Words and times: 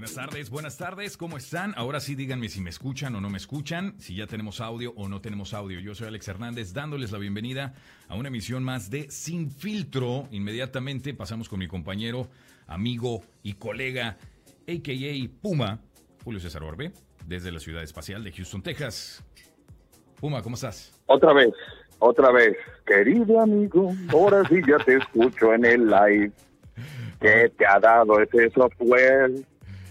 Buenas 0.00 0.14
tardes, 0.14 0.48
buenas 0.48 0.78
tardes, 0.78 1.16
¿cómo 1.18 1.36
están? 1.36 1.74
Ahora 1.76 2.00
sí 2.00 2.14
díganme 2.14 2.48
si 2.48 2.62
me 2.62 2.70
escuchan 2.70 3.14
o 3.16 3.20
no 3.20 3.28
me 3.28 3.36
escuchan, 3.36 4.00
si 4.00 4.16
ya 4.16 4.26
tenemos 4.26 4.62
audio 4.62 4.94
o 4.96 5.10
no 5.10 5.20
tenemos 5.20 5.52
audio. 5.52 5.78
Yo 5.78 5.94
soy 5.94 6.08
Alex 6.08 6.26
Hernández 6.26 6.72
dándoles 6.72 7.12
la 7.12 7.18
bienvenida 7.18 7.74
a 8.08 8.14
una 8.14 8.28
emisión 8.28 8.64
más 8.64 8.88
de 8.88 9.10
Sin 9.10 9.50
Filtro. 9.50 10.26
Inmediatamente 10.30 11.12
pasamos 11.12 11.50
con 11.50 11.58
mi 11.58 11.68
compañero, 11.68 12.28
amigo 12.66 13.20
y 13.42 13.52
colega, 13.52 14.16
a.k.a. 14.66 15.42
Puma, 15.42 15.80
Julio 16.24 16.40
César 16.40 16.62
Orbe, 16.62 16.92
desde 17.26 17.52
la 17.52 17.60
ciudad 17.60 17.82
espacial 17.82 18.24
de 18.24 18.32
Houston, 18.32 18.62
Texas. 18.62 19.22
Puma, 20.18 20.40
¿cómo 20.40 20.54
estás? 20.54 20.98
Otra 21.04 21.34
vez, 21.34 21.52
otra 21.98 22.32
vez. 22.32 22.56
Querido 22.86 23.38
amigo, 23.38 23.94
ahora 24.08 24.48
sí 24.48 24.62
ya 24.66 24.82
te 24.82 24.96
escucho 24.96 25.52
en 25.52 25.66
el 25.66 25.88
live. 25.88 26.32
¿Qué 27.20 27.52
te 27.58 27.66
ha 27.66 27.78
dado 27.78 28.18
ese 28.18 28.48
software? 28.48 29.30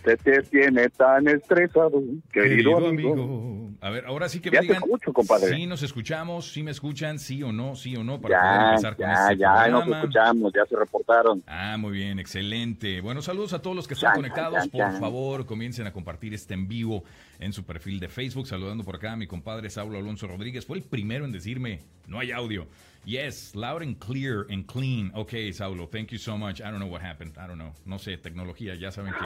Se 0.03 0.15
te 0.17 0.41
tiene 0.43 0.89
tan 0.89 1.27
estresado, 1.27 2.01
querido, 2.31 2.77
amigo. 2.87 3.69
A 3.81 3.89
ver, 3.89 4.05
ahora 4.05 4.29
sí 4.29 4.39
que 4.39 4.49
Ya 4.49 4.61
me 4.61 4.67
digan 4.67 4.83
escucho, 4.83 5.11
compadre. 5.13 5.53
si 5.55 5.65
nos 5.65 5.83
escuchamos, 5.83 6.51
si 6.51 6.63
me 6.63 6.71
escuchan, 6.71 7.19
sí 7.19 7.43
o 7.43 7.51
no, 7.51 7.75
sí 7.75 7.95
o 7.95 8.03
no, 8.03 8.19
para 8.21 8.35
Ya, 8.35 8.41
poder 8.49 8.69
empezar 8.69 8.95
con 8.95 9.05
ya, 9.05 9.13
este 9.23 9.37
ya 9.37 9.67
nos 9.67 9.83
programa. 9.83 9.97
escuchamos, 9.99 10.53
ya 10.53 10.65
se 10.65 10.75
reportaron. 10.77 11.43
Ah, 11.47 11.77
muy 11.77 11.91
bien, 11.91 12.17
excelente. 12.19 13.01
Bueno, 13.01 13.21
saludos 13.21 13.53
a 13.53 13.61
todos 13.61 13.75
los 13.75 13.87
que 13.87 13.93
están 13.93 14.15
conectados. 14.15 14.67
Por 14.69 14.99
favor, 14.99 15.45
comiencen 15.45 15.85
a 15.87 15.91
compartir 15.93 16.33
este 16.33 16.53
en 16.53 16.67
vivo 16.67 17.03
en 17.39 17.51
su 17.53 17.63
perfil 17.65 17.99
de 17.99 18.07
Facebook. 18.09 18.47
Saludando 18.47 18.83
por 18.83 18.95
acá 18.95 19.13
a 19.13 19.15
mi 19.17 19.27
compadre 19.27 19.69
Saulo 19.69 19.97
Alonso 19.97 20.27
Rodríguez. 20.27 20.65
Fue 20.65 20.77
el 20.77 20.83
primero 20.83 21.25
en 21.25 21.31
decirme, 21.31 21.79
no 22.07 22.19
hay 22.19 22.31
audio. 22.31 22.67
Yes, 23.05 23.55
loud 23.55 23.81
and 23.81 23.97
clear 23.97 24.45
and 24.51 24.65
clean. 24.65 25.09
Ok, 25.15 25.33
Saulo, 25.53 25.87
thank 25.87 26.09
you 26.09 26.17
so 26.19 26.37
much. 26.37 26.59
I 26.59 26.63
don't 26.65 26.79
know 26.79 26.89
what 26.91 27.01
happened. 27.01 27.31
I 27.37 27.47
don't 27.47 27.55
know. 27.57 27.73
No 27.85 27.97
sé, 27.97 28.17
tecnología. 28.17 28.75
Ya 28.75 28.91
saben 28.91 29.13
que 29.13 29.25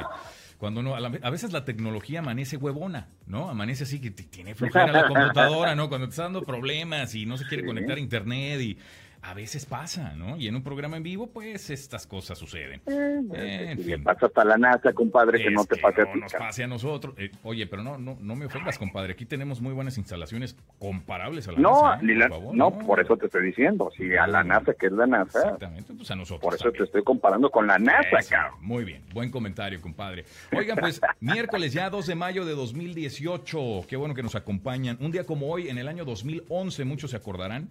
cuando 0.64 0.82
no, 0.82 0.96
a, 0.96 1.02
la- 1.02 1.20
a 1.22 1.30
veces 1.30 1.52
la 1.52 1.66
tecnología 1.66 2.20
amanece 2.20 2.56
huevona, 2.56 3.10
¿no? 3.28 3.50
Amanece 3.50 3.84
así 3.84 4.00
que 4.00 4.12
tiene 4.12 4.56
flojera 4.56 4.94
la 4.94 5.08
computadora, 5.10 5.76
¿no? 5.76 5.90
Cuando 5.90 6.08
te 6.08 6.12
está 6.12 6.24
dando 6.24 6.44
problemas 6.46 7.16
y 7.16 7.26
no 7.26 7.38
se 7.38 7.46
quiere 7.48 7.64
Sí. 7.64 7.68
conectar 7.68 7.98
a 7.98 8.00
internet 8.00 8.62
y 8.62 8.78
a 9.26 9.34
veces 9.34 9.66
pasa, 9.66 10.14
¿no? 10.16 10.36
Y 10.38 10.48
en 10.50 10.56
un 10.56 10.64
programa 10.64 10.98
en 10.98 11.04
vivo, 11.04 11.28
pues 11.28 11.70
estas 11.70 12.06
cosas 12.06 12.38
suceden. 12.38 12.82
Eh, 12.88 13.68
en 13.72 13.80
fin. 13.80 14.04
pasa 14.04 14.26
hasta 14.26 14.44
la 14.44 14.58
NASA, 14.58 14.92
compadre, 14.94 15.42
que 15.42 15.50
no 15.50 15.64
te 15.66 15.78
pase 15.78 16.02
a 16.02 16.06
no 16.06 16.12
ti. 16.14 16.20
nos 16.20 16.34
pase 16.34 16.64
a 16.64 16.68
nosotros. 16.68 17.16
Eh, 17.18 17.32
oye, 17.44 17.66
pero 17.66 17.84
no, 17.84 17.98
no, 17.98 18.18
no 18.20 18.36
me 18.36 18.46
ofendas, 18.46 18.78
compadre. 18.78 19.14
Aquí 19.14 19.26
tenemos 19.26 19.62
muy 19.62 19.74
buenas 19.74 19.98
instalaciones 19.98 20.58
comparables 20.78 21.48
a 21.48 21.54
la 21.54 21.60
No, 21.60 21.84
NASA, 21.84 21.96
¿eh? 21.96 22.06
ni 22.06 22.20
Por 22.20 22.30
favor, 22.30 22.56
no, 22.56 22.80
por 22.80 23.00
eso 23.00 23.16
te 23.18 23.28
estoy 23.28 23.46
diciendo. 23.46 23.90
Si 23.98 24.14
a 24.16 24.28
la 24.28 24.44
NASA, 24.44 24.74
que 24.74 24.88
es 24.88 24.92
la 24.92 25.08
NASA, 25.08 25.40
Exactamente, 25.40 25.94
pues 25.94 26.12
a 26.12 26.16
nosotros. 26.16 26.42
por 26.42 26.54
eso 26.56 26.64
también. 26.66 26.80
te 26.80 26.84
estoy 26.86 27.04
comparando 27.04 27.50
con 27.50 27.66
la 27.66 27.80
NASA, 27.80 28.18
cabrón. 28.30 28.60
Muy 28.62 28.84
bien, 28.84 29.04
buen 29.14 29.32
comentario, 29.32 29.80
compadre. 29.82 30.26
Oigan, 30.56 30.78
pues, 30.78 31.00
miércoles 31.22 31.72
ya 31.72 31.90
2 31.90 32.06
de 32.08 32.16
mayo 32.16 32.46
de 32.46 32.56
2018. 32.56 33.86
Qué 33.88 33.96
bueno 33.96 34.14
que 34.14 34.24
nos 34.24 34.36
acompañan. 34.36 34.98
Un 35.00 35.12
día 35.12 35.26
como 35.26 35.48
hoy, 35.48 35.70
en 35.70 35.78
el 35.78 35.88
año 35.88 36.06
2011, 36.06 36.84
muchos 36.86 37.12
se 37.12 37.18
acordarán, 37.18 37.70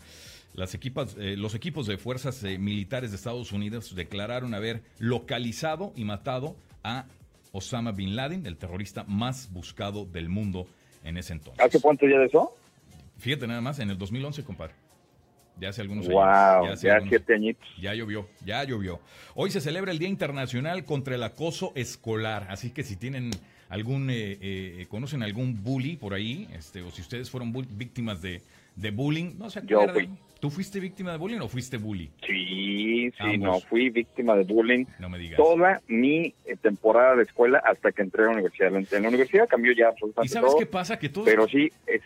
las 0.54 0.74
equipas, 0.74 1.16
eh, 1.18 1.36
los 1.36 1.54
equipos 1.54 1.86
de 1.86 1.96
fuerzas 1.98 2.42
eh, 2.44 2.58
militares 2.58 3.10
de 3.10 3.16
Estados 3.16 3.52
Unidos 3.52 3.94
declararon 3.94 4.54
haber 4.54 4.82
localizado 4.98 5.92
y 5.96 6.04
matado 6.04 6.56
a 6.84 7.06
Osama 7.52 7.92
Bin 7.92 8.16
Laden, 8.16 8.46
el 8.46 8.56
terrorista 8.56 9.04
más 9.04 9.50
buscado 9.52 10.04
del 10.04 10.28
mundo 10.28 10.66
en 11.04 11.16
ese 11.16 11.32
entonces. 11.34 11.64
¿Hace 11.64 11.80
cuánto 11.80 12.06
ya 12.06 12.18
de 12.18 12.26
eso? 12.26 12.54
Fíjate 13.18 13.46
nada 13.46 13.60
más, 13.60 13.78
en 13.78 13.90
el 13.90 13.98
2011, 13.98 14.42
compadre. 14.44 14.74
Ya 15.60 15.68
hace 15.68 15.82
algunos 15.82 16.06
años. 16.06 16.14
Wow, 16.14 16.72
hace 16.72 16.86
ya 16.86 16.94
algunos- 16.94 17.10
siete 17.10 17.34
añitos. 17.34 17.68
ya 17.80 17.94
llovió, 17.94 18.26
ya 18.44 18.64
llovió. 18.64 19.00
Hoy 19.34 19.50
se 19.50 19.60
celebra 19.60 19.92
el 19.92 19.98
Día 19.98 20.08
Internacional 20.08 20.84
contra 20.84 21.14
el 21.14 21.22
Acoso 21.22 21.72
Escolar, 21.74 22.46
así 22.50 22.70
que 22.70 22.82
si 22.82 22.96
tienen 22.96 23.30
algún, 23.68 24.08
eh, 24.10 24.38
eh, 24.40 24.86
conocen 24.88 25.22
algún 25.22 25.62
bully 25.62 25.96
por 25.96 26.14
ahí, 26.14 26.48
este, 26.54 26.80
o 26.82 26.90
si 26.90 27.02
ustedes 27.02 27.30
fueron 27.30 27.52
víctimas 27.52 28.22
de, 28.22 28.42
de 28.76 28.90
bullying, 28.90 29.34
no 29.38 29.50
se 29.50 29.60
Yo 29.66 29.82
acuerdan. 29.82 29.94
fui. 30.06 30.18
¿Tú 30.42 30.50
fuiste 30.50 30.80
víctima 30.80 31.12
de 31.12 31.18
bullying 31.18 31.38
o 31.38 31.46
fuiste 31.46 31.76
bully? 31.76 32.10
Sí, 32.26 33.08
sí, 33.12 33.16
Ambos. 33.20 33.38
no, 33.38 33.60
fui 33.60 33.90
víctima 33.90 34.34
de 34.34 34.42
bullying 34.42 34.84
No 34.98 35.08
me 35.08 35.16
digas. 35.16 35.36
toda 35.36 35.80
mi 35.86 36.34
eh, 36.44 36.56
temporada 36.60 37.14
de 37.14 37.22
escuela 37.22 37.58
hasta 37.64 37.92
que 37.92 38.02
entré 38.02 38.22
a 38.24 38.26
la 38.26 38.32
universidad. 38.32 38.74
En 38.74 39.02
la 39.04 39.08
universidad 39.08 39.46
cambió 39.48 39.70
ya 39.72 39.84
¿Y 39.84 39.86
absolutamente 39.92 40.32
sabes 40.34 40.50
todo, 40.50 40.58
qué 40.58 40.66
pasa? 40.66 40.98
Que 40.98 41.08
todos, 41.08 41.26
pero 41.28 41.46
sí, 41.46 41.70
es, 41.86 42.02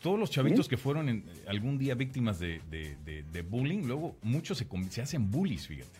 todos 0.00 0.20
los 0.20 0.30
chavitos 0.30 0.68
que 0.68 0.76
fueron 0.76 1.08
en- 1.08 1.24
algún 1.48 1.78
día 1.78 1.96
víctimas 1.96 2.38
de, 2.38 2.60
de- 2.70 2.94
de- 3.04 3.24
de 3.24 3.42
bullying, 3.42 3.88
luego 3.88 4.14
muchos 4.22 4.56
se, 4.56 4.66
se 4.90 5.02
hacen 5.02 5.28
bullies, 5.28 5.66
fíjate. 5.66 5.98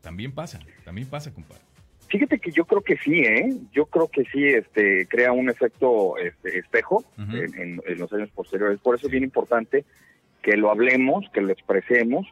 También 0.00 0.32
pasa, 0.32 0.60
también 0.82 1.08
pasa, 1.08 1.30
compadre. 1.30 1.60
fíjate 2.08 2.38
que 2.38 2.52
yo 2.52 2.64
creo 2.64 2.80
que 2.80 2.96
sí, 2.96 3.20
¿eh? 3.20 3.52
Yo 3.70 3.84
creo 3.84 4.08
que 4.08 4.24
sí, 4.32 4.46
este, 4.46 5.06
crea 5.08 5.32
un 5.32 5.50
efecto 5.50 6.16
este, 6.16 6.58
espejo 6.58 7.04
en, 7.18 7.32
en- 7.60 7.82
en 7.86 7.98
los 7.98 8.10
años 8.14 8.30
posteriores. 8.30 8.80
Por 8.80 8.94
eso 8.94 9.02
Sí. 9.02 9.08
es 9.08 9.12
bien 9.12 9.24
importante 9.24 9.84
que 10.42 10.56
lo 10.56 10.70
hablemos, 10.70 11.24
que 11.32 11.40
lo 11.40 11.52
expresemos 11.52 12.26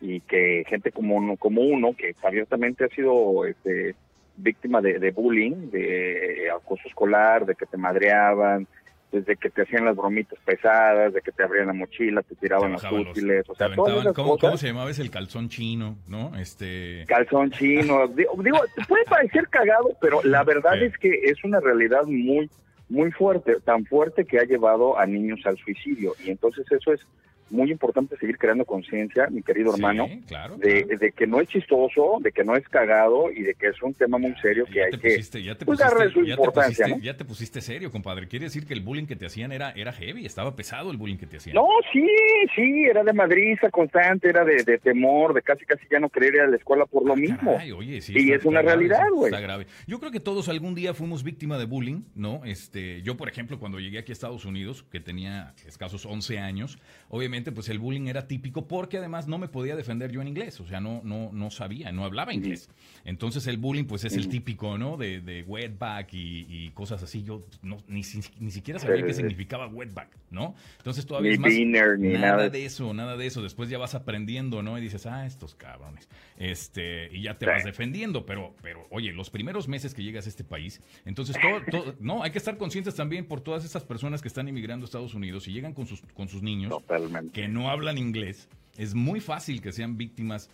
y 0.00 0.20
que 0.20 0.64
gente 0.68 0.92
como 0.92 1.16
uno, 1.16 1.36
como 1.36 1.62
uno 1.62 1.94
que 1.96 2.14
abiertamente 2.22 2.84
ha 2.84 2.88
sido 2.88 3.46
este, 3.46 3.94
víctima 4.36 4.80
de, 4.80 4.98
de 4.98 5.10
bullying, 5.12 5.70
de 5.70 6.48
acoso 6.54 6.86
escolar, 6.88 7.46
de 7.46 7.54
que 7.54 7.66
te 7.66 7.76
madreaban, 7.76 8.66
desde 9.12 9.36
que 9.36 9.48
te 9.48 9.62
hacían 9.62 9.84
las 9.84 9.94
bromitas 9.96 10.38
pesadas, 10.44 11.14
de 11.14 11.22
que 11.22 11.30
te 11.30 11.44
abrían 11.44 11.68
la 11.68 11.72
mochila, 11.72 12.20
te 12.22 12.34
tiraban 12.34 12.74
Te 12.76 12.82
los 12.90 13.08
útiles, 13.08 13.48
o 13.48 13.52
te 13.52 13.58
sea, 13.58 13.74
todas 13.74 13.92
aventaban- 13.92 14.00
esas 14.02 14.12
¿cómo, 14.14 14.28
cosas. 14.30 14.40
cómo 14.40 14.56
se 14.58 14.66
llamaba 14.66 14.90
ese 14.90 15.02
el 15.02 15.10
calzón 15.10 15.48
chino? 15.48 15.96
¿No? 16.08 16.36
Este. 16.36 17.04
calzón 17.06 17.50
chino. 17.52 18.08
Digo, 18.16 18.32
digo, 18.42 18.58
te 18.74 18.84
puede 18.86 19.04
parecer 19.04 19.48
cagado, 19.48 19.96
pero 20.00 20.20
la 20.24 20.42
verdad 20.42 20.82
es 20.82 20.98
que 20.98 21.08
es 21.24 21.42
una 21.44 21.60
realidad 21.60 22.02
muy, 22.06 22.50
muy 22.88 23.12
fuerte, 23.12 23.56
tan 23.64 23.86
fuerte 23.86 24.24
que 24.24 24.40
ha 24.40 24.44
llevado 24.44 24.98
a 24.98 25.06
niños 25.06 25.40
al 25.46 25.56
suicidio. 25.58 26.14
Y 26.24 26.30
entonces 26.30 26.66
eso 26.72 26.92
es 26.92 27.06
muy 27.50 27.70
importante 27.70 28.16
seguir 28.18 28.38
creando 28.38 28.64
conciencia, 28.64 29.26
mi 29.30 29.42
querido 29.42 29.72
Sí, 29.72 29.80
hermano, 29.80 30.08
claro. 30.26 30.56
de, 30.56 30.82
claro. 30.84 30.98
de 30.98 31.12
que 31.12 31.26
no 31.26 31.40
es 31.40 31.48
chistoso, 31.48 32.18
de 32.20 32.32
que 32.32 32.44
no 32.44 32.56
es 32.56 32.68
cagado 32.68 33.30
y 33.30 33.42
de 33.42 33.54
que 33.54 33.68
es 33.68 33.82
un 33.82 33.94
tema 33.94 34.18
muy 34.18 34.34
serio 34.42 34.64
que 34.66 34.74
ya 34.74 34.84
hay 34.84 34.90
te 34.92 34.98
que... 34.98 35.08
pusiste, 35.10 35.42
ya 35.42 35.54
te 35.56 35.64
pues, 35.66 35.78
pusiste, 35.78 35.98
darle 35.98 36.12
su 36.12 36.24
ya 36.24 36.36
te 36.36 36.42
pusiste- 36.42 36.88
¿no? 36.88 36.98
ya 36.98 37.16
te 37.16 37.24
pusiste 37.24 37.60
serio, 37.60 37.90
compadre. 37.90 38.28
Quiere 38.28 38.46
decir 38.46 38.66
que 38.66 38.74
el 38.74 38.80
bullying 38.80 39.06
que 39.06 39.16
te 39.16 39.26
hacían 39.26 39.52
era, 39.52 39.70
era 39.72 39.92
heavy, 39.92 40.24
estaba 40.26 40.56
pesado 40.56 40.90
el 40.90 40.96
bullying 40.96 41.16
que 41.16 41.26
te 41.26 41.36
hacían. 41.36 41.54
No, 41.54 41.66
sí, 41.92 42.06
sí, 42.54 42.84
era 42.84 43.02
de 43.04 43.12
madriza 43.12 43.70
constante, 43.70 44.28
era 44.28 44.44
de, 44.44 44.64
de 44.64 44.78
temor, 44.78 45.34
de 45.34 45.42
casi 45.42 45.64
casi 45.64 45.84
ya 45.90 45.98
no 46.00 46.08
querer 46.08 46.34
ir 46.34 46.40
a 46.40 46.46
la 46.48 46.56
escuela 46.56 46.86
por 46.86 47.04
lo 47.06 47.14
mismo. 47.16 47.52
Caray, 47.52 47.72
oye, 47.72 48.00
sí, 48.00 48.12
Y 48.16 48.32
es 48.32 48.44
una 48.44 48.62
grave, 48.62 48.88
realidad, 48.88 49.08
güey. 49.12 49.30
Está 49.32 49.40
grave. 49.40 49.66
Yo 49.86 49.98
creo 50.00 50.10
que 50.10 50.20
todos 50.20 50.48
algún 50.48 50.74
día 50.74 50.94
fuimos 50.94 51.22
víctima 51.22 51.58
de 51.58 51.66
bullying, 51.66 52.02
¿no? 52.14 52.42
Este, 52.44 53.02
yo, 53.02 53.16
por 53.16 53.28
ejemplo, 53.28 53.58
cuando 53.58 53.78
llegué 53.80 53.98
aquí 53.98 54.12
a 54.12 54.14
Estados 54.14 54.44
Unidos, 54.44 54.84
que 54.90 55.00
tenía 55.00 55.54
escasos 55.66 56.06
11 56.06 56.38
años, 56.38 56.78
obviamente, 57.08 57.33
pues 57.52 57.68
el 57.68 57.78
bullying 57.78 58.06
era 58.06 58.26
típico 58.28 58.66
porque 58.68 58.98
además 58.98 59.26
no 59.26 59.38
me 59.38 59.48
podía 59.48 59.76
defender 59.76 60.10
yo 60.12 60.20
en 60.22 60.28
inglés, 60.28 60.60
o 60.60 60.66
sea, 60.66 60.80
no, 60.80 61.00
no, 61.04 61.30
no 61.32 61.50
sabía, 61.50 61.90
no 61.92 62.04
hablaba 62.04 62.32
inglés. 62.32 62.68
Entonces 63.04 63.46
el 63.46 63.58
bullying, 63.58 63.84
pues 63.84 64.04
es 64.04 64.16
el 64.16 64.28
típico, 64.28 64.78
¿no? 64.78 64.96
De, 64.96 65.20
de 65.20 65.42
wetback 65.42 66.12
y, 66.14 66.46
y 66.48 66.70
cosas 66.70 67.02
así. 67.02 67.22
Yo 67.24 67.42
no, 67.62 67.78
ni, 67.88 68.02
ni 68.40 68.50
siquiera 68.50 68.78
sabía 68.78 69.04
qué 69.04 69.12
sí. 69.12 69.20
significaba 69.20 69.66
wetback, 69.66 70.16
¿no? 70.30 70.54
Entonces 70.78 71.06
todavía 71.06 71.30
Ni 71.30 71.34
es 71.34 71.40
más... 71.40 71.50
dinner, 71.52 71.98
ni 71.98 72.08
nada, 72.12 72.36
nada. 72.36 72.50
de 72.50 72.64
eso, 72.64 72.94
nada 72.94 73.16
de 73.16 73.26
eso. 73.26 73.42
Después 73.42 73.68
ya 73.68 73.78
vas 73.78 73.94
aprendiendo, 73.94 74.62
¿no? 74.62 74.78
Y 74.78 74.80
dices, 74.80 75.06
ah, 75.06 75.26
estos 75.26 75.54
cabrones. 75.54 76.08
Este, 76.38 77.08
y 77.16 77.22
ya 77.22 77.38
te 77.38 77.46
Sí. 77.46 77.50
vas 77.50 77.64
defendiendo. 77.64 78.26
Pero, 78.26 78.54
pero, 78.62 78.86
oye, 78.90 79.12
los 79.12 79.30
primeros 79.30 79.68
meses 79.68 79.94
que 79.94 80.02
llegas 80.02 80.26
a 80.26 80.28
este 80.28 80.44
país, 80.44 80.80
entonces 81.04 81.36
todo, 81.40 81.60
todo- 81.70 81.94
no, 82.00 82.22
hay 82.22 82.30
que 82.30 82.38
estar 82.38 82.56
conscientes 82.56 82.94
también 82.94 83.26
por 83.26 83.40
todas 83.40 83.64
estas 83.64 83.84
personas 83.84 84.20
que 84.22 84.28
están 84.28 84.48
emigrando 84.48 84.84
a 84.84 84.86
Estados 84.86 85.14
Unidos 85.14 85.48
y 85.48 85.52
llegan 85.52 85.72
con 85.72 85.86
sus, 85.86 86.02
con 86.14 86.28
sus 86.28 86.42
niños 86.42 86.70
Totalmente. 86.70 87.23
Que 87.32 87.48
no 87.48 87.70
hablan 87.70 87.98
inglés. 87.98 88.48
Es 88.76 88.94
muy 88.94 89.20
fácil 89.20 89.60
que 89.62 89.72
sean 89.72 89.96
víctimas 89.96 90.50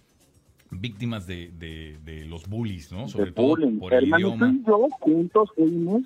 víctimas 0.72 1.26
de, 1.26 1.50
de- 1.58 1.98
de 2.04 2.24
los 2.26 2.46
bullies, 2.48 2.92
¿no? 2.92 3.08
Sobre 3.08 3.26
de 3.26 3.32
todo 3.32 3.48
bullying. 3.56 3.78
por 3.80 3.92
el 3.92 4.06
idioma. 4.06 4.52
y 4.52 4.64
yo 4.64 4.86
juntos 5.00 5.48
fuimos 5.56 6.02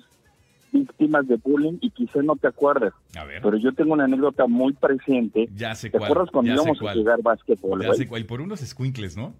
víctimas 0.71 1.27
de 1.27 1.35
bullying 1.35 1.77
y 1.81 1.91
quizá 1.91 2.21
no 2.23 2.35
te 2.35 2.47
acuerdes, 2.47 2.91
A 3.15 3.23
ver, 3.25 3.41
pero 3.43 3.57
yo 3.57 3.71
tengo 3.73 3.93
una 3.93 4.05
anécdota 4.05 4.47
muy 4.47 4.73
presente. 4.73 5.47
ya 5.55 5.75
sé 5.75 5.89
¿Te 5.91 5.99
cuál. 5.99 6.11
acuerdas 6.11 6.31
cuando 6.31 6.49
ya 6.49 6.55
íbamos 6.55 6.81
a 6.81 6.93
jugar 6.93 7.21
básquetbol? 7.21 7.79
Ya 7.81 7.87
güey? 7.87 7.99
sé 7.99 8.07
cuál. 8.07 8.21
Y 8.21 8.23
por 8.25 8.41
unos 8.41 8.59
squinkles, 8.61 9.15
¿no? 9.15 9.33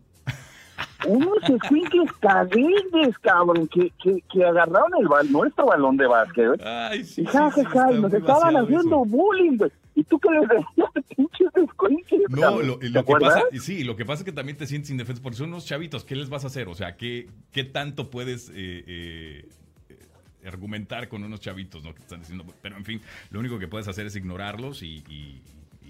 Unos 1.07 1.37
escuincles 1.49 2.11
cadetes, 2.19 3.17
cabrón, 3.21 3.67
que, 3.67 3.91
que, 4.01 4.21
que 4.31 4.43
agarraron 4.43 4.91
el 4.99 5.07
bal, 5.07 5.31
nuestro 5.31 5.65
balón 5.67 5.97
de 5.97 6.07
básquet, 6.07 6.47
güey. 6.47 6.59
Ay, 6.63 7.03
sí, 7.03 7.21
Y 7.21 7.25
sí, 7.25 7.31
ja, 7.31 7.51
sí, 7.51 7.63
ja, 7.63 7.69
ja, 7.69 7.91
y 7.93 7.99
nos 8.01 8.13
estaban 8.13 8.55
haciendo 8.57 9.03
eso. 9.03 9.05
bullying, 9.05 9.57
güey. 9.57 9.71
¿Y 9.95 10.03
tú 10.03 10.19
qué 10.19 10.29
les 10.31 10.41
decías 10.49 10.89
pinches 11.15 12.19
No, 12.29 12.61
lo, 12.61 12.77
¿Te 12.77 12.89
lo 12.89 13.05
que 13.05 13.13
pasa, 13.13 13.43
sí, 13.61 13.83
lo 13.83 13.95
que 13.95 14.05
pasa 14.05 14.21
es 14.21 14.25
que 14.25 14.31
también 14.33 14.57
te 14.57 14.67
sientes 14.67 14.91
indefenso 14.91 15.21
porque 15.21 15.37
son 15.37 15.49
unos 15.49 15.65
chavitos. 15.65 16.03
¿Qué 16.03 16.15
les 16.15 16.29
vas 16.29 16.43
a 16.43 16.47
hacer? 16.47 16.67
O 16.67 16.75
sea, 16.75 16.97
¿qué, 16.97 17.29
qué 17.51 17.63
tanto 17.63 18.09
puedes 18.09 18.49
eh, 18.49 18.83
eh, 18.87 19.49
argumentar 20.45 21.07
con 21.07 21.23
unos 21.23 21.39
chavitos, 21.39 21.83
¿no? 21.83 21.93
Que 21.95 22.01
están 22.01 22.19
diciendo, 22.19 22.45
pero 22.61 22.77
en 22.77 22.85
fin, 22.85 23.01
lo 23.31 23.39
único 23.39 23.57
que 23.57 23.67
puedes 23.67 23.87
hacer 23.87 24.05
es 24.05 24.15
ignorarlos 24.15 24.83
y, 24.83 25.03
y- 25.09 25.41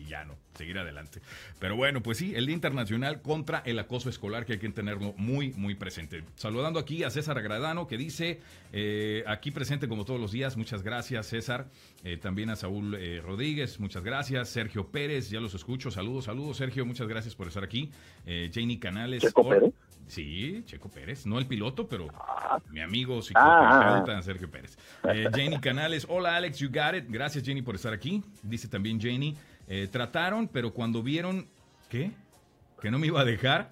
y 0.05 0.09
ya 0.09 0.25
no, 0.25 0.35
seguir 0.55 0.77
adelante. 0.77 1.21
Pero 1.59 1.75
bueno, 1.75 2.01
pues 2.01 2.17
sí, 2.17 2.33
el 2.35 2.45
Día 2.45 2.55
Internacional 2.55 3.21
contra 3.21 3.59
el 3.65 3.79
Acoso 3.79 4.09
Escolar 4.09 4.45
que 4.45 4.53
hay 4.53 4.59
que 4.59 4.69
tenerlo 4.69 5.13
muy, 5.17 5.51
muy 5.53 5.75
presente. 5.75 6.23
Saludando 6.35 6.79
aquí 6.79 7.03
a 7.03 7.09
César 7.09 7.37
Agradano 7.37 7.87
que 7.87 7.97
dice, 7.97 8.39
eh, 8.71 9.23
aquí 9.27 9.51
presente 9.51 9.87
como 9.87 10.05
todos 10.05 10.19
los 10.19 10.31
días, 10.31 10.57
muchas 10.57 10.83
gracias 10.83 11.27
César. 11.27 11.67
Eh, 12.03 12.17
también 12.17 12.49
a 12.49 12.55
Saúl 12.55 12.95
eh, 12.95 13.21
Rodríguez, 13.23 13.79
muchas 13.79 14.03
gracias. 14.03 14.49
Sergio 14.49 14.87
Pérez, 14.87 15.29
ya 15.29 15.39
los 15.39 15.53
escucho, 15.53 15.91
saludos, 15.91 16.25
saludos 16.25 16.57
Sergio, 16.57 16.85
muchas 16.85 17.07
gracias 17.07 17.35
por 17.35 17.47
estar 17.47 17.63
aquí. 17.63 17.91
Janie 18.25 18.79
Canales. 18.79 19.21
¿Checo 19.21 19.49
Pérez? 19.49 19.73
Sí, 20.07 20.63
Checo 20.67 20.87
Pérez, 20.89 21.25
no 21.25 21.39
el 21.39 21.47
piloto, 21.47 21.87
pero 21.87 22.07
ah. 22.13 22.59
mi 22.69 22.79
amigo 22.79 23.21
psicoterapeuta 23.21 24.11
ah, 24.11 24.17
ah, 24.19 24.21
Sergio 24.21 24.49
Pérez. 24.51 24.77
Janie 25.01 25.59
Canales, 25.59 26.05
hola 26.07 26.35
Alex, 26.35 26.59
you 26.59 26.69
got 26.69 26.95
it. 26.95 27.05
Gracias 27.09 27.43
Janie 27.43 27.63
por 27.63 27.75
estar 27.75 27.93
aquí. 27.93 28.23
Dice 28.43 28.67
también 28.67 28.99
Janie, 29.67 29.87
trataron, 29.91 30.47
pero 30.47 30.73
cuando 30.73 31.01
vieron, 31.01 31.47
¿qué? 31.89 32.11
Que 32.81 32.91
no 32.91 32.99
me 32.99 33.07
iba 33.07 33.21
a 33.21 33.25
dejar, 33.25 33.71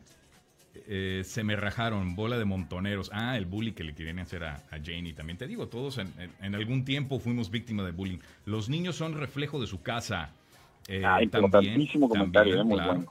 eh, 0.88 1.22
se 1.24 1.44
me 1.44 1.56
rajaron, 1.56 2.16
bola 2.16 2.38
de 2.38 2.46
montoneros. 2.46 3.10
Ah, 3.14 3.38
el 3.38 3.46
bullying 3.46 3.74
que 3.74 3.84
le 3.84 3.94
querían 3.94 4.20
hacer 4.20 4.44
a, 4.44 4.64
Janie. 4.72 5.14
También 5.14 5.38
te 5.38 5.48
digo, 5.48 5.68
todos 5.68 6.00
en, 6.00 6.56
algún 6.56 6.84
tiempo 6.84 7.20
fuimos 7.20 7.52
víctimas 7.52 7.86
de 7.86 7.92
bullying. 7.92 8.20
Los 8.46 8.70
niños 8.70 8.96
son 8.96 9.14
reflejo 9.14 9.62
de 9.62 9.68
su 9.68 9.82
casa. 9.82 10.32
Eh, 10.88 11.04
ah, 11.06 11.20
también, 11.30 11.88
comentario, 11.88 12.62
¿eh? 12.62 13.06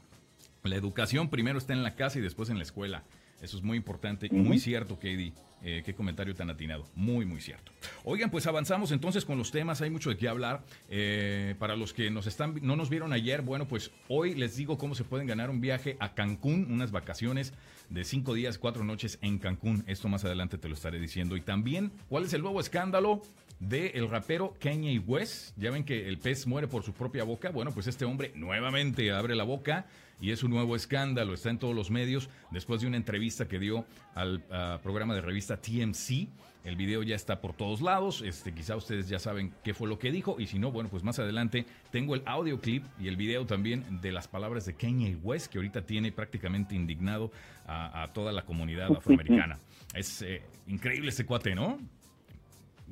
La 0.65 0.77
educación 0.77 1.29
primero 1.29 1.59
está 1.59 1.73
en 1.73 1.83
la 1.83 1.95
casa 1.95 2.19
y 2.19 2.23
después 2.23 2.51
en 2.51 2.57
la 2.57 2.63
escuela. 2.63 3.03
Eso 3.41 3.57
es 3.57 3.63
muy 3.63 3.77
importante 3.77 4.29
y 4.31 4.35
muy 4.35 4.59
cierto, 4.59 4.97
Katie. 4.97 5.33
Eh, 5.65 5.83
qué 5.85 5.95
comentario 5.95 6.35
tan 6.35 6.51
atinado. 6.51 6.85
Muy, 6.95 7.25
muy 7.25 7.41
cierto. 7.41 7.73
Oigan, 8.05 8.31
pues 8.31 8.47
avanzamos 8.47 8.91
entonces 8.91 9.25
con 9.25 9.39
los 9.39 9.53
temas. 9.53 9.81
Hay 9.81 9.91
mucho 9.91 10.11
de 10.11 10.17
qué 10.17 10.29
hablar. 10.29 10.65
Eh, 10.89 11.55
para 11.59 11.77
los 11.77 11.93
que 11.93 12.11
nos 12.11 12.27
están, 12.27 12.59
no 12.63 12.75
nos 12.75 12.91
vieron 12.91 13.13
ayer, 13.13 13.43
bueno, 13.43 13.69
pues 13.69 13.93
hoy 14.09 14.35
les 14.35 14.57
digo 14.57 14.77
cómo 14.77 14.95
se 14.95 15.05
pueden 15.05 15.27
ganar 15.27 15.51
un 15.51 15.61
viaje 15.61 15.97
a 16.01 16.15
Cancún, 16.15 16.67
unas 16.71 16.91
vacaciones 16.91 17.53
de 17.91 18.05
cinco 18.05 18.35
días, 18.35 18.59
cuatro 18.59 18.83
noches 18.83 19.19
en 19.23 19.39
Cancún. 19.39 19.85
Esto 19.87 20.09
más 20.09 20.25
adelante 20.25 20.59
te 20.59 20.69
lo 20.69 20.75
estaré 20.75 20.99
diciendo. 20.99 21.37
Y 21.37 21.41
también, 21.43 21.93
¿cuál 22.09 22.25
es 22.25 22.33
el 22.33 22.43
nuevo 22.43 22.61
escándalo? 22.61 23.23
Del 23.63 23.93
el 23.95 24.09
rapero 24.09 24.55
Kanye 24.61 24.99
West. 24.99 25.57
Ya 25.57 25.71
ven 25.71 25.85
que 25.85 26.09
el 26.09 26.19
pez 26.19 26.47
muere 26.47 26.69
por 26.69 26.83
su 26.83 26.93
propia 26.93 27.25
boca. 27.25 27.51
Bueno, 27.51 27.73
pues 27.73 27.87
este 27.87 28.05
hombre 28.05 28.33
nuevamente 28.35 29.11
abre 29.13 29.35
la 29.35 29.45
boca 29.45 29.87
y 30.21 30.31
es 30.31 30.43
un 30.43 30.51
nuevo 30.51 30.77
escándalo, 30.77 31.35
está 31.35 31.51
en 31.51 31.59
todos 31.59 31.75
los 31.75 31.91
medios 31.91 32.29
después 32.51 32.81
de 32.81 32.87
una 32.87 32.97
entrevista 32.97 33.49
que 33.49 33.59
dio 33.59 33.85
al 34.15 34.43
programa 34.83 35.15
de 35.15 35.21
revista 35.21 35.57
TMC. 35.57 36.29
El 36.65 36.77
video 36.77 37.03
ya 37.03 37.17
está 37.17 37.41
por 37.41 37.55
todos 37.55 37.81
lados, 37.81 38.23
este, 38.23 38.55
quizá 38.55 38.77
ustedes 38.77 39.09
ya 39.09 39.19
saben 39.19 39.53
qué 39.65 39.75
fue 39.75 39.89
lo 39.89 39.99
que 39.99 40.13
dijo 40.13 40.37
y 40.39 40.47
si 40.47 40.61
no, 40.61 40.71
bueno, 40.71 40.89
pues 40.89 41.03
más 41.03 41.19
adelante 41.19 41.67
tengo 41.91 42.15
el 42.15 42.23
audio 42.25 42.61
clip 42.61 42.85
y 43.01 43.09
el 43.09 43.17
video 43.17 43.47
también 43.47 44.01
de 44.01 44.13
las 44.13 44.29
palabras 44.29 44.65
de 44.65 44.75
Kanye 44.75 45.17
West 45.25 45.49
que 45.49 45.59
ahorita 45.59 45.83
tiene 45.83 46.13
prácticamente 46.13 46.77
indignado 46.77 47.33
a, 47.67 48.09
toda 48.15 48.31
la 48.31 48.43
comunidad 48.43 48.93
afroamericana. 48.97 49.59
Es 49.93 50.23
eh, 50.23 50.43
increíble 50.69 51.09
ese 51.09 51.27
cuate, 51.27 51.57
¿no? 51.57 51.81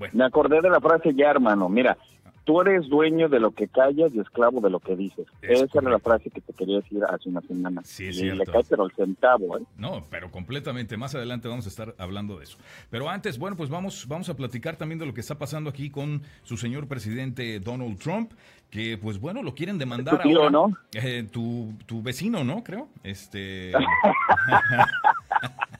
Bueno. 0.00 0.14
Me 0.16 0.24
acordé 0.24 0.62
de 0.62 0.70
la 0.70 0.80
frase 0.80 1.14
ya, 1.14 1.30
hermano. 1.30 1.68
Mira, 1.68 1.98
tú 2.44 2.62
eres 2.62 2.88
dueño 2.88 3.28
de 3.28 3.38
lo 3.38 3.50
que 3.50 3.68
callas 3.68 4.14
y 4.14 4.18
esclavo 4.18 4.62
de 4.62 4.70
lo 4.70 4.80
que 4.80 4.96
dices. 4.96 5.26
Esa 5.42 5.78
era 5.78 5.90
la 5.90 5.98
frase 5.98 6.30
que 6.30 6.40
te 6.40 6.54
quería 6.54 6.78
decir 6.78 7.02
hace 7.04 7.28
una 7.28 7.42
semana. 7.42 7.82
Sí, 7.84 8.08
es 8.08 8.18
y 8.18 8.30
le 8.30 8.46
cae 8.46 8.64
pero 8.66 8.86
el 8.86 8.92
centavo, 8.92 9.58
¿eh? 9.58 9.62
No, 9.76 10.02
pero 10.10 10.30
completamente. 10.30 10.96
Más 10.96 11.14
adelante 11.14 11.48
vamos 11.48 11.66
a 11.66 11.68
estar 11.68 11.94
hablando 11.98 12.38
de 12.38 12.44
eso. 12.44 12.56
Pero 12.88 13.10
antes, 13.10 13.38
bueno, 13.38 13.58
pues 13.58 13.68
vamos, 13.68 14.08
vamos 14.08 14.30
a 14.30 14.36
platicar 14.36 14.76
también 14.76 14.98
de 14.98 15.04
lo 15.04 15.12
que 15.12 15.20
está 15.20 15.36
pasando 15.36 15.68
aquí 15.68 15.90
con 15.90 16.22
su 16.42 16.56
señor 16.56 16.88
presidente 16.88 17.60
Donald 17.60 17.98
Trump, 17.98 18.32
que 18.70 18.96
pues 18.96 19.20
bueno, 19.20 19.42
lo 19.42 19.54
quieren 19.54 19.76
demandar 19.76 20.22
tu 20.22 20.28
tío, 20.30 20.48
¿no? 20.48 20.72
Eh, 20.94 21.26
tu, 21.30 21.74
tu 21.84 22.00
vecino, 22.00 22.42
¿no? 22.42 22.64
Creo. 22.64 22.88
Este... 23.04 23.72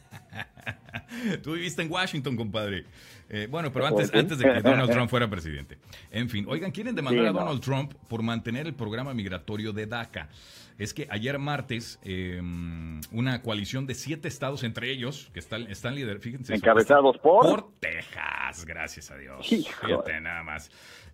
Tú 1.43 1.53
viviste 1.53 1.83
en 1.83 1.91
Washington, 1.91 2.37
compadre. 2.37 2.85
Eh, 3.29 3.47
bueno, 3.49 3.73
pero 3.73 3.87
antes, 3.87 4.13
antes 4.13 4.39
de 4.39 4.45
que 4.45 4.61
Donald 4.63 4.91
Trump 4.91 5.09
fuera 5.09 5.29
presidente. 5.29 5.79
En 6.11 6.29
fin, 6.29 6.47
oigan, 6.49 6.71
quieren 6.73 6.95
demandar 6.95 7.27
a 7.27 7.33
Donald 7.33 7.61
Trump 7.61 7.95
por 8.09 8.23
mantener 8.23 8.67
el 8.67 8.75
programa 8.75 9.15
migratorio 9.15 9.73
de 9.73 9.87
DACA. 9.87 10.29
Es 10.79 10.95
que 10.95 11.07
ayer 11.11 11.39
martes, 11.39 12.01
em, 12.03 13.03
una 13.13 13.43
coalición 13.43 13.87
de 13.87 13.95
siete 13.95 14.29
estados, 14.29 14.65
entre 14.65 14.91
ellos, 14.91 15.31
que 15.35 15.39
están, 15.39 15.71
están 15.71 15.95
fíjense. 16.21 16.55
Encabezados 16.55 17.19
por... 17.19 17.43
Por 17.43 17.73
Texas, 17.81 18.65
gracias 18.65 19.11
a 19.11 19.19
Dios. 19.19 19.47
Fíjate 19.47 20.21
nada 20.23 20.43
más. 20.43 20.71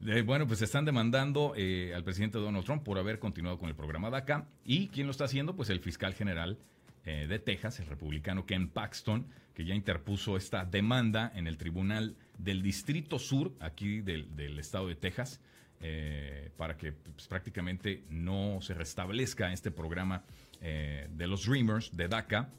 Eh, 0.07 0.23
bueno, 0.23 0.47
pues 0.47 0.63
están 0.63 0.85
demandando 0.85 1.53
eh, 1.57 1.93
al 1.97 2.05
presidente 2.05 2.39
Donald 2.39 2.65
Trump 2.65 2.85
por 2.85 2.97
haber 2.97 3.19
continuado 3.19 3.59
con 3.59 3.69
el 3.69 3.75
programa 3.75 4.09
DACA. 4.09 4.47
¿Y 4.65 4.87
quién 4.89 5.09
lo 5.09 5.11
está 5.11 5.25
haciendo? 5.25 5.57
Pues 5.57 5.69
el 5.69 5.81
fiscal 5.81 6.15
general 6.15 6.59
de 7.07 7.39
Texas, 7.39 7.79
el 7.79 7.87
republicano 7.87 8.47
Ken 8.47 8.69
Paxton 8.69 9.27
que 9.57 9.65
ya 9.65 9.75
interpuso 9.75 10.37
esta 10.37 10.67
demanda 10.67 11.33
en 11.35 11.47
el 11.47 11.57
Tribunal 11.57 12.15
del 12.37 12.63
Distrito 12.63 13.19
Sur, 13.19 13.53
aquí 13.59 14.03
del, 14.03 14.59
estado 14.59 14.87
de 14.87 14.97
Texas, 14.97 15.41
eh, 15.81 16.51
para 16.59 16.77
que 16.77 16.93
pues, 16.93 17.27
prácticamente 17.27 18.05
no 18.11 18.59
se 18.61 18.75
restablezca 18.75 19.55
este 19.55 19.71
programa 19.71 20.25
eh, 20.61 21.09
de 21.11 21.27
los 21.27 21.47
Dreamers 21.47 21.97
de 21.97 22.07
DACA 22.07 22.51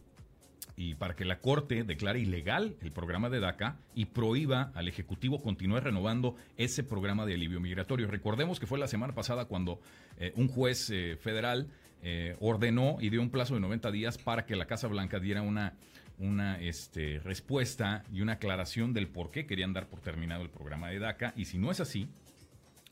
y 0.75 0.95
para 0.95 1.15
que 1.15 1.23
la 1.23 1.39
Corte 1.39 1.83
declare 1.83 2.19
ilegal 2.19 2.75
el 2.81 2.91
programa 2.91 3.29
de 3.29 3.41
DACA 3.41 3.77
y 3.93 4.05
prohíba 4.05 4.71
al 4.73 4.87
Ejecutivo 4.87 5.39
continuar 5.39 5.83
renovando 5.83 6.35
ese 6.57 6.83
programa 6.83 7.27
de 7.27 7.35
alivio 7.35 7.59
migratorio. 7.59 8.07
Recordemos 8.07 8.59
que 8.59 8.65
fue 8.65 8.79
la 8.79 8.87
semana 8.87 9.13
pasada 9.13 9.45
cuando 9.45 9.79
eh, 10.17 10.33
un 10.35 10.47
juez 10.47 10.87
federal 11.19 11.67
ordenó 12.39 12.97
y 13.01 13.09
dio 13.09 13.21
un 13.21 13.29
plazo 13.29 13.55
de 13.55 13.59
90 13.59 13.91
días 13.91 14.17
para 14.17 14.45
que 14.45 14.55
la 14.55 14.65
Casa 14.65 14.87
Blanca 14.87 15.19
diera 15.19 15.41
una 15.41 15.73
una 16.19 16.59
este, 16.59 17.19
respuesta 17.19 18.03
y 18.11 18.21
una 18.21 18.33
aclaración 18.33 18.93
del 18.93 19.07
por 19.07 19.31
qué 19.31 19.45
querían 19.45 19.73
dar 19.73 19.87
por 19.87 20.01
terminado 20.01 20.41
el 20.41 20.49
programa 20.49 20.89
de 20.89 20.99
DACA. 20.99 21.33
Y 21.35 21.45
si 21.45 21.57
no 21.57 21.71
es 21.71 21.79
así, 21.79 22.09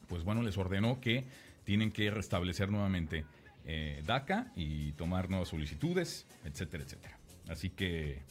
pues 0.08 0.24
bueno, 0.24 0.42
les 0.44 0.58
ordenó 0.58 1.00
que 1.02 1.26
tienen 1.64 1.92
que 1.92 2.12
restablecer 2.12 2.70
nuevamente 2.70 3.26
eh, 3.66 4.04
DACA 4.06 4.52
y 4.56 4.92
tomar 4.94 5.30
nuevas 5.30 5.50
solicitudes, 5.50 6.28
etcétera, 6.44 6.84
etcétera. 6.84 7.18
Así 7.48 7.72
que, 7.72 8.22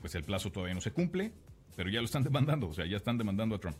pues 0.00 0.14
el 0.14 0.24
plazo 0.24 0.52
todavía 0.52 0.74
no 0.74 0.80
se 0.80 0.92
cumple, 0.92 1.32
pero 1.76 1.88
ya 1.88 2.00
lo 2.00 2.04
están 2.04 2.22
demandando, 2.22 2.68
o 2.68 2.74
sea, 2.74 2.86
ya 2.86 2.96
están 2.96 3.16
demandando 3.16 3.56
a 3.56 3.60
Trump. 3.60 3.76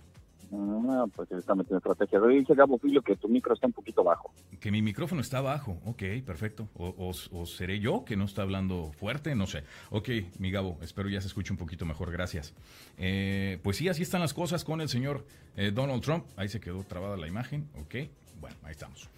Ah, 0.52 1.06
pues 1.14 1.30
está 1.32 1.54
metiendo 1.54 1.78
estrategia. 1.78 2.20
Dice 2.20 2.54
Gabo 2.54 2.78
Filio 2.78 3.02
que 3.02 3.16
tu 3.16 3.28
micro 3.28 3.54
está 3.54 3.66
un 3.66 3.72
poquito 3.72 4.02
bajo. 4.02 4.32
Que 4.58 4.70
mi 4.70 4.82
micrófono 4.82 5.20
está 5.20 5.40
bajo. 5.40 5.78
Ok, 5.84 6.02
perfecto. 6.26 6.68
O, 6.74 7.12
seré 7.46 7.78
yo 7.78 8.04
que 8.04 8.16
no 8.16 8.24
está 8.24 8.42
hablando 8.42 8.90
fuerte, 8.92 9.34
no 9.34 9.46
sé. 9.46 9.62
Ok, 9.90 10.08
mi 10.38 10.50
Gabo, 10.50 10.78
espero 10.82 11.08
ya 11.08 11.20
se 11.20 11.28
escuche 11.28 11.52
un 11.52 11.58
poquito 11.58 11.86
mejor. 11.86 12.10
Gracias. 12.10 12.52
Eh, 12.98 13.58
pues 13.62 13.76
sí, 13.76 13.88
así 13.88 14.02
están 14.02 14.20
las 14.20 14.34
cosas 14.34 14.64
con 14.64 14.80
el 14.80 14.88
señor 14.88 15.24
eh, 15.56 15.70
Donald 15.70 16.02
Trump. 16.02 16.24
Ahí 16.36 16.48
se 16.48 16.60
quedó 16.60 16.82
trabada 16.82 17.16
la 17.16 17.28
imagen. 17.28 17.68
Ok, 17.80 17.94
bueno, 18.40 18.56
ahí 18.64 18.72
estamos. 18.72 19.08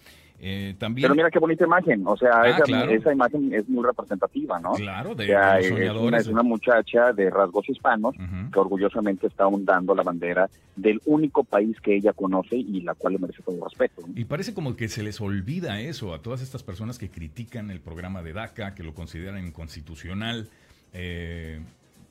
Eh, 0.45 0.75
también... 0.77 1.03
Pero 1.05 1.15
mira 1.15 1.31
qué 1.31 1.39
bonita 1.39 1.63
imagen, 1.63 2.05
o 2.05 2.17
sea, 2.17 2.41
ah, 2.41 2.49
esa, 2.49 3.13
imagen 3.13 3.53
es 3.53 3.69
muy 3.69 3.81
representativa, 3.81 4.59
¿no? 4.59 4.73
Claro, 4.73 5.15
de, 5.15 5.27
los 5.27 5.67
soñadores. 5.67 6.21
Es 6.23 6.27
una, 6.27 6.43
muchacha 6.43 7.13
de 7.13 7.29
rasgos 7.29 7.69
hispanos 7.69 8.13
que 8.51 8.59
orgullosamente 8.59 9.27
está 9.27 9.47
hundando 9.47 9.95
la 9.95 10.03
bandera 10.03 10.49
del 10.75 10.99
único 11.05 11.45
país 11.45 11.79
que 11.79 11.95
ella 11.95 12.11
conoce 12.11 12.57
y 12.57 12.81
la 12.81 12.93
cual 12.93 13.13
le 13.13 13.19
merece 13.19 13.41
todo 13.41 13.63
respeto. 13.63 14.03
Y 14.13 14.25
parece 14.25 14.53
como 14.53 14.75
que 14.75 14.89
se 14.89 15.01
les 15.01 15.21
olvida 15.21 15.79
eso 15.79 16.13
a 16.13 16.21
todas 16.21 16.41
estas 16.41 16.61
personas 16.61 16.99
que 16.99 17.09
critican 17.09 17.71
el 17.71 17.79
programa 17.79 18.21
de 18.21 18.33
DACA, 18.33 18.75
que 18.75 18.83
lo 18.83 18.93
consideran 18.93 19.47
inconstitucional. 19.47 20.49
Eh, 20.91 21.61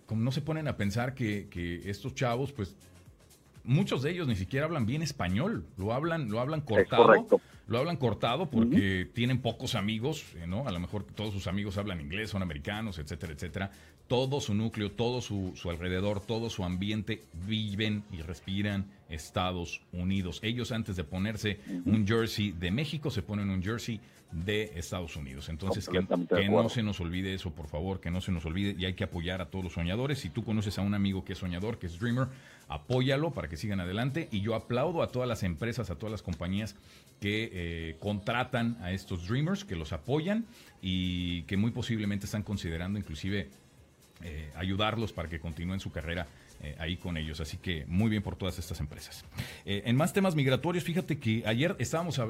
como 0.06 0.22
no 0.22 0.32
se 0.32 0.40
ponen 0.40 0.68
a 0.68 0.78
pensar 0.78 1.14
que, 1.14 1.48
que 1.50 1.90
estos 1.90 2.14
chavos, 2.14 2.50
pues 2.52 2.74
muchos 3.64 4.02
de 4.02 4.10
ellos 4.10 4.26
ni 4.26 4.36
siquiera 4.36 4.64
hablan 4.64 4.86
bien 4.86 5.02
español, 5.02 5.66
lo 5.76 5.92
hablan, 5.92 6.30
lo 6.30 6.40
hablan 6.40 6.62
cortado. 6.62 7.26
Lo 7.66 7.78
hablan 7.78 7.96
cortado 7.96 8.50
porque 8.50 9.08
tienen 9.12 9.40
pocos 9.40 9.74
amigos, 9.74 10.24
eh, 10.36 10.46
¿no? 10.46 10.66
A 10.66 10.72
lo 10.72 10.80
mejor 10.80 11.04
todos 11.04 11.32
sus 11.32 11.46
amigos 11.46 11.78
hablan 11.78 12.00
inglés, 12.00 12.30
son 12.30 12.42
americanos, 12.42 12.98
etcétera, 12.98 13.32
etcétera. 13.32 13.70
Todo 14.08 14.40
su 14.40 14.54
núcleo, 14.54 14.92
todo 14.92 15.20
su, 15.20 15.52
su 15.54 15.70
alrededor, 15.70 16.20
todo 16.20 16.50
su 16.50 16.64
ambiente 16.64 17.22
viven 17.46 18.04
y 18.12 18.20
respiran 18.20 18.86
Estados 19.08 19.80
Unidos. 19.92 20.40
Ellos 20.42 20.72
antes 20.72 20.96
de 20.96 21.04
ponerse 21.04 21.60
un 21.84 22.06
jersey 22.06 22.52
de 22.52 22.70
México 22.70 23.10
se 23.10 23.22
ponen 23.22 23.48
un 23.48 23.62
jersey 23.62 24.00
de 24.32 24.72
Estados 24.76 25.14
Unidos. 25.16 25.48
Entonces, 25.48 25.88
que, 25.88 26.02
no 26.48 26.68
se 26.68 26.82
nos 26.82 27.00
olvide 27.00 27.34
eso, 27.34 27.52
por 27.52 27.68
favor, 27.68 28.00
que 28.00 28.10
no 28.10 28.20
se 28.20 28.32
nos 28.32 28.44
olvide 28.46 28.74
y 28.78 28.86
hay 28.86 28.94
que 28.94 29.04
apoyar 29.04 29.42
a 29.42 29.50
todos 29.50 29.64
los 29.64 29.74
soñadores. 29.74 30.18
Si 30.18 30.30
tú 30.30 30.42
conoces 30.42 30.78
a 30.78 30.82
un 30.82 30.94
amigo 30.94 31.24
que 31.24 31.34
es 31.34 31.38
soñador, 31.38 31.78
que 31.78 31.86
es 31.86 31.98
dreamer, 31.98 32.28
apóyalo 32.68 33.32
para 33.32 33.48
que 33.48 33.56
sigan 33.56 33.80
adelante. 33.80 34.28
Y 34.32 34.40
yo 34.40 34.54
aplaudo 34.54 35.02
a 35.02 35.08
todas 35.08 35.28
las 35.28 35.42
empresas, 35.42 35.90
a 35.90 35.96
todas 35.96 36.10
las 36.10 36.22
compañías 36.22 36.76
que 37.20 37.50
eh, 37.52 37.96
contratan 38.00 38.78
a 38.80 38.92
estos 38.92 39.28
dreamers, 39.28 39.64
que 39.64 39.76
los 39.76 39.92
apoyan 39.92 40.46
y 40.80 41.42
que 41.42 41.56
muy 41.56 41.70
posiblemente 41.70 42.26
están 42.26 42.42
considerando 42.42 42.98
inclusive 42.98 43.50
ayudarlos 44.54 45.12
para 45.12 45.28
que 45.28 45.40
continúen 45.40 45.80
su 45.80 45.90
carrera 45.90 46.28
ahí 46.78 46.96
con 46.96 47.16
ellos. 47.16 47.40
Así 47.40 47.56
que 47.56 47.84
muy 47.88 48.08
bien 48.08 48.22
por 48.22 48.36
todas 48.36 48.56
estas 48.56 48.78
empresas. 48.78 49.24
en 49.64 49.96
más 49.96 50.12
temas 50.12 50.36
migratorios, 50.36 50.84
fíjate 50.84 51.18
que 51.18 51.42
ayer 51.44 51.74
estábamos 51.80 52.20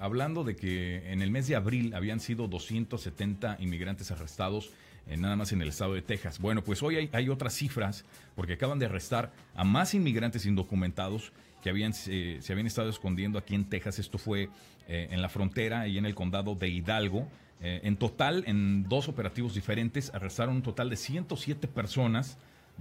hablando 0.00 0.42
de 0.42 0.56
que 0.56 1.12
en 1.12 1.22
el 1.22 1.30
mes 1.30 1.46
de 1.46 1.54
abril 1.54 1.94
habían 1.94 2.18
sido 2.18 2.48
270 2.48 3.58
inmigrantes 3.60 4.10
arrestados 4.10 4.72
nada 5.14 5.36
más 5.36 5.52
en 5.52 5.62
el 5.62 5.68
estado 5.68 5.94
de 5.94 6.02
Texas. 6.02 6.40
Bueno, 6.40 6.64
pues 6.64 6.82
hoy 6.82 7.08
hay, 7.12 7.28
otras 7.28 7.54
cifras 7.54 8.04
porque 8.34 8.54
acaban 8.54 8.78
de 8.78 8.86
arrestar 8.86 9.32
a 9.54 9.62
más 9.62 9.94
inmigrantes 9.94 10.46
indocumentados 10.46 11.32
que 11.66 11.70
habían, 11.70 11.94
se 11.94 12.40
habían 12.50 12.68
estado 12.68 12.88
escondiendo 12.90 13.40
aquí 13.40 13.56
en 13.56 13.64
Texas. 13.64 13.98
Esto 13.98 14.18
fue 14.18 14.50
eh, 14.86 15.08
en 15.10 15.20
la 15.20 15.28
frontera 15.28 15.88
y 15.88 15.98
en 15.98 16.06
el 16.06 16.14
condado 16.14 16.54
de 16.54 16.68
Hidalgo. 16.68 17.26
Eh, 17.60 17.80
en 17.82 17.96
total, 17.96 18.44
en 18.46 18.88
dos 18.88 19.08
operativos 19.08 19.52
diferentes, 19.52 20.14
arrestaron 20.14 20.54
un 20.54 20.62
total 20.62 20.90
de 20.90 20.94
107 20.94 21.66
personas, 21.66 22.38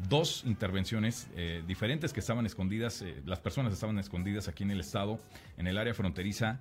dos 0.08 0.44
intervenciones 0.46 1.27
eh, 1.36 1.63
diferentes 1.65 2.13
que 2.13 2.20
estaban 2.20 2.46
escondidas, 2.46 3.04
las 3.25 3.39
personas 3.39 3.74
estaban 3.74 3.98
escondidas 3.98 4.48
aquí 4.50 4.62
en 4.62 4.70
el 4.70 4.82
estado, 4.82 5.20
en 5.58 5.65
el 5.65 5.80
área 5.80 5.96
fronteriza 5.96 6.60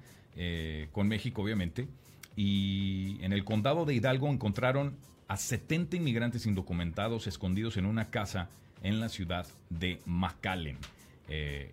con 0.93 1.09
México, 1.09 1.43
obviamente. 1.43 1.89
Y 2.37 3.19
en 3.21 3.35
el 3.35 3.45
condado 3.45 3.85
de 3.85 3.97
Hidalgo 3.97 4.29
encontraron 4.29 4.97
a 5.29 5.37
70 5.37 5.97
inmigrantes 5.97 6.47
indocumentados 6.47 7.27
escondidos 7.27 7.77
en 7.77 7.85
una 7.85 8.09
casa 8.09 8.49
en 8.83 8.99
la 8.99 9.11
ciudad 9.11 9.47
de 9.69 10.01
McAllen. 10.07 10.79
Eh, 11.29 11.71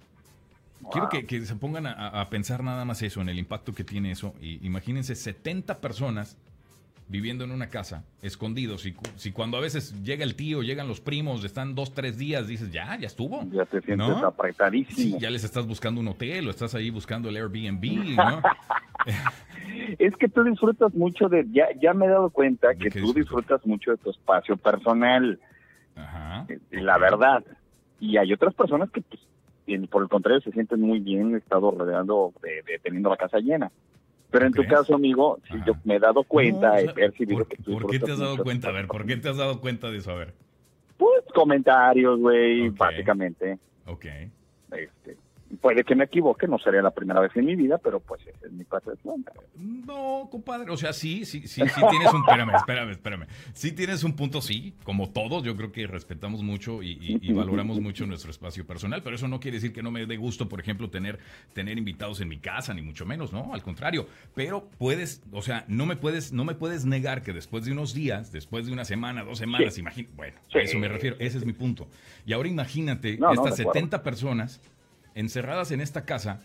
quiero 0.91 1.09
que, 1.09 1.45
se 1.45 1.55
pongan 1.55 1.87
a, 1.87 2.27
pensar 2.29 2.63
nada 2.63 2.85
más 2.85 3.01
eso, 3.01 3.21
en 3.21 3.29
el 3.29 3.39
impacto 3.39 3.73
que 3.73 3.83
tiene 3.83 4.11
eso. 4.11 4.33
Y 4.41 4.65
imagínense 4.65 5.15
70 5.15 5.79
personas 5.79 6.37
viviendo 7.07 7.43
en 7.43 7.51
una 7.51 7.67
casa, 7.67 8.05
escondidos. 8.21 8.85
Y 8.85 8.95
si 9.15 9.33
cuando 9.33 9.57
a 9.57 9.59
veces 9.59 10.01
llega 10.01 10.23
el 10.23 10.35
tío, 10.35 10.61
llegan 10.61 10.87
los 10.87 11.01
primos, 11.01 11.43
están 11.43 11.75
dos, 11.75 11.93
tres 11.93 12.17
días, 12.17 12.47
dices, 12.47 12.71
ya, 12.71 12.97
ya 12.97 13.07
estuvo. 13.07 13.43
Ya 13.51 13.65
te 13.65 13.81
sientes 13.81 14.23
apretadísimo. 14.23 15.19
ya 15.19 15.29
les 15.29 15.43
estás 15.43 15.67
buscando 15.67 15.99
un 15.99 16.07
hotel 16.07 16.47
o 16.47 16.51
estás 16.51 16.73
ahí 16.73 16.89
buscando 16.89 17.27
el 17.27 17.35
Airbnb, 17.35 18.15
¿no? 18.15 18.41
es 19.99 20.15
que 20.15 20.29
tú 20.29 20.43
disfrutas 20.43 20.93
mucho 20.93 21.27
de, 21.27 21.45
ya, 21.51 21.67
ya 21.81 21.93
me 21.93 22.05
he 22.05 22.09
dado 22.09 22.29
cuenta 22.29 22.75
que 22.75 22.89
tú 22.89 23.13
disfrutas 23.13 23.65
mucho 23.65 23.91
de 23.91 23.97
tu 23.97 24.11
espacio 24.11 24.55
personal. 24.55 25.37
Ajá. 25.95 26.45
Eh, 26.47 26.59
la 26.71 26.97
verdad. 26.97 27.43
Y 27.99 28.17
hay 28.17 28.31
otras 28.31 28.53
personas 28.53 28.89
que, 28.89 29.01
pues, 29.01 29.21
por 29.89 30.03
el 30.03 30.09
contrario, 30.09 30.41
se 30.41 30.51
sienten 30.51 30.81
muy 30.81 30.99
bien 30.99 31.35
estado 31.35 31.71
rodeando, 31.71 32.33
de, 32.41 32.79
teniendo 32.79 33.09
la 33.09 33.17
casa 33.17 33.39
llena. 33.39 33.71
Pero 34.29 34.45
en 34.45 34.53
tu 34.53 34.65
caso, 34.65 34.95
amigo, 34.95 35.39
si 35.49 35.57
yo 35.65 35.73
me 35.83 35.95
he 35.95 35.99
dado 35.99 36.23
cuenta, 36.23 36.79
he 36.79 36.87
percibido 36.93 37.45
que 37.45 37.57
tú 37.57 37.73
¿Por 37.73 37.91
qué 37.91 37.99
te 37.99 38.13
has 38.13 38.19
dado 38.19 38.37
cuenta? 38.37 38.69
A 38.69 38.71
ver, 38.71 38.87
¿por 38.87 39.05
qué 39.05 39.17
te 39.17 39.27
has 39.27 39.37
dado 39.37 39.59
cuenta 39.59 39.91
de 39.91 39.97
eso? 39.97 40.11
A 40.11 40.15
ver. 40.15 40.33
Pues 40.97 41.23
comentarios, 41.33 42.19
güey, 42.19 42.69
básicamente. 42.69 43.57
Ok. 43.85 44.05
Este, 44.71 45.17
Puede 45.59 45.83
que 45.83 45.95
me 45.95 46.05
equivoque, 46.05 46.47
no 46.47 46.57
sería 46.59 46.81
la 46.81 46.91
primera 46.91 47.19
vez 47.19 47.35
en 47.35 47.45
mi 47.45 47.55
vida, 47.55 47.77
pero 47.77 47.99
pues 47.99 48.21
esa 48.25 48.45
es 48.45 48.51
mi 48.51 48.63
percepción. 48.63 49.25
No, 49.57 50.27
compadre, 50.31 50.71
o 50.71 50.77
sea, 50.77 50.93
sí, 50.93 51.25
sí, 51.25 51.41
sí, 51.47 51.61
sí 51.67 51.81
tienes 51.89 52.13
un, 52.13 52.21
espérame, 52.21 52.55
espérame, 52.55 52.91
espérame. 52.91 53.25
Sí 53.53 53.71
tienes 53.71 54.03
un 54.03 54.15
punto, 54.15 54.41
sí, 54.41 54.73
como 54.83 55.09
todos, 55.09 55.43
yo 55.43 55.55
creo 55.55 55.71
que 55.71 55.87
respetamos 55.87 56.43
mucho 56.43 56.81
y, 56.83 57.33
valoramos 57.33 57.79
mucho 57.79 58.05
nuestro 58.05 58.31
espacio 58.31 58.65
personal, 58.65 59.01
pero 59.03 59.15
eso 59.15 59.27
no 59.27 59.39
quiere 59.39 59.57
decir 59.57 59.73
que 59.73 59.83
no 59.83 59.91
me 59.91 60.05
dé 60.05 60.17
gusto, 60.17 60.47
por 60.47 60.59
ejemplo, 60.59 60.89
tener, 60.89 61.19
tener 61.53 61.77
invitados 61.77 62.21
en 62.21 62.29
mi 62.29 62.37
casa, 62.37 62.73
ni 62.73 62.81
mucho 62.81 63.05
menos, 63.05 63.33
¿no? 63.33 63.53
Al 63.53 63.63
contrario, 63.63 64.07
pero 64.35 64.69
puedes, 64.77 65.23
o 65.31 65.41
sea, 65.41 65.65
no 65.67 65.85
me 65.85 65.95
puedes, 65.95 66.31
no 66.31 66.45
me 66.45 66.55
puedes 66.55 66.85
negar 66.85 67.21
que 67.21 67.33
después 67.33 67.65
de 67.65 67.71
unos 67.71 67.93
días, 67.93 68.31
después 68.31 68.65
de 68.65 68.73
una 68.73 68.85
semana, 68.85 69.23
dos 69.23 69.39
semanas, 69.39 69.77
imagínate, 69.77 70.13
bueno, 70.15 70.37
a 70.53 70.59
eso 70.59 70.77
me 70.79 70.87
refiero, 70.87 71.15
ese 71.19 71.37
es 71.37 71.45
mi 71.45 71.53
punto. 71.53 71.87
Y 72.25 72.33
ahora 72.33 72.49
imagínate 72.49 73.19
estas 73.31 73.55
70 73.55 74.03
personas 74.03 74.61
encerradas 75.15 75.71
en 75.71 75.81
esta 75.81 76.05
casa, 76.05 76.41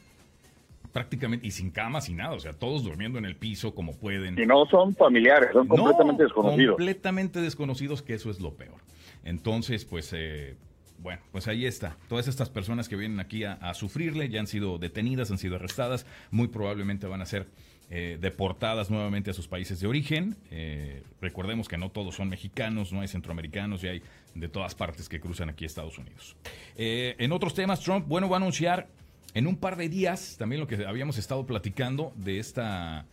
prácticamente, 0.92 1.46
y 1.46 1.50
sin 1.50 1.70
cama, 1.70 2.00
sin 2.00 2.18
nada, 2.18 2.32
o 2.32 2.40
sea, 2.40 2.52
todos 2.52 2.84
durmiendo 2.84 3.18
en 3.18 3.24
el 3.24 3.36
piso 3.36 3.74
como 3.74 3.96
pueden. 3.96 4.38
Y 4.38 4.46
no 4.46 4.66
son 4.66 4.94
familiares, 4.94 5.50
son 5.52 5.68
completamente 5.68 6.22
desconocidos. 6.22 6.76
Completamente 6.76 7.40
desconocidos, 7.40 8.02
que 8.02 8.14
eso 8.14 8.30
es 8.30 8.40
lo 8.40 8.54
peor. 8.54 8.80
Entonces, 9.24 9.84
pues, 9.84 10.12
eh, 10.14 10.56
bueno, 10.98 11.20
pues 11.32 11.48
ahí 11.48 11.66
está. 11.66 11.96
Todas 12.08 12.28
estas 12.28 12.48
personas 12.48 12.88
que 12.88 12.96
vienen 12.96 13.20
aquí 13.20 13.44
a, 13.44 13.74
sufrirle 13.74 14.28
ya 14.28 14.40
han 14.40 14.46
sido 14.46 14.78
detenidas, 14.78 15.30
han 15.30 15.38
sido 15.38 15.56
arrestadas, 15.56 16.06
muy 16.30 16.48
probablemente 16.48 17.06
van 17.06 17.22
a 17.22 17.26
ser 17.26 17.46
eh, 17.88 18.18
deportadas 18.20 18.90
nuevamente 18.90 19.30
a 19.30 19.32
sus 19.32 19.46
países 19.46 19.78
de 19.78 19.86
origen. 19.86 20.34
Eh, 20.50 21.04
recordemos 21.20 21.68
que 21.68 21.78
no 21.78 21.88
todos 21.88 22.16
son 22.16 22.28
mexicanos, 22.28 22.92
no 22.92 23.00
hay 23.00 23.06
centroamericanos 23.06 23.84
y 23.84 23.86
hay 23.86 24.02
de 24.34 24.48
todas 24.48 24.74
partes 24.74 25.08
que 25.08 25.20
cruzan 25.20 25.50
aquí 25.50 25.62
a 25.62 25.66
Estados 25.68 25.96
Unidos. 25.96 26.34
Eh, 26.76 27.14
en 27.18 27.30
otros 27.30 27.54
temas, 27.54 27.78
Trump, 27.80 28.08
bueno, 28.08 28.28
va 28.28 28.38
a 28.38 28.40
anunciar 28.40 28.88
en 29.34 29.46
un 29.46 29.56
par 29.56 29.76
de 29.76 29.88
días 29.88 30.34
también 30.36 30.60
lo 30.60 30.66
que 30.66 30.84
habíamos 30.84 31.16
estado 31.16 31.46
platicando 31.46 32.12
de 32.16 32.40
esta 32.40 33.06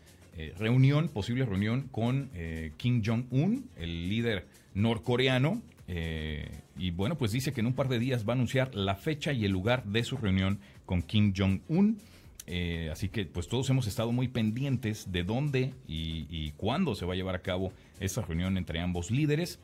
reunión, 0.57 1.09
posible 1.09 1.45
reunión 1.45 1.89
con 1.91 2.31
Kim 2.77 3.03
Jong-un, 3.05 3.69
el 3.77 4.09
líder 4.09 4.47
norcoreano. 4.73 5.61
y 5.87 6.89
bueno, 6.89 7.15
pues 7.19 7.31
dice 7.31 7.53
que 7.53 7.59
en 7.59 7.67
un 7.67 7.73
par 7.73 7.89
de 7.89 7.99
días 7.99 8.27
va 8.27 8.33
a 8.33 8.35
anunciar 8.35 8.73
la 8.73 8.95
fecha 8.95 9.31
y 9.31 9.45
el 9.45 9.51
lugar 9.51 9.83
de 9.83 10.03
su 10.03 10.17
reunión 10.17 10.59
con 10.87 11.03
Kim 11.03 11.33
Jong-un. 11.37 11.99
Eh, 12.45 12.89
así 12.91 13.07
que 13.07 13.25
pues 13.25 13.47
todos 13.47 13.69
hemos 13.69 13.87
estado 13.87 14.11
muy 14.11 14.27
pendientes 14.27 15.11
de 15.11 15.23
dónde 15.23 15.73
y, 15.87 16.51
cuándo 16.57 16.95
se 16.95 17.05
va 17.05 17.13
a 17.13 17.15
llevar 17.15 17.35
a 17.35 17.41
cabo 17.41 17.71
esta 17.99 18.21
reunión 18.21 18.57
entre 18.57 18.79
ambos 18.79 19.11
líderes, 19.11 19.59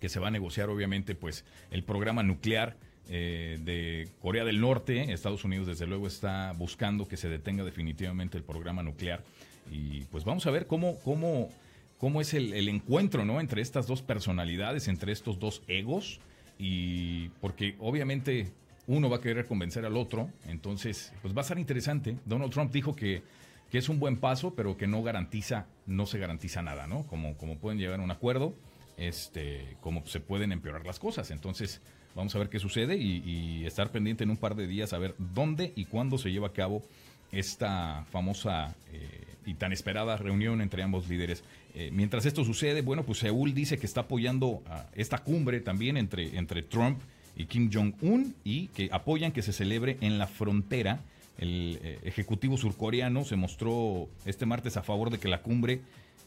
que 0.00 0.08
se 0.08 0.20
va 0.20 0.28
a 0.28 0.30
negociar 0.30 0.70
obviamente 0.70 1.14
pues 1.14 1.44
el 1.70 1.82
programa 1.82 2.22
nuclear 2.22 2.76
eh, 3.08 3.58
de 3.62 4.08
Corea 4.20 4.44
del 4.44 4.60
Norte. 4.60 5.12
Estados 5.12 5.44
Unidos 5.44 5.66
desde 5.66 5.86
luego 5.86 6.06
está 6.06 6.52
buscando 6.52 7.08
que 7.08 7.16
se 7.16 7.28
detenga 7.28 7.64
definitivamente 7.64 8.38
el 8.38 8.44
programa 8.44 8.82
nuclear 8.82 9.22
y 9.70 10.02
pues 10.04 10.24
vamos 10.24 10.46
a 10.46 10.50
ver 10.50 10.66
cómo, 10.66 10.98
cómo, 11.00 11.50
cómo 11.98 12.20
es 12.20 12.32
el, 12.32 12.54
el 12.54 12.68
encuentro 12.68 13.24
¿no? 13.24 13.40
entre 13.40 13.60
estas 13.60 13.86
dos 13.86 14.02
personalidades, 14.02 14.88
entre 14.88 15.12
estos 15.12 15.38
dos 15.38 15.62
egos 15.68 16.20
y 16.58 17.28
porque 17.40 17.76
obviamente 17.78 18.50
uno 18.88 19.08
va 19.08 19.18
a 19.18 19.20
querer 19.20 19.46
convencer 19.46 19.84
al 19.84 19.96
otro, 19.96 20.30
entonces 20.46 21.12
pues 21.22 21.36
va 21.36 21.42
a 21.42 21.44
ser 21.44 21.58
interesante. 21.58 22.16
Donald 22.24 22.50
Trump 22.52 22.72
dijo 22.72 22.96
que, 22.96 23.22
que 23.70 23.78
es 23.78 23.88
un 23.88 24.00
buen 24.00 24.16
paso, 24.16 24.54
pero 24.54 24.76
que 24.76 24.86
no 24.86 25.02
garantiza, 25.02 25.66
no 25.86 26.06
se 26.06 26.18
garantiza 26.18 26.62
nada, 26.62 26.86
¿no? 26.86 27.06
Como, 27.06 27.36
como 27.36 27.58
pueden 27.58 27.78
llegar 27.78 28.00
a 28.00 28.02
un 28.02 28.10
acuerdo, 28.10 28.54
este, 28.96 29.76
como 29.82 30.04
se 30.06 30.20
pueden 30.20 30.52
empeorar 30.52 30.86
las 30.86 30.98
cosas. 30.98 31.30
Entonces, 31.30 31.82
vamos 32.14 32.34
a 32.34 32.38
ver 32.38 32.48
qué 32.48 32.58
sucede 32.58 32.96
y, 32.96 33.66
estar 33.66 33.90
pendiente 33.90 34.24
en 34.24 34.30
un 34.30 34.38
par 34.38 34.54
de 34.54 34.66
días 34.66 34.94
a 34.94 34.98
ver 34.98 35.14
dónde 35.18 35.72
y 35.76 35.84
cuándo 35.84 36.16
se 36.16 36.32
lleva 36.32 36.48
a 36.48 36.52
cabo 36.52 36.82
esta 37.30 38.06
famosa 38.10 38.74
eh, 38.90 39.26
y 39.44 39.52
tan 39.54 39.72
esperada 39.74 40.16
reunión 40.16 40.62
entre 40.62 40.82
ambos 40.82 41.06
líderes. 41.08 41.44
Eh, 41.74 41.90
mientras 41.92 42.24
esto 42.24 42.42
sucede, 42.42 42.80
bueno, 42.80 43.04
pues 43.04 43.18
Seúl 43.18 43.52
dice 43.52 43.78
que 43.78 43.84
está 43.84 44.02
apoyando 44.02 44.62
a 44.66 44.86
esta 44.94 45.18
cumbre 45.18 45.60
también 45.60 45.98
entre, 45.98 46.38
entre 46.38 46.62
Trump 46.62 47.00
y 47.02 47.17
Kim 47.46 47.70
Jong-un 47.72 48.34
y 48.44 48.68
que 48.68 48.88
apoyan 48.92 49.32
que 49.32 49.42
se 49.42 49.52
celebre 49.52 49.96
en 50.00 50.18
la 50.18 50.26
frontera. 50.26 51.00
El 51.38 51.78
eh, 51.82 52.00
ejecutivo 52.02 52.56
surcoreano 52.56 53.24
se 53.24 53.36
mostró 53.36 54.08
este 54.24 54.44
martes 54.44 54.76
a 54.76 54.82
favor 54.82 55.10
de 55.10 55.18
que 55.18 55.28
la 55.28 55.40
cumbre 55.40 55.82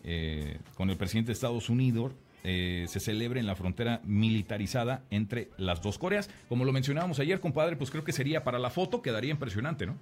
eh, 0.05 0.57
con 0.75 0.89
el 0.89 0.97
presidente 0.97 1.27
de 1.27 1.33
Estados 1.33 1.69
Unidos 1.69 2.13
eh, 2.43 2.85
se 2.87 2.99
celebre 2.99 3.39
en 3.39 3.45
la 3.45 3.55
frontera 3.55 3.99
militarizada 4.05 5.03
entre 5.11 5.49
las 5.57 5.81
dos 5.81 5.97
Coreas. 5.97 6.29
Como 6.47 6.63
lo 6.63 6.71
mencionábamos 6.71 7.19
ayer, 7.19 7.39
compadre, 7.39 7.75
pues 7.75 7.91
creo 7.91 8.03
que 8.03 8.13
sería 8.13 8.43
para 8.43 8.57
la 8.57 8.69
foto, 8.69 9.01
quedaría 9.01 9.31
impresionante, 9.31 9.85
¿no? 9.85 9.95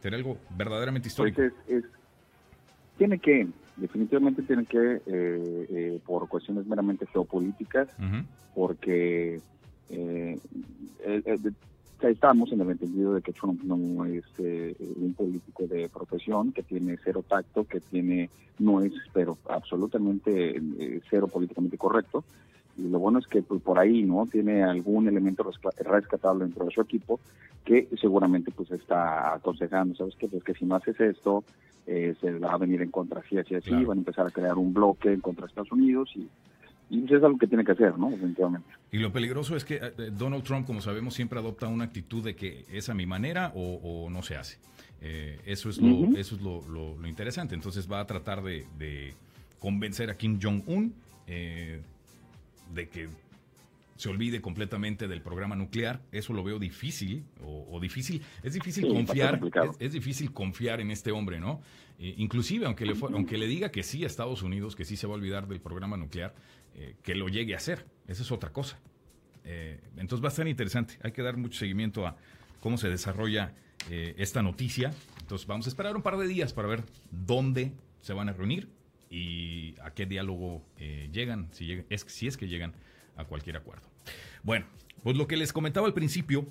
Sería 0.00 0.18
algo 0.18 0.38
verdaderamente 0.56 1.08
histórico. 1.08 1.42
Pues 1.66 1.84
tiene 2.96 3.18
que, 3.18 3.48
definitivamente 3.76 4.42
tiene 4.42 4.64
que, 4.66 6.00
por 6.06 6.28
cuestiones 6.28 6.66
meramente 6.66 7.06
geopolíticas, 7.06 7.88
porque 8.54 9.40
eh 9.92 10.38
estamos 12.10 12.52
en 12.52 12.60
el 12.60 12.70
entendido 12.70 13.14
de 13.14 13.22
que 13.22 13.32
Trump 13.32 13.62
no 13.62 14.04
es 14.04 14.24
eh, 14.38 14.74
un 14.96 15.14
político 15.14 15.66
de 15.66 15.88
profesión, 15.88 16.52
que 16.52 16.62
tiene 16.62 16.98
cero 17.02 17.24
tacto, 17.26 17.64
que 17.64 17.80
tiene 17.80 18.30
no 18.58 18.80
es, 18.80 18.92
pero 19.12 19.38
absolutamente 19.48 20.60
cero 21.08 21.28
políticamente 21.28 21.78
correcto. 21.78 22.24
Y 22.76 22.88
lo 22.88 22.98
bueno 22.98 23.18
es 23.18 23.26
que 23.26 23.42
pues, 23.42 23.60
por 23.62 23.78
ahí 23.78 24.02
no 24.02 24.26
tiene 24.26 24.62
algún 24.62 25.08
elemento 25.08 25.44
rescatable 25.78 26.44
dentro 26.44 26.64
de 26.64 26.70
su 26.70 26.80
equipo 26.80 27.20
que 27.64 27.88
seguramente 28.00 28.50
pues 28.50 28.70
está 28.72 29.34
aconsejando, 29.34 29.94
¿sabes 29.94 30.16
qué? 30.16 30.26
Pues 30.26 30.42
que 30.42 30.54
si 30.54 30.64
no 30.64 30.74
haces 30.76 30.98
esto, 31.00 31.44
se 31.86 32.38
va 32.38 32.52
a 32.52 32.58
venir 32.58 32.82
en 32.82 32.90
contra 32.90 33.20
así, 33.20 33.38
así, 33.38 33.54
así, 33.54 33.70
van 33.70 33.98
a 33.98 34.00
empezar 34.00 34.26
a 34.26 34.30
crear 34.30 34.56
un 34.56 34.72
bloque 34.72 35.12
en 35.12 35.20
contra 35.20 35.44
de 35.44 35.50
Estados 35.50 35.72
Unidos 35.72 36.10
y 36.16 36.28
y 36.92 37.04
eso 37.06 37.16
es 37.16 37.24
algo 37.24 37.38
que 37.38 37.46
tiene 37.46 37.64
que 37.64 37.72
hacer, 37.72 37.96
¿no? 37.98 38.10
Definitivamente. 38.10 38.68
Y 38.90 38.98
lo 38.98 39.10
peligroso 39.10 39.56
es 39.56 39.64
que 39.64 39.76
eh, 39.76 40.10
Donald 40.12 40.44
Trump, 40.44 40.66
como 40.66 40.82
sabemos, 40.82 41.14
siempre 41.14 41.38
adopta 41.38 41.66
una 41.66 41.84
actitud 41.84 42.22
de 42.22 42.36
que 42.36 42.66
es 42.70 42.90
a 42.90 42.94
mi 42.94 43.06
manera 43.06 43.50
o, 43.54 44.10
no 44.10 44.22
se 44.22 44.36
hace. 44.36 44.58
Eh, 45.00 45.40
eso 45.46 45.70
es, 45.70 45.78
lo, 45.78 46.14
eso 46.18 46.36
es 46.36 46.42
lo, 46.42 47.08
interesante. 47.08 47.54
Entonces 47.54 47.90
va 47.90 48.00
a 48.00 48.06
tratar 48.06 48.42
de, 48.42 49.14
convencer 49.58 50.10
a 50.10 50.16
Kim 50.18 50.38
Jong-un. 50.40 50.92
Eh, 51.26 51.80
de 52.74 52.88
que 52.88 53.08
se 53.96 54.08
olvide 54.08 54.40
completamente 54.40 55.06
del 55.06 55.22
programa 55.22 55.54
nuclear. 55.54 56.00
Eso 56.10 56.32
lo 56.32 56.42
veo 56.42 56.58
difícil, 56.58 57.24
o, 57.44 57.78
difícil, 57.80 58.20
es 58.42 58.54
difícil 58.54 58.88
confiar, 58.88 59.40
es, 59.78 59.92
difícil 59.92 60.32
confiar 60.32 60.80
en 60.80 60.90
este 60.90 61.12
hombre, 61.12 61.38
¿no? 61.38 61.60
Eh, 62.00 62.14
inclusive, 62.18 62.66
aunque 62.66 62.84
le, 62.84 62.94
aunque 63.00 63.38
le 63.38 63.46
diga 63.46 63.70
que 63.70 63.84
sí 63.84 64.02
a 64.02 64.08
Estados 64.08 64.42
Unidos, 64.42 64.74
que 64.74 64.84
sí 64.84 64.96
se 64.96 65.06
va 65.06 65.12
a 65.12 65.16
olvidar 65.16 65.46
del 65.46 65.60
programa 65.60 65.96
nuclear, 65.96 66.34
eh, 66.74 66.96
que 67.02 67.14
lo 67.14 67.28
llegue 67.28 67.54
a 67.54 67.58
hacer. 67.58 67.86
Esa 68.08 68.22
es 68.22 68.32
otra 68.32 68.52
cosa. 68.52 68.78
Eh, 69.44 69.80
entonces 69.96 70.24
va 70.24 70.28
a 70.28 70.32
ser 70.32 70.46
interesante. 70.46 70.98
Hay 71.02 71.12
que 71.12 71.22
dar 71.22 71.36
mucho 71.36 71.58
seguimiento 71.58 72.06
a 72.06 72.16
cómo 72.60 72.78
se 72.78 72.88
desarrolla 72.88 73.54
esta 73.90 74.44
noticia. 74.44 74.92
Entonces 75.22 75.44
vamos 75.48 75.66
a 75.66 75.68
esperar 75.68 75.96
un 75.96 76.02
par 76.02 76.16
de 76.16 76.28
días 76.28 76.52
para 76.52 76.68
ver 76.68 76.84
dónde 77.10 77.72
se 78.00 78.12
van 78.12 78.28
a 78.28 78.32
reunir 78.32 78.68
y 79.10 79.74
a 79.82 79.90
qué 79.92 80.06
diálogo 80.06 80.62
llegan, 81.10 81.48
si, 81.50 81.84
es, 81.90 82.02
si 82.06 82.28
es 82.28 82.36
que 82.36 82.46
llegan 82.46 82.74
a 83.16 83.24
cualquier 83.24 83.56
acuerdo. 83.56 83.82
Bueno, 84.44 84.66
pues 85.02 85.16
lo 85.16 85.26
que 85.26 85.36
les 85.36 85.52
comentaba 85.52 85.88
al 85.88 85.94
principio, 85.94 86.46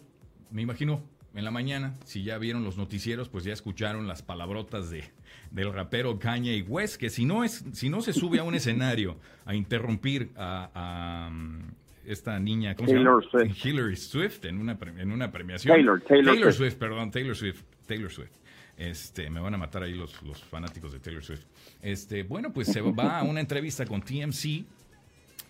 me 0.49 0.61
imagino 0.61 1.01
en 1.33 1.45
la 1.45 1.51
mañana, 1.51 1.93
si 2.03 2.23
ya 2.23 2.37
vieron 2.37 2.63
los 2.63 2.77
noticieros, 2.77 3.29
pues 3.29 3.45
ya 3.45 3.53
escucharon 3.53 4.07
las 4.07 4.21
palabrotas 4.21 4.89
de, 4.89 5.05
del 5.51 5.71
rapero 5.73 6.17
Kanye 6.17 6.63
West, 6.67 6.95
que 6.95 7.09
si 7.09 7.25
no, 7.25 7.43
es, 7.43 7.63
si 7.73 7.89
no 7.89 8.01
se 8.01 8.13
sube 8.13 8.39
a 8.39 8.43
un 8.43 8.55
escenario 8.55 9.17
a 9.45 9.53
interrumpir 9.53 10.31
a, 10.35 11.29
um, 11.29 11.71
esta 12.05 12.39
niña, 12.39 12.75
¿cómo 12.75 12.89
Taylor 12.89 13.23
se 13.23 13.37
llama? 13.37 13.53
Swift. 13.53 13.65
Hillary 13.65 13.95
Swift 13.95 14.45
en 14.45 14.57
una, 14.57 14.77
en 14.97 15.11
una 15.11 15.31
premiación. 15.31 15.75
Taylor, 15.75 16.01
Taylor, 16.01 16.53
Swift. 16.53 16.75
perdón, 16.75 17.11
Taylor 17.11 17.35
Swift. 17.35 17.61
Taylor 17.85 18.11
Swift. 18.11 18.31
Este, 18.77 19.29
me 19.29 19.39
van 19.39 19.53
a 19.53 19.57
matar 19.57 19.83
ahí 19.83 19.93
los, 19.93 20.23
los 20.23 20.43
fanáticos 20.43 20.91
de 20.91 20.99
Taylor 20.99 21.23
Swift. 21.23 21.45
Este, 21.81 22.23
bueno, 22.23 22.51
pues 22.51 22.67
se 22.67 22.81
va 22.81 23.19
a 23.19 23.23
una 23.23 23.39
entrevista 23.39 23.85
con 23.85 24.01
TMC 24.01 24.65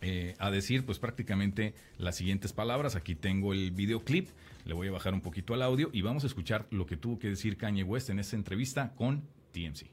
eh, 0.02 0.34
a 0.40 0.50
decir 0.50 0.84
pues 0.84 0.98
prácticamente 0.98 1.74
las 1.98 2.18
siguientes 2.18 2.52
palabras. 2.52 2.96
Aquí 2.96 3.16
tengo 3.16 3.54
el 3.54 3.72
videoclip, 3.72 4.30
le 4.66 4.74
voy 4.74 4.88
a 4.88 4.92
bajar 4.92 5.14
un 5.14 5.22
poquito 5.22 5.54
al 5.54 5.62
audio 5.62 5.90
y 5.94 6.02
vamos 6.02 6.24
a 6.24 6.28
escuchar 6.28 6.66
lo 6.72 6.86
que 6.86 6.98
tuvo 6.98 7.20
que 7.20 7.30
decir 7.30 7.56
Kanye 7.56 7.84
West 7.84 8.10
en 8.10 8.20
esa 8.20 8.36
entrevista 8.36 8.94
con 8.96 9.22
TMC. 9.54 9.84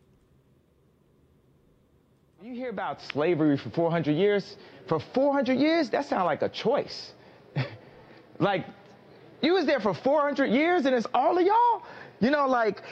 You 2.43 2.55
hear 2.55 2.71
about 2.71 3.03
slavery 3.03 3.57
for 3.57 3.71
400 3.71 4.12
years. 4.12 4.57
For 4.87 5.00
400 5.00 5.59
years, 5.59 5.91
that 5.91 6.07
sounds 6.07 6.25
like 6.25 6.43
a 6.43 6.49
choice. 6.49 7.12
like, 8.38 8.65
you 9.43 9.55
was 9.55 9.67
there 9.67 9.81
for 9.81 9.93
400 9.93 10.47
years 10.47 10.87
and 10.87 10.95
it's 10.95 11.07
all 11.12 11.37
of 11.37 11.45
y'all? 11.45 11.83
You 12.21 12.31
know, 12.31 12.47
like, 12.47 12.83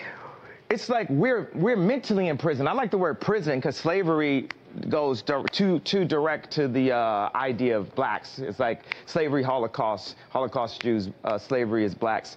it's 0.68 0.88
like 0.88 1.08
we're, 1.08 1.48
we're 1.54 1.76
mentally 1.76 2.28
in 2.28 2.38
prison. 2.38 2.66
I 2.66 2.72
like 2.72 2.90
the 2.90 2.98
word 2.98 3.20
prison 3.20 3.58
because 3.58 3.76
slavery 3.76 4.48
goes 4.88 5.22
too 5.52 5.78
too 5.80 6.04
direct 6.04 6.50
to 6.52 6.68
the 6.68 6.92
uh, 6.92 7.30
idea 7.34 7.78
of 7.78 7.94
blacks. 7.94 8.38
It's 8.38 8.58
like 8.58 8.82
slavery, 9.06 9.42
Holocaust, 9.42 10.16
Holocaust 10.30 10.82
Jews, 10.82 11.08
uh, 11.24 11.38
slavery 11.38 11.84
is 11.84 11.94
blacks. 11.94 12.36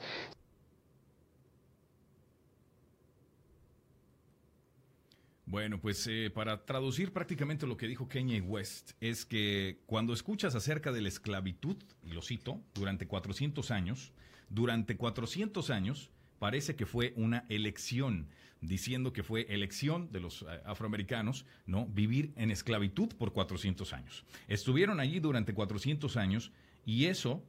Bueno, 5.49 5.81
pues 5.81 6.05
eh, 6.05 6.29
para 6.31 6.63
traducir 6.63 7.11
prácticamente 7.11 7.65
lo 7.65 7.75
que 7.75 7.87
dijo 7.87 8.07
Kanye 8.07 8.39
West 8.39 8.91
es 9.01 9.25
que 9.25 9.79
cuando 9.87 10.13
escuchas 10.13 10.53
acerca 10.53 10.91
de 10.91 11.01
la 11.01 11.07
esclavitud, 11.07 11.75
y 12.03 12.11
lo 12.11 12.21
cito, 12.21 12.61
durante 12.75 13.07
400 13.07 13.71
años, 13.71 14.13
durante 14.51 14.95
400 14.95 15.71
años 15.71 16.11
parece 16.37 16.75
que 16.75 16.85
fue 16.85 17.13
una 17.15 17.47
elección 17.49 18.27
diciendo 18.61 19.11
que 19.11 19.23
fue 19.23 19.47
elección 19.49 20.11
de 20.11 20.19
los 20.19 20.43
eh, 20.43 20.61
afroamericanos, 20.65 21.47
¿no? 21.65 21.87
Vivir 21.87 22.31
en 22.35 22.51
esclavitud 22.51 23.09
por 23.17 23.33
400 23.33 23.91
años. 23.93 24.25
Estuvieron 24.47 24.99
allí 24.99 25.19
durante 25.19 25.55
400 25.55 26.15
años 26.15 26.51
y 26.85 27.05
eso 27.05 27.43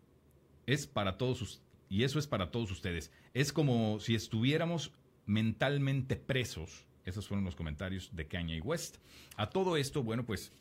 es 0.64 0.86
para 0.86 1.18
todos 1.18 1.60
y 1.90 2.04
eso 2.04 2.18
es 2.18 2.26
para 2.26 2.50
todos 2.50 2.70
ustedes. 2.70 3.12
Es 3.34 3.52
como 3.52 4.00
si 4.00 4.14
estuviéramos 4.14 4.90
mentalmente 5.26 6.16
presos. 6.16 6.86
Esos 7.04 7.26
fueron 7.26 7.44
los 7.44 7.56
comentarios 7.56 8.14
de 8.14 8.26
Kanye 8.26 8.60
West. 8.60 8.98
A 9.36 9.48
todo 9.48 9.76
esto, 9.76 10.02
bueno, 10.02 10.24
pues 10.24 10.52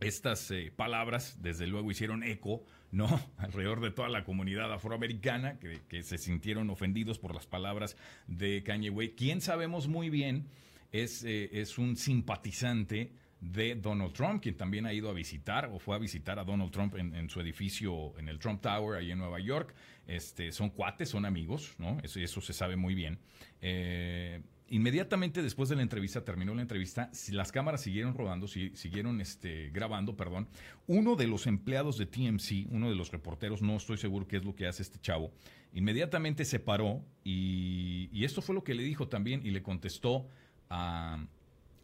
estas 0.00 0.50
eh, 0.50 0.72
palabras 0.74 1.38
desde 1.40 1.66
luego 1.66 1.90
hicieron 1.90 2.22
eco 2.22 2.62
¿no? 2.90 3.20
alrededor 3.36 3.80
de 3.80 3.90
toda 3.90 4.08
la 4.08 4.24
comunidad 4.24 4.72
afroamericana 4.72 5.58
que, 5.58 6.02
se 6.02 6.18
sintieron 6.18 6.70
ofendidos 6.70 7.18
por 7.18 7.34
las 7.34 7.46
palabras 7.46 7.96
de 8.26 8.62
Kanye 8.62 8.90
West, 8.90 9.16
quien 9.16 9.40
sabemos 9.40 9.88
muy 9.88 10.10
bien 10.10 10.48
es, 10.92 11.24
eh, 11.24 11.50
es 11.52 11.78
un 11.78 11.96
simpatizante 11.96 13.12
de 13.40 13.76
Donald 13.76 14.12
Trump, 14.14 14.42
quien 14.42 14.56
también 14.56 14.86
ha 14.86 14.92
ido 14.92 15.08
a 15.08 15.12
visitar 15.12 15.66
o 15.66 15.78
fue 15.78 15.94
a 15.94 15.98
visitar 15.98 16.38
a 16.38 16.44
Donald 16.44 16.72
Trump 16.72 16.96
en, 16.96 17.28
su 17.28 17.40
edificio 17.40 18.18
en 18.18 18.28
el 18.28 18.38
Trump 18.38 18.60
Tower, 18.60 18.98
ahí 18.98 19.12
en 19.12 19.18
Nueva 19.18 19.38
York. 19.38 19.74
Este, 20.06 20.50
son 20.50 20.70
cuates, 20.70 21.10
son 21.10 21.24
amigos, 21.24 21.74
¿no? 21.78 21.98
Eso, 22.02 22.18
eso 22.18 22.40
se 22.40 22.52
sabe 22.52 22.74
muy 22.74 22.94
bien. 22.94 23.18
Eh, 23.60 24.40
inmediatamente 24.70 25.42
después 25.42 25.68
de 25.68 25.76
la 25.76 25.82
entrevista, 25.82 26.24
terminó 26.24 26.54
la 26.54 26.62
entrevista, 26.62 27.10
las 27.30 27.52
cámaras 27.52 27.80
siguieron 27.80 28.14
rodando, 28.14 28.46
siguieron 28.46 29.20
este, 29.20 29.70
grabando, 29.70 30.16
perdón. 30.16 30.48
Uno 30.86 31.16
de 31.16 31.26
los 31.26 31.46
empleados 31.46 31.98
de 31.98 32.06
TMC, 32.06 32.66
uno 32.70 32.88
de 32.88 32.94
los 32.94 33.10
reporteros, 33.10 33.62
no 33.62 33.76
estoy 33.76 33.98
seguro 33.98 34.26
qué 34.26 34.36
es 34.36 34.44
lo 34.44 34.54
que 34.54 34.66
hace 34.66 34.82
este 34.82 34.98
chavo, 35.00 35.30
inmediatamente 35.72 36.44
se 36.44 36.58
paró 36.58 37.02
y, 37.24 38.24
esto 38.24 38.42
fue 38.42 38.54
lo 38.54 38.62
que 38.62 38.74
le 38.74 38.82
dijo 38.82 39.08
también 39.08 39.40
y 39.44 39.50
le 39.50 39.62
contestó 39.62 40.26
a, 40.68 41.18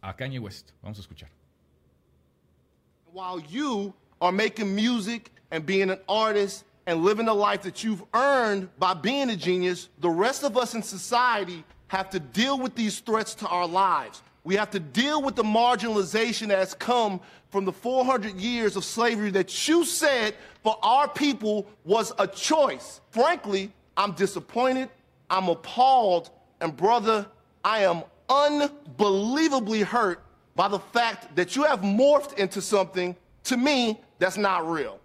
a 0.01 0.15
Kanye 0.15 0.39
West. 0.39 0.71
Vamos 0.81 0.99
a 0.99 1.01
escuchar. 1.01 1.29
While 3.11 3.41
you 3.49 3.93
are 4.19 4.31
making 4.31 4.75
music 4.75 5.31
and 5.49 5.65
being 5.65 5.89
an 5.89 5.99
artist 6.07 6.65
and 6.85 7.03
living 7.03 7.25
the 7.25 7.33
life 7.33 7.63
that 7.63 7.83
you've 7.83 8.03
earned 8.13 8.69
by 8.77 8.93
being 8.93 9.29
a 9.31 9.35
genius, 9.35 9.89
the 10.01 10.09
rest 10.09 10.43
of 10.43 10.55
us 10.55 10.75
in 10.75 10.83
society 10.83 11.63
have 11.87 12.09
to 12.11 12.19
deal 12.19 12.59
with 12.59 12.75
these 12.75 12.99
threats 12.99 13.35
to 13.35 13.47
our 13.47 13.67
lives. 13.67 14.21
We 14.43 14.55
have 14.55 14.69
to 14.71 14.79
deal 14.79 15.21
with 15.21 15.35
the 15.35 15.43
marginalization 15.43 16.49
that 16.49 16.59
has 16.59 16.73
come 16.73 17.19
from 17.49 17.65
the 17.65 17.71
400 17.71 18.35
years 18.35 18.75
of 18.75 18.83
slavery 18.83 19.31
that 19.31 19.67
you 19.67 19.85
said 19.85 20.35
for 20.63 20.77
our 20.83 21.07
people 21.07 21.65
was 21.83 22.11
a 22.19 22.27
choice. 22.27 23.01
Frankly, 23.09 23.71
I'm 23.97 24.11
disappointed, 24.11 24.89
I'm 25.29 25.47
appalled, 25.47 26.29
and 26.61 26.75
brother, 26.75 27.25
I 27.63 27.79
am 27.79 28.03
unbelievably 28.29 29.81
hurt 29.81 30.21
by 30.55 30.67
the 30.67 30.79
fact 30.79 31.35
that 31.35 31.55
you 31.55 31.63
have 31.63 31.81
morphed 31.81 32.37
into 32.37 32.61
something, 32.61 33.15
to 33.45 33.57
me, 33.57 33.99
that's 34.19 34.37
not 34.37 34.69
real. 34.69 34.99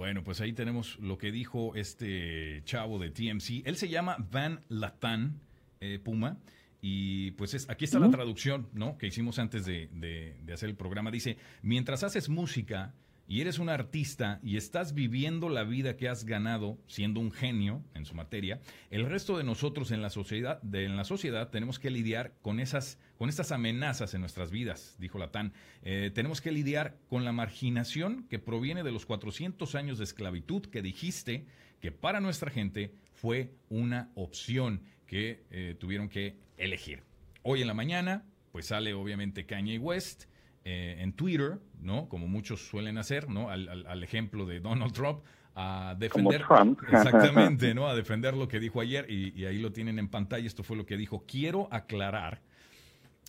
Bueno, 0.00 0.24
pues 0.24 0.40
ahí 0.40 0.54
tenemos 0.54 0.98
lo 0.98 1.18
que 1.18 1.30
dijo 1.30 1.74
este 1.74 2.62
chavo 2.64 2.98
de 2.98 3.10
TMC. 3.10 3.66
Él 3.66 3.76
se 3.76 3.90
llama 3.90 4.16
Van 4.30 4.62
Latan 4.70 5.42
eh, 5.78 5.98
Puma. 6.02 6.38
Y 6.80 7.32
pues 7.32 7.52
es, 7.52 7.68
aquí 7.68 7.84
está 7.84 7.98
la 7.98 8.08
traducción, 8.08 8.66
¿no? 8.72 8.96
Que 8.96 9.08
hicimos 9.08 9.38
antes 9.38 9.66
de, 9.66 9.90
de, 9.92 10.52
hacer 10.54 10.70
el 10.70 10.74
programa. 10.74 11.10
Dice, 11.10 11.36
mientras 11.60 12.02
haces 12.02 12.30
música 12.30 12.94
y 13.28 13.42
eres 13.42 13.58
un 13.58 13.68
artista 13.68 14.40
y 14.42 14.56
estás 14.56 14.94
viviendo 14.94 15.50
la 15.50 15.64
vida 15.64 15.98
que 15.98 16.08
has 16.08 16.24
ganado 16.24 16.78
siendo 16.86 17.20
un 17.20 17.30
genio 17.30 17.84
en 17.92 18.06
su 18.06 18.14
materia, 18.14 18.58
el 18.88 19.04
resto 19.04 19.36
de 19.36 19.44
nosotros 19.44 19.90
en 19.90 20.00
la 20.00 20.08
sociedad, 20.08 20.62
de, 20.62 20.86
en 20.86 20.96
la 20.96 21.04
sociedad 21.04 21.50
tenemos 21.50 21.78
que 21.78 21.90
lidiar 21.90 22.32
con 22.40 22.58
esas, 22.58 22.98
con 23.20 23.28
estas 23.28 23.52
amenazas 23.52 24.14
en 24.14 24.22
nuestras 24.22 24.50
vidas, 24.50 24.96
dijo 24.98 25.18
Latán. 25.18 25.52
Eh, 25.82 26.10
tenemos 26.14 26.40
que 26.40 26.52
lidiar 26.52 26.96
con 27.10 27.22
la 27.22 27.32
marginación 27.32 28.24
que 28.30 28.38
proviene 28.38 28.82
de 28.82 28.92
los 28.92 29.04
400 29.04 29.74
años 29.74 29.98
de 29.98 30.04
esclavitud 30.04 30.62
que 30.62 30.80
dijiste 30.80 31.44
que 31.82 31.92
para 31.92 32.22
nuestra 32.22 32.50
gente 32.50 32.94
fue 33.12 33.52
una 33.68 34.08
opción 34.14 34.80
que 35.06 35.44
eh, 35.50 35.76
tuvieron 35.78 36.08
que 36.08 36.38
elegir. 36.56 37.02
Hoy 37.42 37.60
en 37.60 37.66
la 37.66 37.74
mañana, 37.74 38.24
pues 38.52 38.68
sale 38.68 38.94
obviamente 38.94 39.44
Kanye 39.44 39.76
West 39.76 40.24
eh, 40.64 40.96
en 41.00 41.12
Twitter, 41.12 41.58
¿no? 41.78 42.08
Como 42.08 42.26
muchos 42.26 42.66
suelen 42.66 42.96
hacer, 42.96 43.28
¿no? 43.28 43.50
Al, 43.50 44.02
ejemplo 44.02 44.46
de 44.46 44.60
Donald 44.60 44.94
Trump, 44.94 45.20
a 45.54 45.94
defender. 45.98 46.42
Exactamente, 46.88 47.74
¿no? 47.74 47.86
A 47.86 47.94
defender 47.94 48.32
lo 48.32 48.48
que 48.48 48.60
dijo 48.60 48.80
ayer, 48.80 49.10
y, 49.10 49.44
ahí 49.44 49.58
lo 49.58 49.72
tienen 49.72 49.98
en 49.98 50.08
pantalla. 50.08 50.46
Esto 50.46 50.62
fue 50.62 50.78
lo 50.78 50.86
que 50.86 50.96
dijo. 50.96 51.26
Quiero 51.26 51.68
aclarar. 51.70 52.40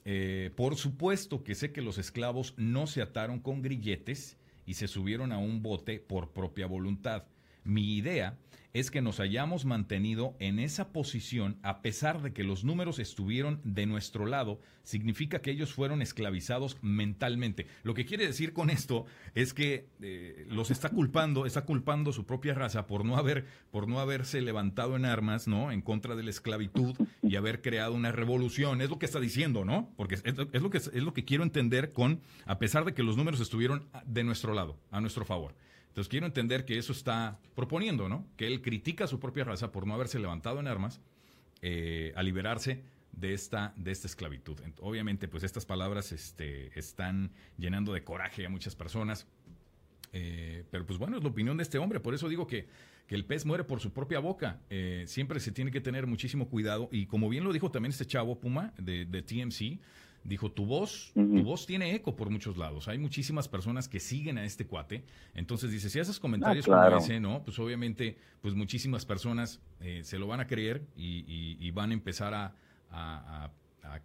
Eh, 0.04 0.52
por 0.56 0.76
supuesto 0.76 1.44
que 1.44 1.56
sé 1.56 1.72
que 1.72 1.82
los 1.82 1.98
esclavos 1.98 2.54
no 2.58 2.88
se 2.88 3.02
ataron 3.02 3.40
con 3.40 3.62
grilletes 3.62 4.38
y 4.66 4.76
se 4.76 4.88
subieron 4.88 5.32
a 5.32 5.38
un 5.38 5.62
bote 5.62 6.00
por 6.00 6.32
propia 6.32 6.66
voluntad. 6.66 7.26
Mi 7.64 7.96
idea 7.96 8.38
es 8.74 8.90
que 8.90 9.02
nos 9.02 9.20
hayamos 9.20 9.66
mantenido 9.66 10.36
en 10.40 10.60
esa 10.60 10.94
posición 10.94 11.58
a 11.62 11.82
pesar 11.82 12.22
de 12.22 12.34
que 12.34 12.44
los 12.44 12.64
números 12.64 13.00
estuvieron 13.00 13.60
de 13.64 13.86
nuestro 13.86 14.26
lado, 14.26 14.60
significa 14.84 15.42
que 15.42 15.52
ellos 15.52 15.74
fueron 15.74 16.02
esclavizados 16.02 16.78
mentalmente. 16.82 17.68
Lo 17.84 17.94
que 17.94 18.06
quiere 18.06 18.26
decir 18.26 18.54
con 18.54 18.70
esto 18.70 19.06
es 19.36 19.54
que 19.54 19.88
eh, 20.02 20.46
los 20.50 20.72
está 20.72 20.90
culpando, 20.90 21.46
está 21.46 21.66
culpando 21.66 22.14
su 22.14 22.26
propia 22.26 22.54
raza 22.54 22.88
por 22.88 23.04
no 23.04 23.18
haber, 23.18 23.46
por 23.72 23.88
no 23.88 24.00
haberse 24.00 24.42
levantado 24.42 24.96
en 24.96 25.06
armas, 25.06 25.48
¿no? 25.48 25.72
En 25.72 25.82
contra 25.82 26.16
de 26.16 26.24
la 26.24 26.30
esclavitud 26.30 26.96
y 27.22 27.36
haber 27.36 27.62
creado 27.62 27.94
una 27.94 28.12
revolución. 28.12 28.82
Es 28.82 28.90
lo 28.90 29.00
que 29.00 29.06
está 29.06 29.20
diciendo, 29.20 29.66
¿no? 29.66 29.90
Porque 29.98 30.16
es, 30.16 30.24
es 30.26 30.62
lo 30.62 30.70
que 30.70 30.78
es 30.78 30.94
lo 30.94 31.14
que 31.14 31.26
quiero 31.26 31.44
entender 31.44 31.92
con 31.92 32.22
a 32.46 32.58
pesar 32.58 32.86
de 32.86 32.94
que 32.94 33.04
los 33.04 33.18
números 33.18 33.42
estuvieron 33.42 33.88
de 34.06 34.24
nuestro 34.24 34.54
lado, 34.54 34.78
a 34.92 35.02
nuestro 35.02 35.26
favor. 35.26 35.54
Entonces 35.92 36.08
quiero 36.08 36.26
entender 36.26 36.64
que 36.64 36.78
eso 36.78 36.94
está 36.94 37.38
proponiendo, 37.54 38.08
¿no? 38.08 38.26
Que 38.38 38.48
él 38.48 38.62
critica 38.62 39.04
a 39.04 39.08
su 39.08 39.20
propia 39.20 39.44
raza 39.44 39.74
por 39.74 39.86
no 39.86 39.94
haberse 39.94 40.20
levantado 40.20 40.62
en 40.62 40.68
armas 40.68 41.02
eh, 41.62 42.14
a 42.16 42.24
liberarse 42.24 42.82
de 43.12 43.34
esta, 43.34 43.74
de 43.76 43.92
esta 43.92 44.08
esclavitud. 44.08 44.58
Obviamente, 44.80 45.28
pues 45.28 45.44
estas 45.44 45.66
palabras 45.66 46.14
este, 46.14 46.80
están 46.80 47.32
llenando 47.58 47.92
de 47.92 48.06
coraje 48.06 48.46
a 48.46 48.50
muchas 48.50 48.74
personas. 48.74 49.28
Eh, 50.14 50.64
pero 50.72 50.86
pues 50.86 50.98
bueno, 50.98 51.18
es 51.18 51.24
la 51.24 51.30
opinión 51.30 51.58
de 51.58 51.64
este 51.64 51.78
hombre. 51.78 52.00
Por 52.00 52.14
eso 52.14 52.30
digo 52.30 52.48
que, 52.48 52.70
que 53.06 53.16
el 53.16 53.26
pez 53.26 53.46
muere 53.46 53.66
por 53.66 53.82
su 53.82 53.92
propia 53.92 54.20
boca. 54.20 54.62
Eh, 54.70 55.04
siempre 55.08 55.42
se 55.42 55.52
tiene 55.52 55.72
que 55.72 55.82
tener 55.82 56.08
muchísimo 56.08 56.48
cuidado. 56.48 56.88
Y 56.90 57.06
como 57.06 57.28
bien 57.28 57.44
lo 57.44 57.52
dijo 57.52 57.70
también 57.70 57.92
este 57.92 58.06
chavo 58.06 58.40
Puma 58.40 58.74
de, 58.78 59.04
de 59.04 59.22
TMC, 59.24 59.82
dijo, 60.24 60.52
tu 60.52 60.66
voz, 60.66 61.12
tu 61.14 61.44
voz 61.44 61.66
tiene 61.66 61.96
eco 61.96 62.16
por 62.16 62.30
muchos 62.30 62.58
lados. 62.58 62.88
Hay 62.88 62.98
muchísimas 62.98 63.48
personas 63.48 63.88
que 63.88 64.00
siguen 64.00 64.38
a 64.38 64.46
este 64.46 64.66
cuate. 64.66 65.04
Entonces 65.34 65.72
dice, 65.72 65.90
si 65.90 66.00
haces 66.00 66.20
comentarios 66.20 66.68
ah, 66.70 66.86
como 66.86 66.98
ese, 66.98 67.20
¿no? 67.20 67.44
Pues 67.44 67.58
obviamente, 67.60 68.18
pues 68.42 68.54
muchísimas 68.54 69.06
personas 69.06 69.60
eh, 69.80 70.02
se 70.04 70.20
lo 70.20 70.28
van 70.28 70.40
a 70.40 70.48
creer 70.48 70.84
y, 70.96 71.72
van 71.72 71.92
a 71.92 71.94
empezar 71.94 72.34
a, 72.34 73.52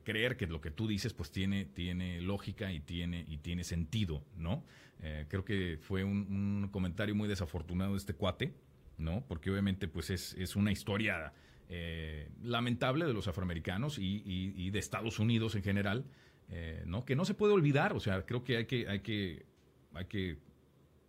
creer 0.05 0.37
que 0.37 0.47
lo 0.47 0.61
que 0.61 0.71
tú 0.71 0.89
dices, 0.89 1.13
pues 1.13 1.31
tiene, 1.31 1.67
tiene 1.67 2.21
lógica 2.21 2.73
y 2.73 2.81
tiene, 2.81 3.25
y 3.29 3.39
tiene 3.39 3.63
sentido, 3.63 4.23
¿no? 4.37 4.65
Eh, 5.03 5.27
creo 5.29 5.45
que 5.45 5.79
fue 5.81 6.03
un, 6.03 6.69
comentario 6.73 7.15
muy 7.15 7.29
desafortunado 7.29 7.93
de 7.93 7.99
este 7.99 8.15
cuate, 8.15 8.55
¿no? 8.99 9.23
Porque 9.29 9.51
obviamente, 9.51 9.87
pues 9.87 10.11
es, 10.11 10.35
es 10.35 10.57
una 10.57 10.73
historia 10.73 11.33
eh, 11.69 12.29
lamentable 12.43 13.07
de 13.07 13.13
los 13.13 13.27
afroamericanos 13.27 13.99
y, 13.99 14.71
de 14.71 14.79
Estados 14.79 15.19
Unidos 15.19 15.55
en 15.57 15.63
general, 15.63 16.05
eh, 16.49 16.85
¿no? 16.87 17.05
que 17.05 17.17
no 17.17 17.25
se 17.25 17.35
puede 17.35 17.55
olvidar. 17.55 17.93
O 17.93 18.01
sea, 18.01 18.25
creo 18.25 18.45
que 18.45 18.59
hay 18.59 18.67
que, 18.67 18.89
hay 18.89 19.01
que, 19.01 19.47
hay 19.95 20.05
que 20.05 20.39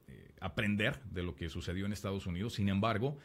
eh, 0.08 0.32
aprender 0.42 1.00
de 1.12 1.24
lo 1.24 1.36
que 1.36 1.50
sucedió 1.50 1.86
en 1.86 1.94
Estados 1.94 2.26
Unidos. 2.26 2.56
Sin 2.56 2.70
embargo, 2.70 3.18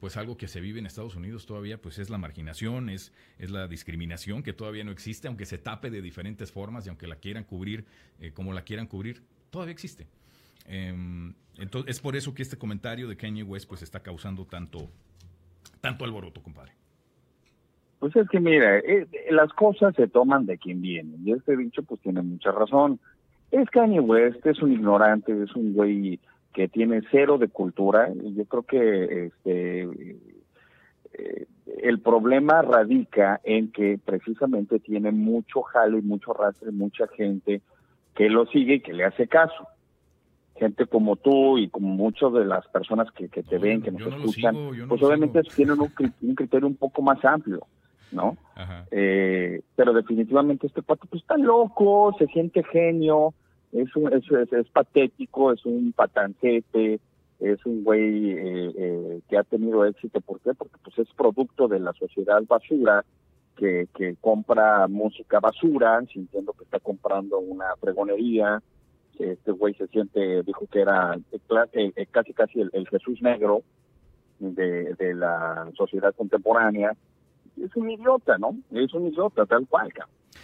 pues 0.00 0.18
algo 0.18 0.36
que 0.36 0.48
se 0.48 0.60
vive 0.60 0.78
en 0.78 0.84
Estados 0.84 1.16
Unidos 1.16 1.46
todavía 1.46 1.80
pues 1.80 1.98
es 1.98 2.10
la 2.10 2.18
marginación, 2.18 2.90
es, 2.90 3.10
es 3.38 3.50
la 3.50 3.66
discriminación 3.68 4.42
que 4.42 4.52
todavía 4.52 4.84
no 4.84 4.92
existe, 4.92 5.28
aunque 5.28 5.46
se 5.46 5.56
tape 5.56 5.90
de 5.90 6.02
diferentes 6.02 6.52
formas 6.52 6.84
y 6.84 6.90
aunque 6.90 7.06
la 7.06 7.16
quieran 7.16 7.44
cubrir 7.44 7.86
como 8.34 8.52
la 8.52 8.64
quieran 8.64 8.86
cubrir, 8.86 9.22
todavía 9.50 9.72
existe. 9.72 10.06
Em, 10.66 11.34
entonces, 11.56 11.96
es 11.96 12.00
por 12.00 12.16
eso 12.16 12.34
que 12.34 12.42
este 12.42 12.56
comentario 12.56 13.08
de 13.08 13.16
Kanye 13.16 13.42
West 13.42 13.68
pues 13.68 13.82
está 13.82 14.02
causando 14.02 14.46
tanto, 14.46 14.90
tanto 15.84 16.04
alboroto, 16.06 16.42
compadre? 16.42 16.72
Pues 17.98 18.16
es 18.16 18.26
que 18.30 18.40
mira, 18.40 18.78
eh, 18.78 19.06
las 19.30 19.52
cosas 19.52 19.94
se 19.94 20.08
toman 20.08 20.46
de 20.46 20.56
quien 20.56 20.80
viene. 20.80 21.16
Y 21.22 21.32
este 21.32 21.56
dicho 21.58 21.82
pues 21.82 22.00
tiene 22.00 22.22
mucha 22.22 22.52
razón. 22.52 22.98
Es 23.50 23.68
Kanye 23.68 24.00
West, 24.00 24.44
es 24.46 24.62
un 24.62 24.72
ignorante, 24.72 25.30
es 25.42 25.54
un 25.54 25.74
güey 25.74 26.18
que 26.54 26.68
tiene 26.68 27.02
cero 27.10 27.36
de 27.36 27.48
cultura. 27.48 28.08
Y 28.14 28.34
yo 28.34 28.46
creo 28.46 28.62
que 28.62 29.26
este 29.26 29.82
eh, 31.12 31.46
el 31.82 32.00
problema 32.00 32.62
radica 32.62 33.42
en 33.44 33.70
que 33.70 33.98
precisamente 34.02 34.80
tiene 34.80 35.12
mucho 35.12 35.60
jale 35.62 36.00
mucho 36.00 36.32
rastre, 36.32 36.72
mucha 36.72 37.06
gente 37.08 37.60
que 38.14 38.30
lo 38.30 38.46
sigue 38.46 38.76
y 38.76 38.80
que 38.80 38.94
le 38.94 39.04
hace 39.04 39.28
caso 39.28 39.68
gente 40.56 40.86
como 40.86 41.16
tú 41.16 41.58
y 41.58 41.68
como 41.68 41.88
muchas 41.88 42.32
de 42.32 42.44
las 42.44 42.66
personas 42.68 43.10
que, 43.12 43.28
que 43.28 43.42
te 43.42 43.58
ven, 43.58 43.82
que 43.82 43.90
nos 43.90 44.02
escuchan, 44.02 44.56
pues 44.88 45.02
obviamente 45.02 45.42
tienen 45.54 45.80
un, 45.80 45.92
un, 46.22 46.34
criterio 46.34 46.68
un 46.68 46.76
poco 46.76 47.02
más 47.02 47.24
amplio, 47.24 47.66
¿no? 48.12 48.36
Eh, 48.90 49.62
pero 49.74 49.92
definitivamente 49.92 50.68
este 50.68 50.82
cuate 50.82 51.06
pues 51.10 51.22
está 51.22 51.36
loco, 51.36 52.14
se 52.18 52.26
siente 52.26 52.62
genio, 52.62 53.34
es, 53.72 53.94
un, 53.96 54.12
es, 54.12 54.24
es, 54.52 54.68
patético, 54.68 55.52
es 55.52 55.64
un 55.66 55.92
patancete, 55.92 57.00
es 57.40 57.66
un 57.66 57.82
güey 57.82 58.30
eh, 58.30 58.72
eh, 58.76 59.20
que 59.28 59.36
ha 59.36 59.42
tenido 59.42 59.84
éxito. 59.84 60.20
¿Por 60.20 60.40
qué? 60.40 60.54
Porque 60.54 60.76
pues 60.84 60.96
es 61.00 61.12
producto 61.14 61.66
de 61.66 61.80
la 61.80 61.92
sociedad 61.94 62.40
basura 62.46 63.04
que, 63.56 63.88
que 63.96 64.14
compra 64.20 64.86
música 64.86 65.40
basura, 65.40 66.00
sintiendo 66.12 66.52
que 66.52 66.64
está 66.64 66.78
comprando 66.78 67.40
una 67.40 67.66
pregonería, 67.80 68.62
este 69.18 69.52
güey 69.52 69.74
se 69.74 69.86
siente, 69.88 70.42
dijo 70.42 70.66
que 70.70 70.80
era 70.80 71.16
eh, 71.32 71.92
eh, 71.96 72.06
casi 72.10 72.32
casi 72.32 72.60
el, 72.60 72.88
Jesús 72.88 73.20
negro 73.22 73.62
de, 74.38 74.94
de, 74.94 75.14
la 75.14 75.70
sociedad 75.76 76.14
contemporánea. 76.14 76.92
Es 77.60 77.74
un 77.76 77.90
idiota, 77.90 78.36
¿no? 78.38 78.56
Es 78.72 78.92
un 78.94 79.06
idiota, 79.06 79.46
tal 79.46 79.66
cual. 79.68 79.90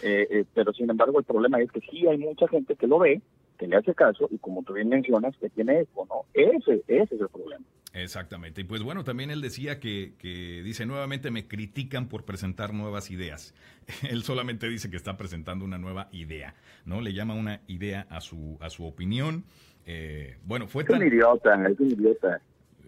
Eh, 0.03 0.45
pero 0.53 0.73
sin 0.73 0.89
embargo 0.89 1.19
el 1.19 1.25
problema 1.25 1.59
es 1.59 1.71
que 1.71 1.81
sí 1.81 2.07
hay 2.07 2.17
mucha 2.17 2.47
gente 2.47 2.75
que 2.75 2.87
lo 2.87 2.99
ve, 2.99 3.21
que 3.61 3.67
le 3.67 3.77
hace 3.77 3.93
caso 3.93 4.27
y 4.31 4.39
como 4.39 4.63
tú 4.63 4.73
bien 4.73 4.89
mencionas, 4.89 5.37
que 5.37 5.47
tiene 5.51 5.81
eco, 5.81 6.07
¿no? 6.09 6.25
Ese, 6.33 6.83
ese 6.87 7.15
es 7.15 7.21
el 7.21 7.29
problema. 7.29 7.63
Exactamente. 7.93 8.61
Y 8.61 8.63
pues 8.63 8.81
bueno, 8.81 9.03
también 9.03 9.29
él 9.29 9.39
decía 9.39 9.79
que, 9.79 10.13
que, 10.17 10.63
dice 10.63 10.87
nuevamente 10.87 11.29
me 11.29 11.47
critican 11.47 12.07
por 12.07 12.25
presentar 12.25 12.73
nuevas 12.73 13.11
ideas. 13.11 13.53
Él 14.09 14.23
solamente 14.23 14.67
dice 14.67 14.89
que 14.89 14.97
está 14.97 15.15
presentando 15.15 15.63
una 15.63 15.77
nueva 15.77 16.07
idea, 16.11 16.55
¿no? 16.85 17.01
Le 17.01 17.13
llama 17.13 17.35
una 17.35 17.61
idea 17.67 18.07
a 18.09 18.19
su, 18.21 18.57
a 18.61 18.71
su 18.71 18.83
opinión. 18.85 19.43
Eh, 19.85 20.37
bueno, 20.43 20.67
fue 20.67 20.83
es 20.83 20.89
un 20.89 21.05
idiota, 21.05 21.53
es 21.67 21.79
un 21.79 21.91
idiota. 21.91 22.41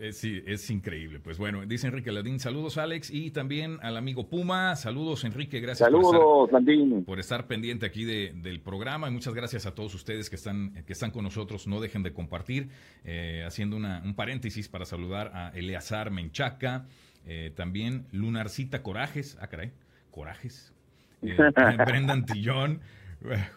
Es, 0.04 0.18
sí, 0.18 0.44
es 0.46 0.70
increíble. 0.70 1.22
Pues 1.22 1.38
bueno, 1.38 1.66
dice 1.66 1.88
Enrique 1.88 2.12
Ladín, 2.12 2.38
saludos 2.38 2.78
Alex 2.78 3.10
y 3.10 3.32
también 3.32 3.78
al 3.82 3.96
amigo 3.96 4.28
Puma. 4.28 4.76
Saludos 4.76 5.24
Enrique, 5.24 5.62
gracias 5.62 5.90
por, 5.90 6.50
estar, 6.50 7.06
por 7.06 7.20
estar 7.22 7.48
pendiente 7.48 7.86
aquí 7.86 8.04
del 8.04 8.60
programa 8.60 9.08
y 9.08 9.12
muchas 9.12 9.34
gracias 9.34 9.66
a 9.66 9.74
todos 9.74 9.96
ustedes 9.96 10.30
que 10.30 10.36
están, 10.36 10.74
que 10.86 10.92
están 10.92 11.12
con 11.12 11.24
nosotros. 11.24 11.68
No 11.68 11.80
dejen 11.80 12.04
de 12.04 12.12
compartir. 12.12 12.68
Eh, 13.06 13.46
haciendo 13.48 13.78
una, 13.78 14.02
un 14.04 14.14
paréntesis 14.14 14.68
para 14.68 14.84
saludar 14.84 15.32
a 15.34 15.52
Eleazar 15.56 16.12
Menchaca, 16.12 16.86
eh, 17.26 17.54
también 17.56 18.06
Lunarcita 18.12 18.84
Corajes, 18.84 19.38
ah 19.40 19.48
caray, 19.48 19.72
Corajes, 20.12 20.74
eh, 21.22 21.38
Brendan 21.88 22.26
Tillón, 22.26 22.82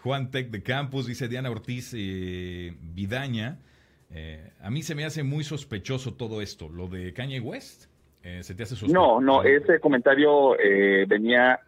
Juan 0.04 0.30
Tech 0.30 0.50
de 0.52 0.62
Campus, 0.62 1.08
dice 1.08 1.26
Diana 1.26 1.50
Ortiz 1.50 1.92
Vidaña. 1.92 3.58
Eh, 4.10 4.52
a 4.60 4.70
mí 4.70 4.82
se 4.82 4.94
me 4.94 5.04
hace 5.04 5.22
muy 5.22 5.44
sospechoso 5.44 6.14
todo 6.14 6.40
esto, 6.40 6.68
lo 6.68 6.88
de 6.88 7.12
Kanye 7.12 7.40
West. 7.40 7.86
Eh, 8.22 8.42
¿Se 8.42 8.54
te 8.54 8.62
hace 8.62 8.74
sospechoso? 8.76 8.94
No, 8.94 9.20
no, 9.20 9.42
ese 9.42 9.80
comentario 9.80 10.58
eh, 10.58 11.06
venía 11.06 11.60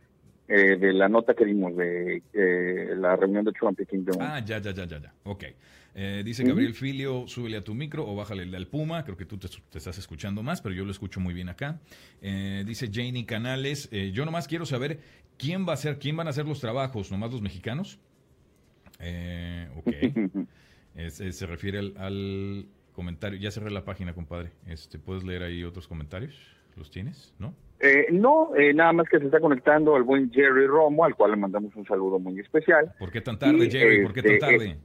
de 0.46 0.94
la 0.94 1.10
nota 1.10 1.34
que 1.34 1.44
dimos 1.44 1.76
de 1.76 2.22
la 2.96 3.16
reunión 3.16 3.44
de 3.44 3.52
Trump 3.52 3.78
y 3.82 3.84
Kim 3.84 4.06
Ah, 4.18 4.40
ya, 4.42 4.58
ya, 4.58 4.72
ya, 4.72 4.86
ya, 4.86 4.98
ya. 4.98 5.12
Ok. 5.24 5.44
dice 6.24 6.42
Gabriel 6.42 6.72
Filio, 6.72 7.26
súbele 7.26 7.58
a 7.58 7.60
tu 7.60 7.74
micro 7.74 8.08
o 8.08 8.16
bájale 8.16 8.44
el 8.44 8.54
al 8.54 8.66
Puma. 8.66 9.04
Creo 9.04 9.14
que 9.14 9.26
tú 9.26 9.36
te, 9.36 9.46
estás 9.46 9.98
escuchando 9.98 10.42
más, 10.42 10.62
pero 10.62 10.74
yo 10.74 10.86
lo 10.86 10.90
escucho 10.90 11.20
muy 11.20 11.34
bien 11.34 11.50
acá. 11.50 11.78
dice 12.22 12.88
Janie 12.90 13.26
Canales, 13.26 13.90
yo 13.90 14.24
nomás 14.24 14.48
quiero 14.48 14.64
saber 14.64 15.00
quién 15.36 15.68
va 15.68 15.74
a 15.74 15.76
ser, 15.76 15.98
quién 15.98 16.16
van 16.16 16.28
a 16.28 16.30
hacer 16.30 16.46
los 16.46 16.60
trabajos, 16.60 17.12
nomás 17.12 17.30
los 17.30 17.42
mexicanos. 17.42 17.98
ok. 19.76 19.92
se 21.08 21.46
refiere 21.46 21.78
al, 21.78 22.66
comentario. 22.98 23.38
Ya 23.38 23.52
cerré 23.52 23.70
la 23.70 23.84
página, 23.84 24.12
compadre. 24.12 24.50
Este, 24.66 24.98
¿Puedes 24.98 25.22
leer 25.22 25.44
ahí 25.44 25.62
otros 25.62 25.86
comentarios? 25.86 26.34
¿Los 26.76 26.90
tienes? 26.90 27.32
¿No? 27.38 27.54
Eh, 27.78 28.06
no, 28.10 28.56
eh, 28.56 28.74
nada 28.74 28.92
más 28.92 29.08
que 29.08 29.20
se 29.20 29.26
está 29.26 29.38
conectando 29.38 29.96
el 29.96 30.02
buen 30.02 30.32
Jerry 30.32 30.66
Romo, 30.66 31.04
al 31.04 31.14
cual 31.14 31.30
le 31.30 31.36
mandamos 31.36 31.74
un 31.76 31.86
saludo 31.86 32.18
muy 32.18 32.40
especial. 32.40 32.92
¿Por 32.98 33.12
qué 33.12 33.20
tan 33.20 33.38
tarde, 33.38 33.70
Jerry? 33.70 34.02
¿Por 34.02 34.12
qué 34.12 34.22
tan 34.22 34.32
este, 34.32 34.46
tarde? 34.46 34.76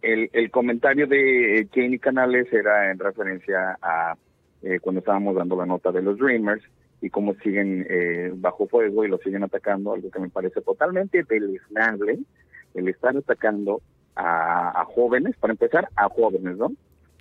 El, 0.00 0.30
el 0.32 0.50
comentario 0.50 1.06
de 1.06 1.68
Jenny 1.70 1.98
Canales 1.98 2.50
era 2.50 2.90
en 2.90 2.98
referencia 2.98 3.76
a 3.82 4.16
eh, 4.62 4.80
cuando 4.80 5.00
estábamos 5.00 5.36
dando 5.36 5.56
la 5.56 5.66
nota 5.66 5.92
de 5.92 6.00
los 6.00 6.16
Dreamers 6.18 6.62
y 7.02 7.10
cómo 7.10 7.34
siguen 7.42 7.86
bajo 8.36 8.66
fuego 8.66 9.04
y 9.04 9.08
lo 9.08 9.18
siguen 9.18 9.44
atacando, 9.44 9.92
algo 9.92 10.10
que 10.10 10.18
me 10.18 10.30
parece 10.30 10.62
totalmente 10.62 11.22
deleznable, 11.28 12.18
el 12.74 12.88
estar 12.88 13.16
atacando 13.16 13.82
a, 14.18 14.84
jóvenes, 14.86 15.36
para 15.36 15.52
empezar, 15.52 15.88
a 15.94 16.08
jóvenes, 16.08 16.56
¿no? 16.56 16.72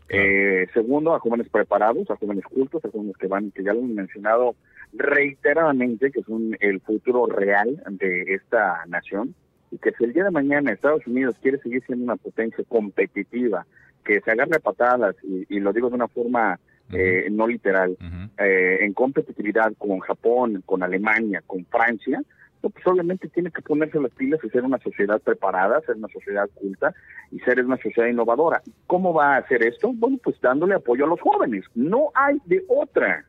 Eh, 0.10 0.68
segundo, 0.74 1.14
a 1.14 1.20
jóvenes 1.20 1.48
preparados, 1.50 2.10
a 2.10 2.16
jóvenes 2.16 2.46
cultos, 2.46 2.84
a 2.84 2.90
jóvenes 2.90 3.16
que 3.18 3.28
van, 3.28 3.52
que 3.52 3.64
ya 3.64 3.74
lo 3.74 3.82
han 3.82 3.94
mencionado 3.94 4.56
reiteradamente, 4.94 6.12
que 6.12 6.24
son 6.24 6.56
el 6.60 6.80
futuro 6.82 7.28
real 7.28 7.84
de 7.90 8.34
esta 8.34 8.84
nación, 8.88 9.36
y 9.70 9.78
que 9.78 9.92
si 9.92 10.06
el 10.06 10.14
día 10.14 10.24
de 10.24 10.32
mañana 10.32 10.72
Estados 10.72 11.06
Unidos 11.06 11.36
quiere 11.42 11.60
seguir 11.60 11.84
siendo 11.86 12.06
una 12.06 12.16
potencia 12.16 12.64
competitiva, 12.68 13.66
que 14.04 14.22
se 14.22 14.32
agarre 14.32 14.60
patadas, 14.60 15.16
y, 15.24 15.60
lo 15.60 15.74
digo 15.74 15.90
de 15.90 15.96
una 15.96 16.08
forma 16.08 16.58
eh, 16.94 17.28
no 17.30 17.46
literal, 17.46 17.98
eh, 18.40 18.78
en 18.80 18.94
competitividad 18.94 19.74
con 19.78 20.00
Japón, 20.00 20.64
con 20.66 20.82
Alemania, 20.82 21.44
con 21.46 21.66
Francia, 21.66 22.24
pues 22.62 22.88
obviamente 22.88 23.28
tiene 23.30 23.52
que 23.52 23.62
ponerse 23.62 24.00
las 24.00 24.12
pilas 24.12 24.39
y 24.43 24.50
ser 24.50 24.63
una 24.63 24.80
sociedad 24.80 25.22
preparada, 25.22 25.82
ser 25.82 25.96
una 25.96 26.08
sociedad 26.10 26.50
culta 26.56 26.93
y 27.32 27.39
ser 27.39 27.63
una 27.63 27.78
sociedad 27.78 28.08
innovadora. 28.10 28.62
¿Cómo 28.88 29.13
va 29.13 29.36
a 29.36 29.38
hacer 29.38 29.63
esto? 29.63 29.91
Bueno, 29.93 30.17
pues 30.24 30.39
dándole 30.41 30.76
apoyo 30.76 31.06
a 31.06 31.08
los 31.08 31.22
jóvenes. 31.22 31.65
No 31.76 32.12
hay 32.13 32.38
de 32.46 32.63
otra. 32.67 33.26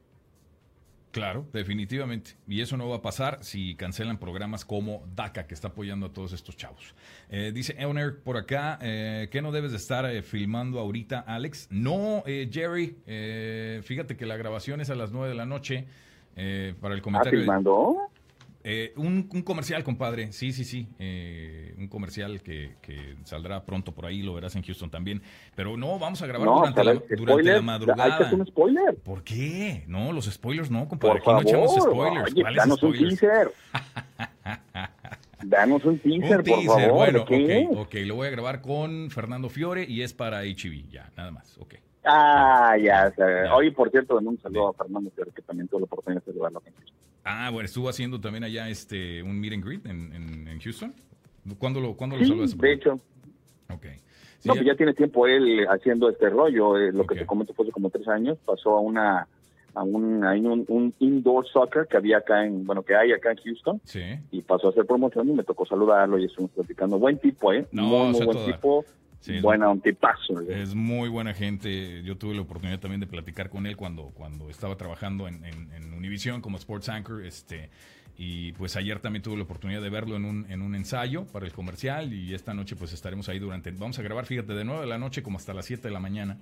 Claro, 1.10 1.46
definitivamente. 1.52 2.32
Y 2.46 2.60
eso 2.60 2.76
no 2.76 2.88
va 2.88 2.96
a 2.96 3.02
pasar 3.02 3.38
si 3.42 3.74
cancelan 3.74 4.18
programas 4.18 4.64
como 4.64 5.02
DACA, 5.16 5.46
que 5.46 5.54
está 5.54 5.68
apoyando 5.68 6.06
a 6.06 6.12
todos 6.12 6.32
estos 6.32 6.56
chavos. 6.56 6.94
Eh, 7.30 7.50
dice 7.52 7.74
Euner 7.78 8.20
por 8.22 8.36
acá, 8.36 8.78
eh, 8.82 9.28
¿qué 9.30 9.40
no 9.40 9.50
debes 9.50 9.70
de 9.70 9.78
estar 9.78 10.04
eh, 10.04 10.22
filmando 10.22 10.78
ahorita, 10.78 11.20
Alex? 11.20 11.68
No, 11.70 12.22
eh, 12.26 12.48
Jerry, 12.52 12.98
fíjate 13.82 14.16
que 14.16 14.26
la 14.26 14.36
grabación 14.36 14.80
es 14.80 14.90
a 14.90 14.94
las 14.94 15.10
9 15.10 15.30
de 15.30 15.34
la 15.34 15.46
noche 15.46 15.86
para 16.80 16.94
el 16.94 17.02
comentario. 17.02 17.40
¿Ah, 17.40 17.42
filmando? 17.42 17.96
Eh, 18.70 18.92
un, 18.96 19.22
comercial, 19.44 19.82
compadre. 19.82 20.30
Sí, 20.30 20.52
sí, 20.52 20.62
sí. 20.62 20.88
Eh, 20.98 21.74
un 21.78 21.88
comercial 21.88 22.42
que, 22.42 22.76
saldrá 23.24 23.64
pronto 23.64 23.94
por 23.94 24.04
ahí, 24.04 24.20
lo 24.20 24.34
verás 24.34 24.56
en 24.56 24.62
Houston 24.62 24.90
también. 24.90 25.22
Pero 25.56 25.78
no, 25.78 25.98
vamos 25.98 26.20
a 26.20 26.26
grabar 26.26 26.46
durante, 26.46 26.84
la, 26.84 26.94
durante 27.16 27.52
la 27.52 27.62
madrugada. 27.62 28.30
un 28.30 28.46
spoiler. 28.46 28.94
¿Por 28.96 29.24
qué? 29.24 29.84
No, 29.86 30.12
los 30.12 30.26
spoilers 30.26 30.70
no, 30.70 30.86
compadre. 30.86 31.18
Aquí 31.20 31.30
no 31.30 31.40
echamos 31.40 31.76
spoilers. 31.76 32.30
Oye, 32.30 32.44
danos 32.56 32.82
un 32.82 32.92
teaser. 32.92 33.52
danos 35.42 35.84
un 35.86 35.98
teaser, 35.98 36.44
por 36.44 36.62
favor. 36.62 36.92
Bueno, 36.92 37.22
ok, 37.22 37.32
ok. 37.74 37.94
Lo 38.04 38.16
voy 38.16 38.28
a 38.28 38.30
grabar 38.30 38.60
con 38.60 39.10
Fernando 39.10 39.48
Fiore 39.48 39.86
y 39.88 40.02
es 40.02 40.12
para 40.12 40.42
HB. 40.42 40.90
Ya, 40.90 41.10
nada 41.16 41.30
más. 41.30 41.56
Ok. 41.56 41.76
Ah, 42.10 42.74
ya. 42.82 43.12
Hoy, 43.54 43.70
por 43.70 43.90
cierto, 43.90 44.16
un 44.16 44.40
saludo 44.40 44.68
a 44.68 44.72
Fernando 44.72 45.12
que 45.34 45.42
también 45.42 45.68
tuvo 45.68 45.80
la 45.80 45.84
oportunidad 45.84 46.22
de 46.22 46.32
saludarlo. 46.32 46.62
Ah, 47.22 47.50
bueno, 47.52 47.66
estuvo 47.66 47.90
haciendo 47.90 48.18
también 48.18 48.44
allá 48.44 48.70
este 48.70 49.22
un 49.22 49.38
meet 49.38 49.52
and 49.52 49.64
greet 49.64 49.84
en, 49.84 50.48
en, 50.48 50.58
Houston. 50.60 50.94
¿Cuándo 51.58 51.80
lo, 51.80 51.94
cuándo 51.94 52.16
lo 52.16 52.24
sí, 52.24 52.56
De 52.56 52.72
hecho. 52.72 52.94
Ok. 53.70 53.84
no, 54.44 54.54
ya... 54.54 54.54
Pues 54.54 54.64
ya 54.64 54.74
tiene 54.74 54.94
tiempo 54.94 55.26
él 55.26 55.66
haciendo 55.68 56.08
este 56.08 56.30
rollo. 56.30 56.78
Eh, 56.78 56.92
lo 56.92 57.06
que 57.06 57.14
te 57.14 57.26
comento 57.26 57.52
fue 57.52 57.66
hace 57.66 57.72
como 57.72 57.90
tres 57.90 58.08
años. 58.08 58.38
Pasó 58.46 58.78
a 58.78 58.80
una 58.80 59.28
a 59.74 59.82
un, 59.82 60.24
un, 60.24 60.64
un, 60.68 60.94
indoor 60.98 61.46
soccer 61.46 61.86
que 61.86 61.98
había 61.98 62.18
acá 62.18 62.44
en, 62.44 62.64
bueno, 62.64 62.82
que 62.82 62.96
hay 62.96 63.12
acá 63.12 63.32
en 63.32 63.36
Houston. 63.36 63.80
Sí. 63.84 64.00
Y 64.30 64.40
pasó 64.40 64.68
a 64.68 64.70
hacer 64.70 64.86
promoción 64.86 65.28
y 65.28 65.34
me 65.34 65.44
tocó 65.44 65.66
saludarlo 65.66 66.18
y 66.18 66.24
estuvimos 66.24 66.52
platicando. 66.52 66.98
Buen 66.98 67.18
tipo, 67.18 67.52
¿eh? 67.52 67.66
No, 67.70 67.82
muy, 68.06 68.24
buen 68.24 68.46
tipo. 68.46 68.84
Sí, 69.20 69.40
buena, 69.40 69.68
un 69.68 69.80
tipazo. 69.80 70.40
Es 70.48 70.74
muy 70.74 71.08
buena 71.08 71.34
gente. 71.34 72.02
Yo 72.02 72.16
tuve 72.16 72.34
la 72.34 72.42
oportunidad 72.42 72.78
también 72.78 73.00
de 73.00 73.06
platicar 73.06 73.50
con 73.50 73.66
él 73.66 73.76
cuando, 73.76 74.10
cuando 74.14 74.48
estaba 74.48 74.76
trabajando 74.76 75.26
en, 75.26 75.44
en, 75.44 75.92
Univision 75.92 76.40
como 76.40 76.56
Sports 76.56 76.88
Anchor. 76.88 77.24
Este, 77.24 77.70
y 78.16 78.52
pues 78.52 78.76
ayer 78.76 79.00
también 79.00 79.22
tuve 79.22 79.36
la 79.36 79.42
oportunidad 79.42 79.82
de 79.82 79.90
verlo 79.90 80.16
en 80.16 80.24
un, 80.24 80.46
en 80.48 80.62
un 80.62 80.76
ensayo 80.76 81.24
para 81.26 81.46
el 81.46 81.52
comercial. 81.52 82.12
Y 82.12 82.32
esta 82.32 82.54
noche 82.54 82.76
pues 82.76 82.92
estaremos 82.92 83.28
ahí 83.28 83.40
durante. 83.40 83.72
Vamos 83.72 83.98
a 83.98 84.02
grabar, 84.02 84.24
fíjate, 84.24 84.54
de 84.54 84.64
9 84.64 84.82
de 84.82 84.86
la 84.86 84.98
noche 84.98 85.22
como 85.22 85.38
hasta 85.38 85.52
las 85.52 85.66
7 85.66 85.88
de 85.88 85.92
la 85.92 86.00
mañana. 86.00 86.38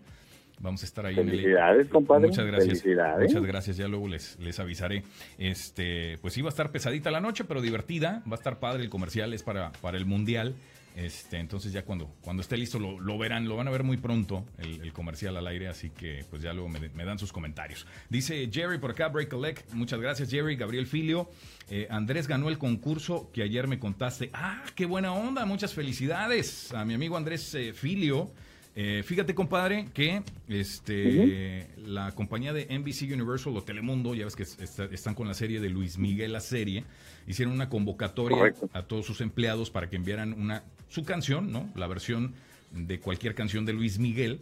Vamos 0.59 0.83
a 0.83 0.87
estar 0.87 1.05
ahí 1.05 1.15
Felicidades, 1.15 1.83
en 1.83 1.89
compadre. 1.89 2.29
Muchas 2.29 2.47
gracias. 2.47 2.85
Muchas 3.21 3.43
gracias. 3.43 3.77
Ya 3.77 3.89
luego 3.89 4.09
les, 4.09 4.39
les 4.39 4.59
avisaré. 4.59 5.03
Este, 5.39 6.19
pues 6.19 6.37
iba 6.39 6.49
a 6.49 6.51
estar 6.51 6.71
pesadita 6.71 7.11
la 7.11 7.21
noche, 7.21 7.45
pero 7.45 7.61
divertida. 7.61 8.23
Va 8.27 8.33
a 8.33 8.37
estar 8.37 8.59
padre. 8.59 8.83
El 8.83 8.91
comercial 8.91 9.35
es 9.35 9.43
para, 9.43 9.73
para 9.81 9.97
el 9.97 10.07
mundial. 10.07 10.55
Este, 10.97 11.37
entonces 11.37 11.75
ya 11.75 11.85
cuando, 11.85 12.07
cuando 12.23 12.41
esté 12.41 12.57
listo 12.57 12.79
lo, 12.79 13.19
verán, 13.19 13.47
lo 13.47 13.57
van 13.57 13.69
a 13.69 13.71
ver 13.71 13.83
muy 13.83 13.99
pronto 13.99 14.47
el, 14.57 14.95
comercial 14.95 15.37
al 15.37 15.47
aire, 15.47 15.69
así 15.69 15.91
que 15.91 16.25
pues 16.31 16.41
ya 16.41 16.55
luego 16.55 16.71
me, 16.71 17.05
dan 17.05 17.19
sus 17.19 17.35
comentarios. 17.35 17.87
Dice 18.09 18.49
Jerry 18.51 18.79
por 18.79 18.93
acá, 18.93 19.09
Break 19.09 19.29
Collect, 19.29 19.75
muchas 19.75 20.01
gracias 20.01 20.31
Jerry, 20.31 20.57
Gabriel 20.57 20.87
Filio, 20.87 21.29
eh, 21.69 21.87
Andrés 21.91 22.27
ganó 22.27 22.49
el 22.49 22.57
concurso 22.57 23.31
que 23.31 23.43
ayer 23.43 23.69
me 23.69 23.79
contaste. 23.79 24.31
Ah, 24.33 24.65
qué 24.75 24.87
buena 24.87 25.13
onda, 25.13 25.45
muchas 25.45 25.75
felicidades 25.75 26.73
a 26.73 26.87
mi 26.87 26.95
amigo 26.95 27.19
Andrés 27.19 27.55
eh, 27.55 27.75
Filio. 27.75 28.31
Eh, 28.75 29.03
fíjate, 29.03 29.35
compadre, 29.35 29.89
que 29.93 30.23
este, 30.49 31.69
la 31.79 32.13
compañía 32.13 32.53
de 32.55 32.67
NBC 32.67 33.13
Universal 33.13 33.57
o 33.57 33.63
Telemundo, 33.63 34.15
ya 34.15 34.25
ves 34.25 34.37
que 34.37 34.43
están 34.43 35.15
con 35.15 35.29
la 35.29 35.35
serie 35.35 35.61
de 35.61 35.71
Luis 35.71 35.97
Miguel, 35.97 36.33
la 36.33 36.41
serie, 36.41 36.85
hicieron 37.27 37.55
una 37.55 37.71
convocatoria 37.71 38.55
a 38.73 38.83
todos 38.83 39.07
sus 39.07 39.23
empleados 39.23 39.71
para 39.71 39.89
que 39.89 39.97
enviaran 39.97 40.35
una 40.35 40.63
su 40.88 41.05
canción, 41.05 41.53
¿no? 41.53 41.70
La 41.75 41.87
versión 41.87 42.35
de 42.72 43.01
cualquier 43.01 43.35
canción 43.35 43.64
de 43.64 43.72
Luis 43.72 43.99
Miguel. 43.99 44.40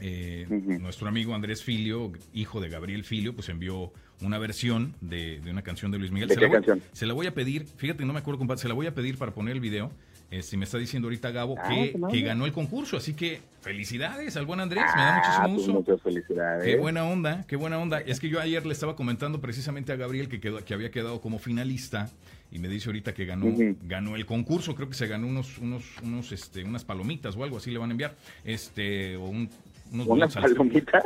Eh, 0.00 0.46
nuestro 0.80 1.08
amigo 1.08 1.34
Andrés 1.34 1.62
Filio, 1.64 2.12
hijo 2.32 2.60
de 2.60 2.68
Gabriel 2.68 3.04
Filio, 3.04 3.34
pues 3.34 3.48
envió 3.48 3.92
una 4.20 4.38
versión 4.38 4.94
de, 5.00 5.40
una 5.50 5.62
canción 5.62 5.90
de 5.90 5.98
Luis 5.98 6.12
Miguel. 6.12 6.28
¿De 6.28 6.34
se, 6.34 6.40
qué 6.40 6.46
la 6.46 6.48
voy, 6.48 6.56
canción? 6.56 6.82
se 6.92 7.06
la 7.06 7.14
voy 7.14 7.26
a 7.26 7.34
pedir, 7.34 7.66
fíjate, 7.76 8.04
no 8.04 8.12
me 8.12 8.20
acuerdo, 8.20 8.38
compadre, 8.38 8.60
se 8.60 8.68
la 8.68 8.74
voy 8.74 8.86
a 8.86 8.94
pedir 8.94 9.18
para 9.18 9.32
poner 9.32 9.54
el 9.54 9.60
video 9.60 9.90
eh, 10.30 10.42
si 10.42 10.58
me 10.58 10.66
está 10.66 10.76
diciendo 10.76 11.06
ahorita 11.06 11.30
Gabo 11.30 11.54
ah, 11.58 11.68
que, 11.68 12.20
ganó 12.20 12.44
el 12.44 12.52
concurso, 12.52 12.98
así 12.98 13.14
que 13.14 13.40
felicidades 13.62 14.36
al 14.36 14.44
buen 14.44 14.60
Andrés, 14.60 14.84
me 14.94 15.02
da 15.02 15.16
muchísimo 15.16 15.38
ah, 15.38 15.46
pues 15.46 15.56
gusto. 15.56 15.72
muchas 15.72 16.02
felicidades. 16.02 16.64
Qué 16.64 16.76
buena 16.76 17.04
onda, 17.04 17.44
qué 17.48 17.56
buena 17.56 17.78
onda. 17.78 18.00
Es 18.00 18.20
que 18.20 18.28
yo 18.28 18.38
ayer 18.38 18.66
le 18.66 18.74
estaba 18.74 18.94
comentando 18.94 19.40
precisamente 19.40 19.90
a 19.90 19.96
Gabriel 19.96 20.28
que, 20.28 20.38
quedó, 20.38 20.62
que 20.62 20.74
había 20.74 20.90
quedado 20.90 21.22
como 21.22 21.38
finalista 21.38 22.10
y 22.50 22.58
me 22.58 22.68
dice 22.68 22.88
ahorita 22.88 23.12
que 23.12 23.24
ganó, 23.24 23.46
ganó 23.82 24.16
el 24.16 24.24
concurso, 24.26 24.74
creo 24.74 24.88
que 24.88 24.94
se 24.94 25.06
ganó 25.06 25.26
unos, 25.26 25.58
unos, 25.58 25.84
unos, 26.02 26.32
este, 26.32 26.64
unas 26.64 26.84
palomitas 26.84 27.36
o 27.36 27.44
algo 27.44 27.58
así 27.58 27.70
le 27.70 27.78
van 27.78 27.90
a 27.90 27.92
enviar, 27.92 28.16
este, 28.44 29.16
o 29.16 29.24
un 29.26 29.50
unos 29.92 30.06
boletos, 30.06 30.36
al, 30.36 30.56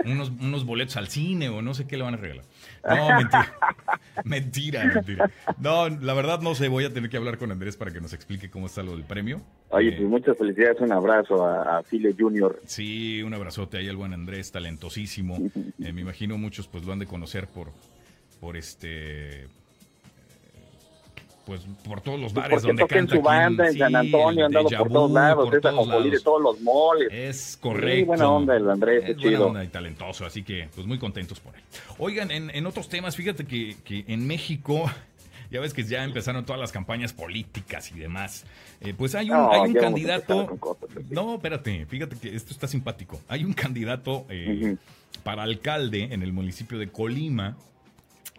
unos, 0.05 0.31
unos 0.31 0.67
boletos 0.67 0.97
al 0.97 1.09
cine 1.09 1.49
o 1.49 1.63
no 1.63 1.75
sé 1.75 1.87
qué 1.87 1.97
le 1.97 2.03
van 2.03 2.15
a 2.15 2.17
regalar. 2.17 2.45
No, 2.89 3.17
mentira. 3.17 3.55
mentira, 4.25 4.85
mentira. 4.85 5.31
No, 5.59 5.89
la 5.89 6.15
verdad 6.15 6.41
no 6.41 6.55
sé, 6.55 6.69
voy 6.69 6.85
a 6.85 6.93
tener 6.93 7.11
que 7.11 7.17
hablar 7.17 7.39
con 7.39 7.53
Andrés 7.53 7.77
para 7.77 7.93
que 7.93 8.01
nos 8.01 8.13
explique 8.13 8.51
cómo 8.51 8.67
está 8.67 8.83
lo 8.83 8.93
del 8.93 9.05
premio. 9.05 9.41
Oye, 9.71 9.93
pues 9.93 10.09
muchas 10.09 10.37
felicidades, 10.37 10.81
un 10.81 10.93
abrazo 10.93 11.47
a, 11.47 11.79
a 11.79 11.85
Junior. 12.19 12.61
Sí, 12.67 13.23
un 13.23 13.35
abrazote 13.35 13.79
ahí 13.79 13.89
al 13.89 13.97
buen 13.97 14.13
Andrés, 14.13 14.53
talentosísimo. 14.53 15.39
Eh, 15.83 15.93
me 15.93 16.03
imagino 16.03 16.39
muchos 16.39 16.69
pues 16.69 16.85
lo 16.85 16.93
han 16.93 17.01
de 17.01 17.07
conocer 17.07 17.49
por, 17.49 17.73
por 18.41 18.57
este 18.57 19.49
pues 21.45 21.63
por 21.85 22.01
todos 22.01 22.21
los 22.21 22.33
bares 22.33 22.63
donde 22.63 22.87
canta. 22.87 22.99
en 22.99 23.09
su 23.09 23.23
banda 23.23 23.69
en 23.69 23.79
San 23.79 23.95
Antonio, 23.97 24.47
andado 24.47 24.69
por 24.69 24.89
todos 24.89 25.11
lados, 25.11 25.51
por 25.51 25.61
todos, 25.61 25.89
lados. 25.89 26.11
de 26.11 26.21
todos 26.21 26.43
los 26.43 26.61
moles. 26.61 27.09
Es 27.13 27.57
correcto. 27.61 27.97
Sí, 27.97 28.03
buena 28.05 28.31
onda 28.31 28.57
el 28.57 28.71
Andrés, 28.71 29.05
es 29.07 29.17
chido. 29.17 29.31
buena 29.31 29.47
onda 29.47 29.65
y 29.65 29.69
talentoso, 29.69 30.25
así 30.25 30.43
que 30.43 30.69
pues 30.75 30.87
muy 30.87 30.99
contentos 30.99 31.41
por 31.41 31.55
él. 31.57 31.63
Oigan, 31.99 32.31
en, 32.31 32.51
en 32.51 32.67
otros 32.67 32.89
temas, 32.89 33.17
fíjate 33.17 33.45
que, 33.45 33.77
que 33.85 34.05
en 34.07 34.27
México 34.27 34.91
ya 35.51 35.61
ves 35.61 35.75
que 35.75 35.85
ya 35.85 36.05
empezaron 36.05 36.45
todas 36.45 36.61
las 36.61 36.73
campañas 36.73 37.13
políticas 37.13 37.91
y 37.93 37.99
demás. 37.99 38.45
Eh, 38.81 38.95
pues 38.97 39.15
hay 39.15 39.31
un, 39.31 39.49
hay 39.51 39.71
un 39.71 39.75
candidato. 39.75 40.59
no, 41.11 41.35
espérate, 41.35 41.87
fíjate 41.87 42.17
que 42.17 42.35
esto 42.35 42.53
está 42.53 42.67
simpático. 42.67 43.21
Hay 43.29 43.45
un 43.45 43.53
candidato 43.53 44.27
eh, 44.29 44.77
para 45.23 45.43
alcalde 45.43 46.09
en 46.13 46.23
el 46.23 46.33
municipio 46.33 46.79
de 46.79 46.89
Colima 46.91 47.57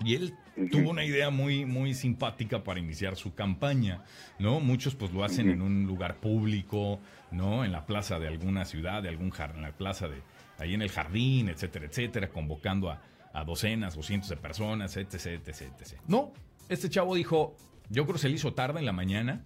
y 0.03 0.15
él 0.15 0.33
tuvo 0.71 0.91
una 0.91 1.03
idea 1.03 1.29
muy, 1.29 1.65
muy 1.65 1.93
simpática 1.93 2.63
para 2.63 2.79
iniciar 2.79 3.15
su 3.15 3.33
campaña, 3.33 4.03
¿no? 4.39 4.59
Muchos 4.59 4.95
pues 4.95 5.11
lo 5.11 5.23
hacen 5.23 5.49
en 5.49 5.61
un 5.61 5.85
lugar 5.85 6.19
público, 6.19 6.99
¿no? 7.31 7.65
En 7.65 7.71
la 7.71 7.85
plaza 7.85 8.19
de 8.19 8.27
alguna 8.27 8.65
ciudad, 8.65 9.03
de 9.03 9.09
algún 9.09 9.29
jardín, 9.29 9.57
en 9.57 9.63
la 9.63 9.77
plaza 9.77 10.07
de, 10.07 10.21
ahí 10.57 10.73
en 10.73 10.81
el 10.81 10.89
jardín, 10.89 11.49
etcétera, 11.49 11.85
etcétera, 11.85 12.29
convocando 12.29 12.89
a, 12.89 13.01
a 13.33 13.43
docenas 13.43 13.97
o 13.97 14.03
cientos 14.03 14.29
de 14.29 14.37
personas, 14.37 14.95
etcétera, 14.97 15.35
etcétera, 15.35 15.77
etcétera. 15.79 16.01
No, 16.07 16.33
este 16.69 16.89
chavo 16.89 17.15
dijo, 17.15 17.55
yo 17.89 18.03
creo 18.03 18.13
que 18.13 18.21
se 18.21 18.29
le 18.29 18.35
hizo 18.35 18.53
tarde 18.53 18.79
en 18.79 18.85
la 18.85 18.93
mañana, 18.93 19.43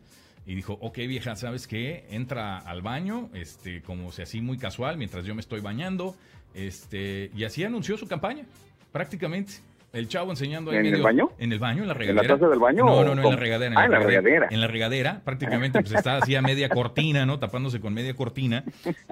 y 0.47 0.55
dijo, 0.55 0.77
ok 0.81 0.97
vieja, 0.99 1.36
¿sabes 1.36 1.67
qué? 1.67 2.05
Entra 2.10 2.57
al 2.57 2.81
baño, 2.81 3.29
este, 3.33 3.81
como 3.81 4.13
si 4.13 4.21
así 4.21 4.39
muy 4.39 4.57
casual, 4.57 4.97
mientras 4.97 5.25
yo 5.25 5.36
me 5.36 5.41
estoy 5.41 5.60
bañando, 5.60 6.15
este, 6.53 7.31
y 7.36 7.43
así 7.43 7.65
anunció 7.65 7.97
su 7.97 8.07
campaña, 8.07 8.45
prácticamente. 8.93 9.55
El 9.93 10.08
chavo 10.10 10.32
enseñando 10.32 10.71
ahí 10.71 10.78
¿En 10.78 10.93
el 10.93 11.02
baño? 11.02 11.32
En 11.39 11.52
el 11.52 11.60
baño, 11.60 11.82
en 11.82 11.88
la 11.88 11.93
regadera. 11.93 12.21
¿En 12.21 12.28
la 12.28 12.36
taza 12.36 12.50
del 12.50 12.60
baño? 12.60 12.86
No, 12.86 13.04
no, 13.04 13.15
no, 13.15 13.23
en 13.23 13.30
la 13.30 13.36
regadera. 13.36 13.71
En 13.71 13.78
ah, 13.78 13.86
en 13.86 13.91
la 13.91 14.00
regadera. 14.00 14.47
En 14.52 14.62
la 14.62 14.67
regadera, 14.67 15.21
prácticamente, 15.23 15.80
pues 15.80 15.93
está 15.93 16.17
así 16.17 16.36
a 16.36 16.41
media 16.41 16.69
cortina, 16.69 17.26
¿no? 17.26 17.39
Tapándose 17.39 17.80
con 17.80 17.93
media 17.93 18.13
cortina 18.13 18.63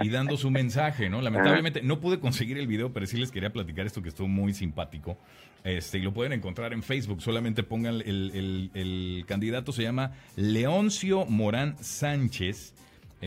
y 0.01 0.09
dando 0.09 0.37
su 0.37 0.51
mensaje, 0.51 1.09
¿no? 1.09 1.21
Lamentablemente 1.21 1.81
no 1.81 1.99
pude 1.99 2.19
conseguir 2.19 2.57
el 2.57 2.67
video, 2.67 2.91
pero 2.91 3.05
sí 3.05 3.17
les 3.17 3.31
quería 3.31 3.51
platicar 3.51 3.85
esto 3.85 4.01
que 4.01 4.09
estuvo 4.09 4.27
muy 4.27 4.53
simpático. 4.53 5.17
Este, 5.63 5.97
y 5.97 6.01
lo 6.01 6.13
pueden 6.13 6.33
encontrar 6.33 6.73
en 6.73 6.83
Facebook. 6.83 7.21
Solamente 7.23 7.63
pongan 7.63 7.95
el, 7.95 8.69
el, 8.73 9.25
candidato, 9.27 9.71
se 9.71 9.81
llama 9.81 10.11
Leoncio 10.35 11.25
Morán 11.25 11.75
Sánchez, 11.79 12.75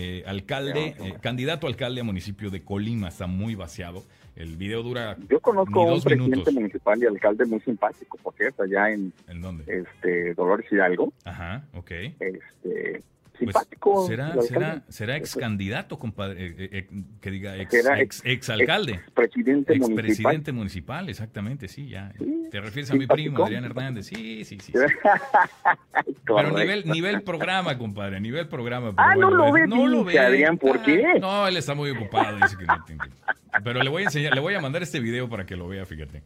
eh, 0.01 0.23
alcalde, 0.27 0.95
eh, 1.01 1.15
candidato 1.21 1.67
alcalde 1.67 2.03
a 2.03 2.05
municipio 2.05 2.51
de 2.51 2.63
Colima. 2.63 3.09
Está 3.09 3.27
muy 3.27 3.57
vaciado. 3.57 4.05
El 4.37 4.57
video 4.57 4.85
dura. 4.85 5.17
Yo 5.29 5.41
conozco 5.41 5.89
a 5.89 5.95
un 5.95 6.01
presidente 6.01 6.53
municipal 6.53 7.03
y 7.03 7.07
alcalde 7.07 7.45
muy 7.47 7.59
simpático, 7.61 8.17
por 8.19 8.33
cierto, 8.35 8.63
allá 8.63 8.91
en. 8.91 9.13
¿En 9.27 9.41
dónde? 9.41 9.65
Este, 9.67 10.35
Dolores 10.35 10.71
Hidalgo. 10.71 11.13
Ajá, 11.25 11.65
ok. 11.75 11.91
Este, 12.21 13.03
pues, 13.45 14.07
será, 14.07 14.35
el 14.35 14.43
será, 14.43 14.83
será 14.89 15.17
ex 15.17 15.35
candidato, 15.37 15.99
compadre, 15.99 16.47
eh, 16.47 16.69
eh, 16.73 16.89
que 17.21 17.31
diga 17.31 17.57
ex, 17.57 17.75
ex, 17.75 18.23
ex 18.25 18.51
alcalde. 18.51 19.01
Presidente 19.15 19.73
Ex 19.75 19.81
municipal. 19.89 20.05
presidente 20.05 20.53
municipal, 20.53 21.09
exactamente, 21.09 21.69
sí, 21.69 21.89
ya. 21.89 22.13
Sí, 22.19 22.49
Te 22.51 22.61
refieres 22.61 22.91
a 22.91 22.95
mi 22.95 23.07
primo, 23.07 23.45
Adrián 23.45 23.65
Hernández. 23.65 24.07
Sí, 24.07 24.45
sí, 24.45 24.59
sí. 24.61 24.73
sí. 24.73 24.79
Pero 26.25 26.51
nivel, 26.59 26.87
nivel 26.87 27.23
programa, 27.23 27.77
compadre, 27.79 28.21
nivel 28.21 28.49
programa. 28.49 28.93
Ah, 28.97 29.15
no 29.15 29.31
lo 29.31 29.53
ve, 29.53 29.67
no 29.67 29.87
lo 29.87 30.01
Adrián, 30.09 30.59
¿por 30.59 30.79
Ah, 30.79 30.83
qué? 30.85 31.19
No, 31.21 31.47
él 31.49 31.57
está 31.57 31.75
muy 31.75 31.91
ocupado, 31.91 32.37
dice 32.37 32.57
que 32.57 32.65
no 32.65 32.85
tiene 32.85 33.03
tiempo. 33.05 33.17
Pero 33.65 33.83
le 33.83 33.91
voy 33.91 34.03
a 34.03 34.07
enseñar, 34.07 34.35
le 34.35 34.41
voy 34.41 34.55
a 34.55 34.61
mandar 34.61 34.83
este 34.83 35.01
video 35.01 35.29
para 35.29 35.47
que 35.47 35.57
lo 35.57 35.69
vea, 35.69 35.85
fíjate. 35.87 36.23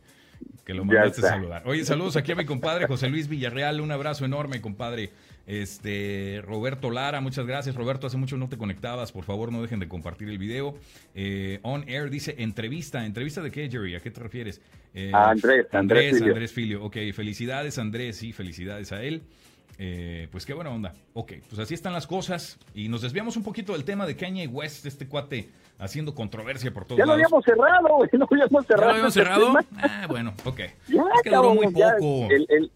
Que 0.64 0.74
lo 0.74 0.84
mandaste 0.84 1.26
a 1.26 1.30
saludar. 1.30 1.62
Oye, 1.66 1.84
saludos 1.84 2.16
aquí 2.16 2.32
a 2.32 2.36
mi 2.36 2.44
compadre 2.44 2.86
José 2.86 3.08
Luis 3.08 3.28
Villarreal, 3.28 3.80
un 3.80 3.90
abrazo 3.90 4.24
enorme, 4.24 4.60
compadre. 4.60 5.10
Este, 5.46 6.40
Roberto 6.44 6.90
Lara, 6.90 7.20
muchas 7.20 7.46
gracias. 7.46 7.74
Roberto, 7.74 8.06
hace 8.06 8.16
mucho 8.16 8.36
no 8.36 8.48
te 8.48 8.56
conectabas, 8.56 9.12
por 9.12 9.24
favor 9.24 9.52
no 9.52 9.60
dejen 9.62 9.80
de 9.80 9.88
compartir 9.88 10.28
el 10.28 10.38
video. 10.38 10.74
Eh, 11.14 11.58
on 11.62 11.88
Air 11.88 12.10
dice 12.10 12.34
entrevista, 12.38 13.04
¿entrevista 13.04 13.42
de 13.42 13.50
qué, 13.50 13.68
Jerry? 13.70 13.94
¿A 13.94 14.00
qué 14.00 14.10
te 14.10 14.20
refieres? 14.20 14.60
Eh, 14.94 15.10
A 15.14 15.30
Andrés, 15.30 15.66
Andrés 15.72 15.72
Andrés, 15.72 16.12
Filio. 16.18 16.32
Andrés 16.32 16.52
Filio. 16.52 16.84
Ok, 16.84 16.96
felicidades 17.14 17.78
Andrés, 17.78 18.16
sí, 18.16 18.32
felicidades 18.32 18.92
a 18.92 19.02
él. 19.02 19.22
Eh, 19.78 20.28
pues 20.30 20.44
qué 20.46 20.52
buena 20.52 20.70
onda. 20.70 20.94
Ok, 21.14 21.32
pues 21.48 21.58
así 21.58 21.74
están 21.74 21.92
las 21.94 22.06
cosas. 22.06 22.58
Y 22.74 22.88
nos 22.88 23.00
desviamos 23.02 23.36
un 23.36 23.42
poquito 23.42 23.72
del 23.72 23.84
tema 23.84 24.06
de 24.06 24.16
Kanye 24.16 24.46
West, 24.46 24.86
este 24.86 25.08
cuate 25.08 25.48
haciendo 25.78 26.14
controversia 26.14 26.72
por 26.72 26.84
todos 26.84 26.98
Ya 26.98 27.06
lo 27.06 27.16
lados. 27.16 27.24
habíamos 27.32 27.44
cerrado, 27.44 27.88
güey, 27.96 28.10
no 28.12 28.28
habíamos 28.30 28.62
¿Ya 28.62 28.68
cerrado. 28.68 28.84
lo 28.86 28.90
habíamos 28.90 29.14
cerrado? 29.14 29.54
Ah, 29.78 30.06
bueno, 30.08 30.34
ok. 30.44 30.58
Ya, 30.58 30.66
es 31.16 31.22
que 31.24 31.30
duró 31.30 31.42
cabrón, 31.42 31.56
muy 31.56 31.74
ya, 31.74 31.92
poco. 31.98 32.28
el- 32.30 32.46
el- 32.50 32.70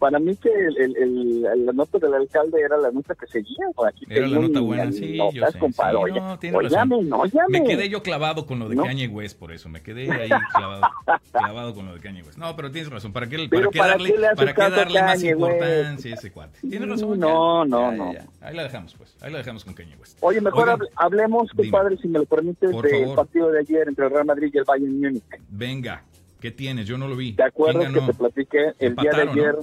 para 0.00 0.18
mí 0.18 0.34
que 0.34 0.48
el, 0.48 0.76
el- 0.76 0.96
el- 0.96 1.66
la 1.66 1.72
nota 1.72 1.98
del 1.98 2.14
alcalde 2.14 2.60
era 2.60 2.76
la 2.78 2.90
nota 2.90 3.14
que 3.14 3.26
seguía. 3.28 3.66
Aquí 3.86 4.04
Era 4.08 4.26
la 4.26 4.40
nota 4.40 4.58
buena, 4.60 4.90
sí, 4.90 5.16
notas, 5.16 5.34
yo 5.34 5.46
sé. 5.52 5.58
compadre. 5.60 5.96
sí, 5.98 6.02
Oye, 6.02 6.20
no, 6.20 6.38
tiene 6.40 6.56
óyame, 6.56 6.94
razón. 6.96 7.08
no 7.08 7.24
llame. 7.26 7.60
Me 7.60 7.64
quedé 7.64 7.88
yo 7.88 8.02
clavado 8.02 8.46
con 8.46 8.58
lo 8.58 8.68
de 8.68 8.74
¿No? 8.76 8.82
Kanye 8.84 9.06
West, 9.06 9.38
por 9.38 9.52
eso. 9.52 9.68
Me 9.68 9.80
quedé 9.82 10.10
ahí 10.10 10.28
clavado, 10.54 10.82
clavado 11.30 11.74
con 11.74 11.86
lo 11.86 11.94
de 11.94 12.00
Kanye 12.00 12.22
West. 12.22 12.38
No, 12.38 12.56
pero 12.56 12.70
tienes 12.72 12.90
razón. 12.90 13.12
¿Para 13.12 13.28
qué, 13.28 13.36
para 13.48 13.70
qué 13.70 13.78
¿para 13.78 13.90
darle, 13.92 14.08
qué 14.12 14.20
para 14.36 14.54
qué 14.54 14.60
darle 14.76 15.02
más 15.02 15.22
West? 15.22 15.24
importancia 15.32 16.10
a 16.10 16.14
ese 16.14 16.32
cuate? 16.32 16.58
Tienes 16.60 16.88
razón. 16.88 17.20
no, 17.20 17.64
ya, 17.64 17.70
no, 17.70 17.90
ya, 17.92 17.96
no. 17.96 18.12
ya. 18.14 18.26
Ahí 18.40 18.56
la 18.56 18.62
dejamos, 18.64 18.94
pues. 18.94 19.14
Ahí 19.20 19.30
la 19.30 19.38
dejamos 19.38 19.64
con 19.64 19.74
Kanye 19.74 19.96
West. 19.96 20.18
Oye, 20.22 20.40
mejor 20.40 20.68
Oigan, 20.70 20.88
hablemos, 20.96 21.48
dime. 21.54 21.70
compadre, 21.70 21.96
si 21.98 22.08
me 22.08 22.18
lo 22.20 22.24
permites, 22.24 22.70
del 22.70 23.14
partido 23.14 23.50
de 23.50 23.60
ayer 23.60 23.88
entre 23.88 24.06
el 24.06 24.10
Real 24.10 24.24
Madrid 24.24 24.50
y 24.52 24.58
el 24.58 24.64
Bayern 24.64 24.98
Múnich. 25.00 25.22
Venga, 25.50 26.02
¿qué 26.40 26.50
tienes? 26.50 26.86
Yo 26.86 26.96
no 26.96 27.06
lo 27.08 27.16
vi. 27.16 27.32
¿Te 27.34 27.42
acuerdas 27.42 27.84
¿Quién 27.92 27.94
que 28.06 28.12
te 28.12 28.18
platiqué 28.18 28.72
el 28.78 28.96
día 28.96 29.10
de 29.12 29.22
ayer? 29.22 29.56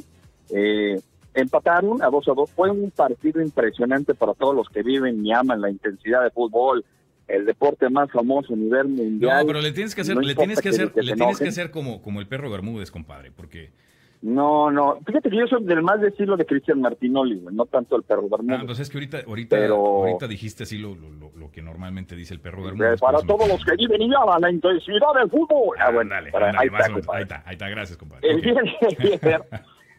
Eh, 0.52 1.00
empataron 1.34 2.02
a 2.02 2.08
2 2.10 2.28
a 2.30 2.34
2. 2.34 2.52
Fue 2.52 2.72
un 2.72 2.92
partido 2.92 3.42
impresionante 3.42 4.14
para 4.16 4.34
todos 4.34 4.56
los 4.56 4.70
que 4.70 4.84
viven 4.84 5.26
y 5.26 5.34
aman 5.34 5.62
la 5.62 5.70
intensidad 5.70 6.24
de 6.24 6.32
fútbol, 6.32 6.84
el 7.28 7.46
deporte 7.46 7.90
más 7.90 8.10
famoso 8.12 8.54
a 8.54 8.58
nivel 8.58 8.88
mundial. 8.88 9.42
No, 9.42 9.48
pero 9.48 9.62
le 9.62 9.72
tienes 9.72 9.94
que 9.94 10.02
hacer, 10.02 10.16
No 10.16 10.22
le 10.22 10.34
tienes 10.36 10.62
que 10.62 10.70
hacer, 10.70 10.92
que 10.92 11.02
le 11.04 11.14
tienes 11.14 11.38
que 11.40 11.50
hacer 11.50 11.72
como, 11.72 12.02
como 12.02 12.20
el 12.22 12.28
perro 12.28 12.50
Bermúdez, 12.50 12.90
compadre, 12.92 13.32
porque 13.32 13.70
No, 14.22 14.72
no. 14.72 14.98
Fíjate 15.06 15.30
que 15.30 15.38
yo 15.38 15.46
soy 15.46 15.64
del 15.66 15.84
más 15.84 16.02
de 16.02 16.08
estilo 16.08 16.36
de 16.38 16.46
Cristian 16.46 16.82
Martinoli, 16.82 17.40
no 17.52 17.66
tanto 17.68 17.96
el 17.98 18.04
perro 18.04 18.28
Bermúdez. 18.30 18.62
Ah, 18.62 18.66
pues 18.66 18.80
es 18.80 18.90
que 18.90 18.98
ahorita, 18.98 19.18
ahorita, 19.28 19.56
Pero- 19.58 19.76
ahorita 19.76 20.28
dijiste 20.28 20.64
así 20.64 20.78
lo, 20.80 20.96
lo, 20.96 21.52
que 21.52 21.62
normalmente 21.62 22.16
dice 22.16 22.34
el 22.34 22.40
perro 22.40 22.64
Bermúdez. 22.64 23.00
para 23.00 23.20
lo- 23.20 23.24
todos 23.26 23.48
los 23.48 23.64
que 23.64 23.76
viven 23.76 24.02
y 24.02 24.14
aman 24.16 24.42
la 24.42 24.52
intensidad 24.52 25.14
del 25.20 25.30
fútbol. 25.30 25.76
Ah, 25.80 25.92
bueno, 25.92 26.16
Ándale, 26.16 26.32
para- 26.32 26.50
ahí, 26.60 26.68
está, 26.68 26.86
ahí 27.14 27.22
está, 27.24 27.44
ahí 27.46 27.54
está, 27.54 27.70
gracias, 27.70 27.98
compadre. 27.98 28.28
El 28.30 28.38
Ok. 28.38 28.44
día 28.44 28.54
de 28.54 29.08
ayer 29.28 29.50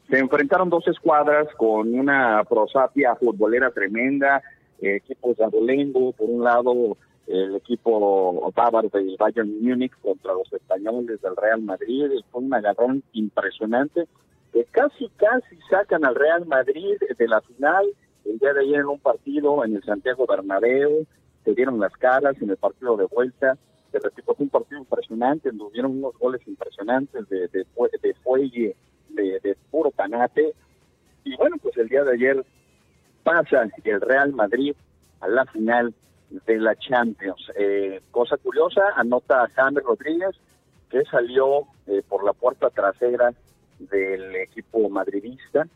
se 0.08 0.18
enfrentaron 0.18 0.70
dos 0.70 0.86
escuadras 0.88 1.48
con 1.56 1.92
una 1.94 2.42
prosapia 2.44 3.14
futbolera 3.16 3.70
tremenda, 3.70 4.42
eh, 4.80 4.96
equipos 4.96 5.36
de 5.36 5.44
abolengo, 5.44 6.12
por 6.12 6.30
un 6.30 6.44
lado 6.44 6.96
el 7.26 7.56
equipo 7.56 8.50
bávaro 8.56 8.88
del 8.88 9.14
Bayern 9.18 9.62
Múnich 9.62 9.92
contra 10.00 10.32
los 10.32 10.50
españoles 10.50 11.20
del 11.20 11.36
Real 11.36 11.60
Madrid, 11.60 12.06
fue 12.30 12.42
un 12.42 12.54
agarrón 12.54 13.02
impresionante 13.12 14.06
que 14.50 14.64
casi 14.64 15.10
casi 15.16 15.58
sacan 15.70 16.06
al 16.06 16.14
Real 16.14 16.46
Madrid 16.46 16.96
de 17.18 17.28
la 17.28 17.42
final 17.42 17.84
el 18.24 18.38
día 18.38 18.54
de 18.54 18.60
ayer 18.60 18.80
en 18.80 18.86
un 18.86 18.98
partido 18.98 19.62
en 19.62 19.76
el 19.76 19.82
Santiago 19.82 20.26
Bernabéu, 20.26 21.06
se 21.44 21.54
dieron 21.54 21.78
las 21.80 21.92
caras 21.92 22.36
en 22.40 22.48
el 22.48 22.56
partido 22.56 22.96
de 22.96 23.04
vuelta, 23.06 23.58
se 23.92 23.98
repito, 23.98 24.34
fue 24.34 24.44
un 24.44 24.50
partido 24.50 24.80
impresionante, 24.80 25.52
nos 25.52 25.72
dieron 25.72 25.98
unos 25.98 26.18
goles 26.18 26.40
impresionantes 26.46 27.28
de, 27.28 27.48
de, 27.48 27.66
de 28.02 28.14
fuelle, 28.22 28.76
de, 29.08 29.40
de 29.40 29.56
puro 29.70 29.90
canate, 29.90 30.54
y 31.24 31.36
bueno, 31.36 31.56
pues 31.62 31.76
el 31.76 31.88
día 31.88 32.04
de 32.04 32.12
ayer 32.12 32.44
pasa 33.22 33.68
el 33.84 34.00
Real 34.00 34.32
Madrid 34.32 34.74
a 35.20 35.28
la 35.28 35.44
final 35.46 35.94
de 36.30 36.58
la 36.58 36.74
Champions. 36.76 37.50
Eh, 37.56 38.00
cosa 38.10 38.36
curiosa, 38.36 38.82
anota 38.96 39.48
James 39.54 39.82
Rodríguez, 39.84 40.36
que 40.90 41.04
salió 41.04 41.66
eh, 41.86 42.02
por 42.08 42.24
la 42.24 42.32
puerta 42.32 42.70
trasera 42.70 43.32
del 43.78 44.34
equipo 44.36 44.88
madridista. 44.88 45.66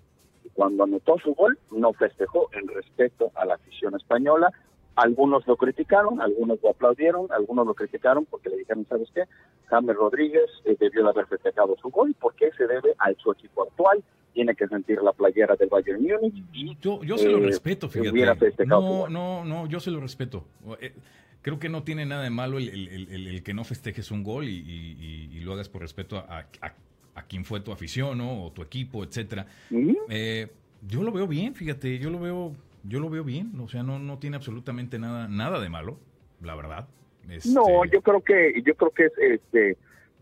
Cuando 0.54 0.84
anotó 0.84 1.18
su 1.18 1.34
gol, 1.34 1.58
no 1.70 1.92
festejó 1.92 2.48
en 2.52 2.68
respeto 2.68 3.30
a 3.34 3.44
la 3.44 3.54
afición 3.54 3.94
española. 3.94 4.50
Algunos 4.96 5.46
lo 5.46 5.56
criticaron, 5.56 6.20
algunos 6.20 6.58
lo 6.62 6.70
aplaudieron, 6.70 7.26
algunos 7.32 7.66
lo 7.66 7.74
criticaron 7.74 8.26
porque 8.26 8.50
le 8.50 8.58
dijeron, 8.58 8.86
¿sabes 8.88 9.08
qué? 9.14 9.22
James 9.68 9.96
Rodríguez 9.96 10.50
eh, 10.64 10.76
debió 10.78 11.02
de 11.04 11.10
haber 11.10 11.26
festejado 11.26 11.74
su 11.80 11.88
gol 11.90 12.14
porque 12.20 12.50
se 12.56 12.66
debe 12.66 12.94
a 12.98 13.12
su 13.14 13.32
equipo 13.32 13.62
actual. 13.62 14.02
Tiene 14.34 14.54
que 14.54 14.66
sentir 14.68 15.00
la 15.02 15.12
playera 15.12 15.56
del 15.56 15.68
Bayern 15.68 16.02
Múnich 16.02 16.42
y 16.52 16.76
Yo, 16.80 17.02
yo 17.02 17.18
se 17.18 17.28
lo 17.28 17.38
eh, 17.38 17.42
respeto, 17.46 17.88
fíjate. 17.88 18.08
No, 18.80 19.08
no, 19.08 19.44
no, 19.44 19.66
yo 19.66 19.80
se 19.80 19.90
lo 19.90 20.00
respeto. 20.00 20.44
Eh, 20.80 20.92
Creo 21.42 21.58
que 21.58 21.68
no 21.68 21.82
tiene 21.82 22.06
nada 22.06 22.22
de 22.22 22.30
malo 22.30 22.58
el, 22.58 22.68
el- 22.68 23.08
el- 23.26 23.42
que 23.42 23.52
no 23.52 23.64
festejes 23.64 24.12
un 24.12 24.22
gol 24.22 24.44
y, 24.44 24.58
y- 24.58 24.96
y- 25.32 25.36
y 25.36 25.40
lo 25.40 25.54
hagas 25.54 25.68
por 25.68 25.82
respeto 25.82 26.16
a, 26.16 26.46
a- 26.60 26.74
a 27.16 27.22
quien 27.24 27.44
fue 27.44 27.60
tu 27.60 27.72
afición 27.72 28.18
¿no? 28.18 28.44
o 28.44 28.52
tu 28.52 28.62
equipo, 28.62 29.02
etcétera. 29.02 29.46
Eh, 30.08 30.46
yo 30.86 31.02
lo 31.02 31.10
veo 31.10 31.26
bien, 31.26 31.54
fíjate, 31.56 31.98
yo 31.98 32.10
lo 32.10 32.20
veo, 32.20 32.52
yo 32.84 33.00
lo 33.00 33.10
veo 33.10 33.24
bien, 33.24 33.52
o 33.60 33.68
sea, 33.68 33.82
no, 33.82 33.98
no 33.98 34.18
tiene 34.18 34.36
absolutamente 34.36 34.98
nada, 34.98 35.28
nada 35.28 35.60
de 35.60 35.68
malo, 35.68 35.98
la 36.40 36.54
verdad. 36.54 36.88
Este, 37.28 37.50
No, 37.50 37.84
yo 37.84 38.00
creo 38.02 38.20
que 38.20 38.62
yo 38.64 38.74
creo 38.74 38.90
que 38.90 39.06
es 39.06 39.12
este 39.18 39.76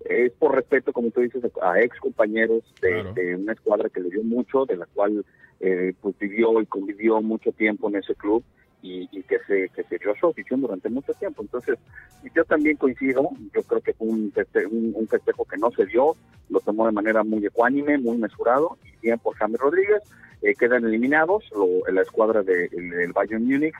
es 0.04 0.32
por 0.32 0.54
respeto, 0.54 0.92
como 0.92 1.10
tú 1.10 1.20
dices, 1.20 1.42
a 1.62 1.78
ex 1.80 1.98
compañeros 2.00 2.62
de, 2.80 2.90
Claro. 2.90 3.12
de 3.12 3.36
una 3.36 3.52
escuadra 3.52 3.88
que 3.90 4.00
le 4.00 4.08
dio 4.10 4.22
mucho, 4.22 4.64
de 4.64 4.76
la 4.76 4.86
cual 4.86 5.24
eh, 5.60 5.92
pues 6.00 6.18
vivió 6.18 6.60
y 6.62 6.66
convivió 6.66 7.20
mucho 7.20 7.52
tiempo 7.52 7.88
en 7.90 7.96
ese 7.96 8.14
club 8.14 8.42
y, 8.82 9.08
y 9.12 9.22
que 9.24 9.38
se 9.46 9.68
que 9.70 9.82
se 9.84 9.98
dio 9.98 10.14
su 10.18 10.28
afición 10.28 10.60
durante 10.60 10.88
mucho 10.88 11.12
tiempo. 11.14 11.42
Entonces, 11.42 11.78
yo 12.34 12.44
también 12.44 12.76
coincido, 12.76 13.28
yo 13.54 13.62
creo 13.62 13.80
que 13.80 13.92
fue 13.94 14.08
un, 14.08 14.32
feste- 14.32 14.66
un, 14.70 14.92
un 14.94 15.06
festejo 15.08 15.44
que 15.44 15.56
no 15.58 15.70
se 15.70 15.86
dio, 15.86 16.16
lo 16.48 16.60
tomó 16.60 16.86
de 16.86 16.92
manera 16.92 17.22
muy 17.22 17.44
ecuánime, 17.44 17.98
muy 17.98 18.16
mesurado, 18.16 18.78
y 18.84 19.06
bien 19.06 19.18
por 19.18 19.36
James 19.36 19.60
Rodríguez, 19.60 20.02
eh, 20.42 20.54
quedan 20.54 20.84
eliminados 20.84 21.44
lo- 21.52 21.92
la 21.92 22.00
escuadra 22.02 22.42
de- 22.42 22.70
el- 22.72 22.90
del 22.90 23.12
Bayern 23.12 23.44
Múnich, 23.44 23.74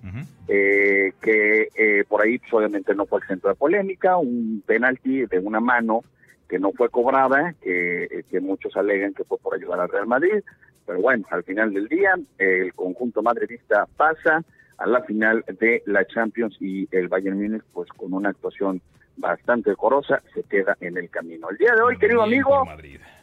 eh, 0.48 1.12
que 1.22 1.68
eh, 1.74 2.04
por 2.08 2.22
ahí 2.22 2.38
pues, 2.38 2.52
obviamente 2.52 2.94
no 2.94 3.06
fue 3.06 3.20
el 3.20 3.26
centro 3.26 3.48
de 3.50 3.56
polémica, 3.56 4.16
un 4.18 4.62
penalti 4.66 5.24
de 5.26 5.38
una 5.38 5.60
mano 5.60 6.02
que 6.48 6.58
no 6.58 6.72
fue 6.72 6.88
cobrada, 6.90 7.54
que, 7.62 8.24
que 8.28 8.40
muchos 8.40 8.76
alegan 8.76 9.14
que 9.14 9.24
fue 9.24 9.38
por 9.38 9.54
ayudar 9.54 9.80
al 9.80 9.88
Real 9.88 10.06
Madrid, 10.06 10.42
pero 10.84 11.00
bueno, 11.00 11.24
al 11.30 11.44
final 11.44 11.72
del 11.72 11.86
día 11.88 12.14
el 12.38 12.74
conjunto 12.74 13.22
madridista 13.22 13.86
pasa 13.96 14.42
a 14.80 14.86
la 14.86 15.02
final 15.02 15.44
de 15.60 15.82
la 15.86 16.04
Champions 16.06 16.56
y 16.60 16.88
el 16.90 17.08
Bayern 17.08 17.36
Múnich 17.40 17.62
pues 17.72 17.88
con 17.90 18.12
una 18.12 18.30
actuación 18.30 18.80
bastante 19.16 19.70
decorosa 19.70 20.22
se 20.34 20.42
queda 20.44 20.76
en 20.80 20.96
el 20.96 21.08
camino. 21.10 21.48
El 21.50 21.58
día 21.58 21.74
de 21.76 21.82
hoy, 21.82 21.98
querido 21.98 22.24
Bien 22.24 22.40
amigo, 22.42 22.64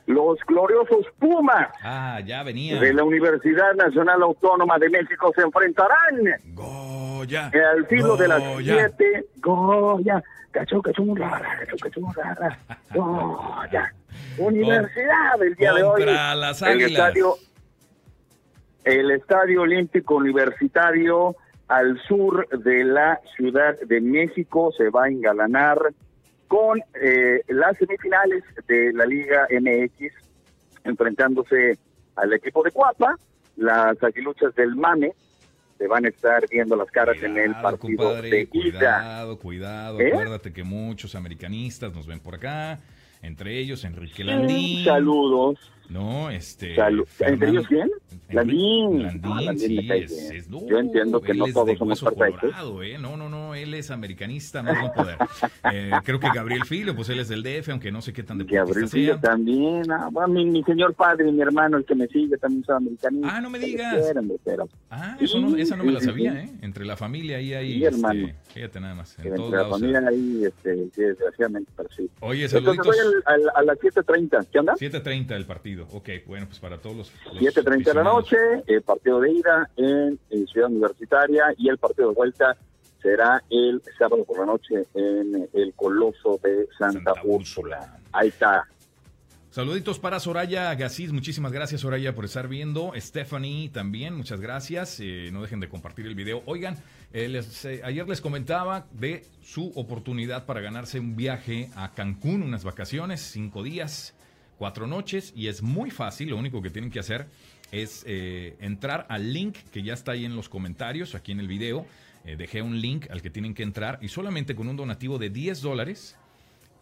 los 0.06 0.38
gloriosos 0.48 1.08
Pumas 1.20 1.67
Ah, 1.84 2.20
ya 2.24 2.43
venía. 2.43 2.80
de 2.80 2.93
la 2.93 3.04
Universidad 3.04 3.74
Nacional 3.74 4.22
Autónoma 4.22 4.78
de 4.78 4.89
México 4.89 5.32
se 5.36 5.41
enfrentarán 5.41 6.22
Goya. 6.54 7.52
al 7.74 7.86
filo 7.88 8.15
de 8.15 8.28
las 8.28 8.39
Goya. 8.39 8.89
7, 8.96 9.26
Goya, 9.41 10.24
cachón, 10.52 10.82
cachón, 10.82 11.15
rara, 11.15 11.58
cachón, 11.60 11.80
cachón, 11.80 12.13
rara, 12.13 12.60
Goya, 12.93 13.93
Universidad 14.38 15.41
el 15.41 15.56
día 15.56 15.74
de 15.74 15.82
hoy, 15.84 16.06
las 16.06 16.62
el 16.62 16.82
estadio, 16.82 17.34
el 18.84 19.12
Estadio 19.12 19.63
Olímpico 19.63 20.15
Universitario 20.15 21.36
al 21.67 21.99
sur 22.08 22.47
de 22.49 22.84
la 22.84 23.19
Ciudad 23.36 23.77
de 23.80 24.01
México 24.01 24.71
se 24.75 24.89
va 24.89 25.06
a 25.06 25.08
engalanar 25.10 25.77
con 26.47 26.80
eh, 27.01 27.41
las 27.49 27.77
semifinales 27.77 28.43
de 28.67 28.93
la 28.93 29.06
Liga 29.06 29.47
MX, 29.51 30.13
enfrentándose 30.86 31.77
al 32.15 32.34
equipo 32.34 32.63
de 32.63 32.71
Cuapa, 32.71 33.17
las 33.58 34.01
aguiluchas 34.01 34.56
del 34.56 34.75
Mame, 34.75 35.12
se 35.77 35.88
van 35.88 36.06
a 36.06 36.10
estar 36.10 36.47
viendo 36.49 36.75
las 36.75 36.89
caras 36.89 37.17
en 37.21 37.38
el 37.38 37.51
Cuidado, 37.53 37.62
partido 37.62 37.97
compadre, 38.06 38.30
de 38.30 38.49
ida. 38.51 38.71
Cuidado, 38.71 39.39
cuidado. 39.39 39.99
¿Eh? 39.99 40.10
Acuérdate 40.12 40.53
que 40.53 40.63
muchos 40.63 41.15
americanistas 41.15 41.93
nos 41.93 42.08
ven 42.08 42.19
por 42.19 42.36
acá. 42.36 42.80
Entre 43.21 43.60
ellos, 43.60 43.84
Enrique 43.84 44.17
Sí, 44.17 44.23
Landín. 44.23 44.86
saludos, 44.86 45.60
No, 45.89 46.30
este. 46.30 46.76
¿Entre 47.19 47.50
ellos 47.50 47.65
quién? 47.67 47.89
Landín. 48.30 49.04
Landín, 49.22 49.59
sí, 49.59 49.89
es, 49.89 50.47
Yo 50.49 50.80
entiendo 50.80 51.22
que 51.22 51.34
no 51.34 51.45
todos 51.53 51.78
somos 51.78 52.01
perfectos. 52.01 52.53
¿eh? 52.84 52.97
No, 52.99 53.16
no, 53.16 53.30
no, 53.30 53.55
él 53.55 53.74
es 53.74 53.89
americanista, 53.89 54.62
no 54.62 54.72
es 54.72 54.91
poder. 54.91 55.18
eh, 55.72 55.91
creo 56.03 56.20
que 56.20 56.28
Gabriel 56.34 56.66
Filio, 56.66 56.95
pues 56.95 57.07
él 57.09 57.20
es 57.20 57.30
del 57.30 57.41
DF, 57.41 57.70
aunque 57.70 57.91
no 57.91 58.01
sé 58.01 58.12
qué 58.12 58.24
tan 58.24 58.38
deportista 58.38 58.66
Gabriel 58.66 58.89
Filio 58.89 59.20
también. 59.20 59.89
Ah, 59.91 60.09
bueno, 60.12 60.34
mi, 60.34 60.45
mi, 60.45 60.64
señor 60.64 60.93
padre, 60.93 61.32
mi 61.32 61.41
hermano, 61.41 61.78
el 61.78 61.86
que 61.86 61.95
me 61.95 62.07
sigue, 62.07 62.38
también 62.38 62.64
es 62.64 62.70
americanista. 62.70 63.36
Ah, 63.36 63.41
no 63.41 63.49
me 63.49 63.59
digas. 63.59 64.14
Ah, 64.89 65.18
eso 65.20 65.39
no, 65.39 65.55
esa 65.55 65.76
no 65.76 65.84
me 65.86 65.91
la 65.93 66.01
sabía, 66.01 66.41
¿eh? 66.41 66.49
Entre 66.62 66.86
la 66.86 66.97
familia 66.97 67.38
ahí, 67.38 67.53
ahí. 67.53 67.74
Sí, 67.76 67.86
hermano. 67.86 68.28
Este, 68.28 68.53
fíjate 68.53 68.80
nada 68.80 68.95
más. 68.95 69.18
En 69.20 69.28
entre 69.28 69.49
la 69.49 69.70
familia 69.70 70.03
ahí, 70.07 70.43
este, 70.45 70.76
sí, 70.93 71.01
desgraciadamente, 71.01 71.72
pero 71.76 71.89
sí. 71.95 72.09
Oye, 72.20 72.49
saluditos. 72.49 72.88
Entonces 72.88 73.05
voy 73.05 73.24
al, 73.26 73.41
al, 73.41 73.49
a 73.55 73.64
las 73.64 73.78
7.30, 73.78 74.47
¿qué 74.51 74.59
onda? 74.59 74.74
7.30 74.74 75.32
el 75.32 75.45
partido, 75.45 75.76
ok, 75.91 76.09
bueno, 76.25 76.47
pues 76.47 76.59
para 76.59 76.78
todos 76.78 76.95
los... 76.95 77.13
7.30 77.34 77.84
de 77.84 77.93
la 77.93 78.03
noche, 78.03 78.38
el 78.65 78.82
partido 78.82 79.19
de 79.19 79.32
ida 79.32 79.69
en, 79.78 80.19
en, 80.30 80.47
Ciudad 80.47 80.69
Universitaria 80.69 81.53
y 81.57 81.69
el 81.69 81.78
partido 81.78 82.09
de 82.09 82.15
vuelta 82.15 82.57
será 83.01 83.43
el 83.49 83.82
sábado 83.97 84.23
por 84.25 84.39
la 84.39 84.45
noche 84.45 84.86
en 84.93 85.47
el 85.53 85.73
Coloso 85.75 86.39
de 86.43 86.67
Santa, 86.78 87.13
Santa 87.13 87.21
Úrsula. 87.23 87.78
Úrsula. 87.78 87.99
Ahí 88.11 88.30
está. 88.30 88.65
Saluditos 89.57 89.97
para 89.97 90.19
Soraya 90.19 90.75
Gasís, 90.75 91.11
muchísimas 91.11 91.51
gracias 91.51 91.82
Soraya 91.82 92.13
por 92.13 92.25
estar 92.25 92.47
viendo. 92.47 92.91
Stephanie 92.95 93.69
también, 93.69 94.13
muchas 94.13 94.39
gracias. 94.39 94.99
Eh, 94.99 95.32
no 95.34 95.41
dejen 95.41 95.59
de 95.59 95.67
compartir 95.67 96.05
el 96.05 96.13
video. 96.13 96.43
Oigan, 96.45 96.78
eh, 97.11 97.28
les, 97.28 97.65
eh, 97.65 97.82
ayer 97.84 98.07
les 98.07 98.21
comentaba 98.21 98.86
de 98.91 99.25
su 99.41 99.71
oportunidad 99.73 100.45
para 100.45 100.61
ganarse 100.61 100.99
un 100.99 101.15
viaje 101.15 101.71
a 101.75 101.93
Cancún, 101.93 102.43
unas 102.43 102.63
vacaciones, 102.63 103.21
cinco 103.21 103.63
días, 103.63 104.13
cuatro 104.58 104.88
noches, 104.88 105.34
y 105.36 105.47
es 105.47 105.62
muy 105.62 105.91
fácil, 105.91 106.30
lo 106.30 106.38
único 106.38 106.62
que 106.62 106.70
tienen 106.70 106.91
que 106.91 106.99
hacer 106.99 107.28
es 107.72 108.05
entrar 108.08 109.05
al 109.10 109.34
link 109.34 109.58
que 109.74 109.84
ya 109.84 109.93
está 109.93 110.14
ahí 110.14 110.24
en 110.24 110.36
los 110.36 110.47
comentarios, 110.47 111.16
aquí 111.16 111.34
en 111.34 111.39
el 111.39 111.47
video. 111.47 111.86
dejé 112.24 112.62
un 112.62 112.80
link 112.80 113.08
al 113.10 113.22
que 113.22 113.30
tienen 113.30 113.53
que 113.53 113.64
entrar 113.64 113.99
y 114.01 114.08
solamente 114.08 114.55
con 114.55 114.68
un 114.68 114.78
donativo 114.78 115.18
de 115.18 115.30
10 115.30 115.62
dólares 115.62 116.16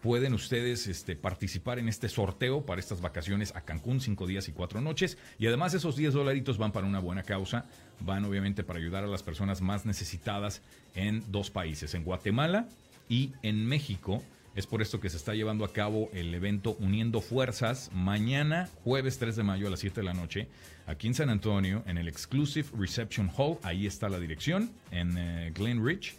pueden 0.05 0.35
ustedes 0.35 0.85
este, 0.85 1.15
participar 1.15 1.79
en 1.79 1.89
este 1.89 2.09
sorteo 2.09 2.63
para 2.63 2.79
estas 2.79 3.01
vacaciones 3.01 3.55
a 3.55 3.61
Cancún, 3.61 3.99
cinco 3.99 4.27
días 4.27 4.47
y 4.47 4.51
cuatro 4.51 4.79
noches. 4.79 5.17
Y 5.39 5.47
además 5.47 5.73
esos 5.73 5.95
10 5.95 6.13
dolaritos 6.13 6.59
van 6.59 6.71
para 6.71 6.85
una 6.85 6.99
buena 6.99 7.23
causa, 7.23 7.65
van 8.01 8.23
obviamente 8.23 8.63
para 8.63 8.77
ayudar 8.77 9.03
a 9.03 9.07
las 9.07 9.23
personas 9.23 9.61
más 9.61 9.83
necesitadas 9.83 10.61
en 10.93 11.23
dos 11.31 11.49
países, 11.49 11.95
en 11.95 12.03
Guatemala 12.03 12.67
y 13.09 13.31
en 13.41 13.65
México. 13.65 14.21
Es 14.55 14.67
por 14.67 14.81
esto 14.81 15.01
que 15.01 15.09
se 15.09 15.17
está 15.17 15.33
llevando 15.33 15.65
a 15.65 15.73
cabo 15.73 16.09
el 16.13 16.33
evento 16.33 16.77
Uniendo 16.79 17.19
Fuerzas 17.19 17.91
mañana, 17.93 18.69
jueves 18.85 19.19
3 19.19 19.35
de 19.35 19.43
mayo 19.43 19.67
a 19.67 19.69
las 19.69 19.81
7 19.81 19.99
de 19.99 20.05
la 20.05 20.13
noche, 20.13 20.47
aquí 20.87 21.07
en 21.07 21.13
San 21.13 21.29
Antonio, 21.29 21.83
en 21.85 21.97
el 21.97 22.07
Exclusive 22.07 22.69
Reception 22.73 23.29
Hall. 23.35 23.57
Ahí 23.63 23.85
está 23.85 24.07
la 24.07 24.17
dirección, 24.17 24.71
en 24.91 25.17
uh, 25.17 25.53
Glen 25.53 25.85
Ridge. 25.85 26.15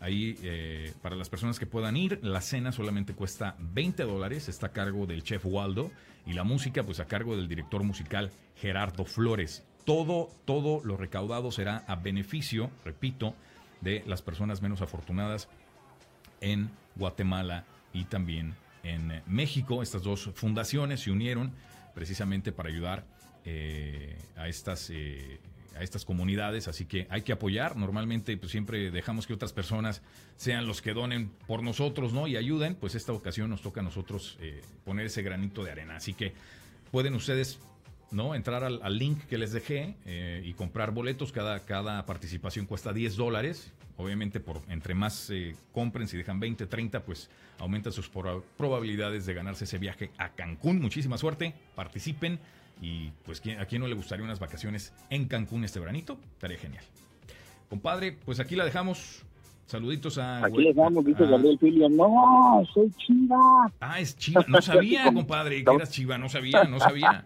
Ahí, 0.00 0.38
eh, 0.44 0.92
para 1.02 1.16
las 1.16 1.28
personas 1.28 1.58
que 1.58 1.66
puedan 1.66 1.96
ir, 1.96 2.20
la 2.22 2.40
cena 2.40 2.70
solamente 2.70 3.14
cuesta 3.14 3.56
20 3.58 4.04
dólares, 4.04 4.48
está 4.48 4.68
a 4.68 4.72
cargo 4.72 5.06
del 5.06 5.24
chef 5.24 5.44
Waldo 5.44 5.90
y 6.24 6.34
la 6.34 6.44
música, 6.44 6.84
pues 6.84 7.00
a 7.00 7.06
cargo 7.06 7.34
del 7.34 7.48
director 7.48 7.82
musical 7.82 8.30
Gerardo 8.58 9.04
Flores. 9.04 9.64
Todo, 9.84 10.30
todo 10.44 10.84
lo 10.84 10.96
recaudado 10.96 11.50
será 11.50 11.78
a 11.88 11.96
beneficio, 11.96 12.70
repito, 12.84 13.34
de 13.80 14.04
las 14.06 14.22
personas 14.22 14.62
menos 14.62 14.82
afortunadas 14.82 15.48
en 16.40 16.70
Guatemala 16.96 17.64
y 17.92 18.04
también 18.04 18.54
en 18.82 19.22
México. 19.26 19.82
Estas 19.82 20.02
dos 20.02 20.30
fundaciones 20.34 21.00
se 21.00 21.10
unieron 21.10 21.52
precisamente 21.94 22.52
para 22.52 22.68
ayudar 22.68 23.04
eh, 23.44 24.16
a 24.36 24.48
estas 24.48 24.90
eh, 24.90 25.40
a 25.76 25.82
estas 25.82 26.04
comunidades, 26.04 26.68
así 26.68 26.84
que 26.86 27.06
hay 27.10 27.22
que 27.22 27.32
apoyar. 27.32 27.76
Normalmente 27.76 28.36
pues 28.36 28.52
siempre 28.52 28.90
dejamos 28.90 29.26
que 29.26 29.32
otras 29.32 29.52
personas 29.52 30.02
sean 30.36 30.66
los 30.66 30.82
que 30.82 30.92
donen 30.92 31.30
por 31.46 31.62
nosotros, 31.62 32.12
¿no? 32.12 32.26
Y 32.26 32.36
ayuden, 32.36 32.74
pues 32.74 32.94
esta 32.94 33.12
ocasión 33.12 33.50
nos 33.50 33.62
toca 33.62 33.80
a 33.80 33.84
nosotros 33.84 34.36
eh, 34.40 34.60
poner 34.84 35.06
ese 35.06 35.22
granito 35.22 35.64
de 35.64 35.72
arena. 35.72 35.96
Así 35.96 36.14
que 36.14 36.32
pueden 36.90 37.14
ustedes, 37.14 37.58
¿no? 38.12 38.34
Entrar 38.34 38.64
al, 38.64 38.98
link 38.98 39.24
que 39.24 39.38
les 39.38 39.52
dejé 39.52 39.96
eh, 40.06 40.42
y 40.44 40.52
comprar 40.54 40.92
boletos. 40.92 41.32
Cada, 41.32 41.60
cada 41.60 42.04
participación 42.06 42.66
cuesta 42.66 42.92
10 42.92 43.16
dólares. 43.16 43.72
Obviamente, 43.96 44.40
por 44.40 44.60
entre 44.68 44.94
más 44.94 45.30
eh, 45.30 45.54
compren, 45.72 46.08
si 46.08 46.16
dejan 46.16 46.40
20, 46.40 46.66
30, 46.66 47.04
pues 47.04 47.28
aumenta 47.58 47.90
sus 47.90 48.10
probabilidades 48.56 49.26
de 49.26 49.34
ganarse 49.34 49.64
ese 49.64 49.78
viaje 49.78 50.10
a 50.18 50.30
Cancún. 50.30 50.80
Muchísima 50.80 51.18
suerte, 51.18 51.54
participen. 51.74 52.38
Y 52.80 53.10
pues, 53.24 53.42
¿a 53.58 53.66
quién 53.66 53.80
no 53.80 53.88
le 53.88 53.94
gustaría 53.94 54.24
unas 54.24 54.40
vacaciones 54.40 54.92
en 55.10 55.26
Cancún 55.26 55.64
este 55.64 55.78
veranito? 55.78 56.18
Estaría 56.34 56.58
genial. 56.58 56.84
Compadre, 57.68 58.12
pues 58.12 58.40
aquí 58.40 58.56
la 58.56 58.64
dejamos. 58.64 59.24
Saluditos 59.66 60.18
a. 60.18 60.44
Aquí 60.44 60.58
le 60.62 60.74
damos, 60.74 61.04
dice 61.04 61.24
Gabriel 61.24 61.58
Filio. 61.58 61.88
No, 61.88 62.62
soy 62.74 62.90
chiva. 62.98 63.72
Ah, 63.80 64.00
es 64.00 64.16
chiva. 64.16 64.44
No 64.48 64.60
sabía, 64.62 65.12
compadre, 65.12 65.64
que 65.64 65.74
eras 65.74 65.90
chiva. 65.90 66.18
No 66.18 66.28
sabía, 66.28 66.64
no 66.64 66.78
sabía. 66.78 67.24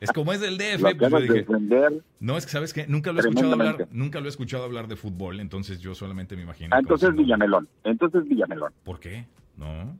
Es 0.00 0.12
como 0.12 0.32
es 0.32 0.40
del 0.40 0.58
DF. 0.58 0.80
Pues 0.80 1.10
yo 1.10 1.20
dije, 1.20 1.46
no, 2.18 2.36
es 2.36 2.46
que 2.46 2.52
sabes 2.52 2.72
que 2.72 2.86
nunca 2.86 3.12
lo 3.12 3.18
he 3.18 3.20
escuchado 3.20 3.52
hablar, 3.52 3.88
nunca 3.92 4.20
lo 4.20 4.26
he 4.26 4.28
escuchado 4.28 4.64
hablar 4.64 4.88
de 4.88 4.96
fútbol, 4.96 5.40
entonces 5.40 5.80
yo 5.80 5.94
solamente 5.94 6.36
me 6.36 6.42
imagino. 6.42 6.74
Ah, 6.74 6.80
entonces 6.80 7.14
Villamelón. 7.14 7.68
Entonces 7.84 8.24
Villamelón. 8.28 8.72
¿Por 8.84 8.98
qué? 8.98 9.26
No. 9.56 9.96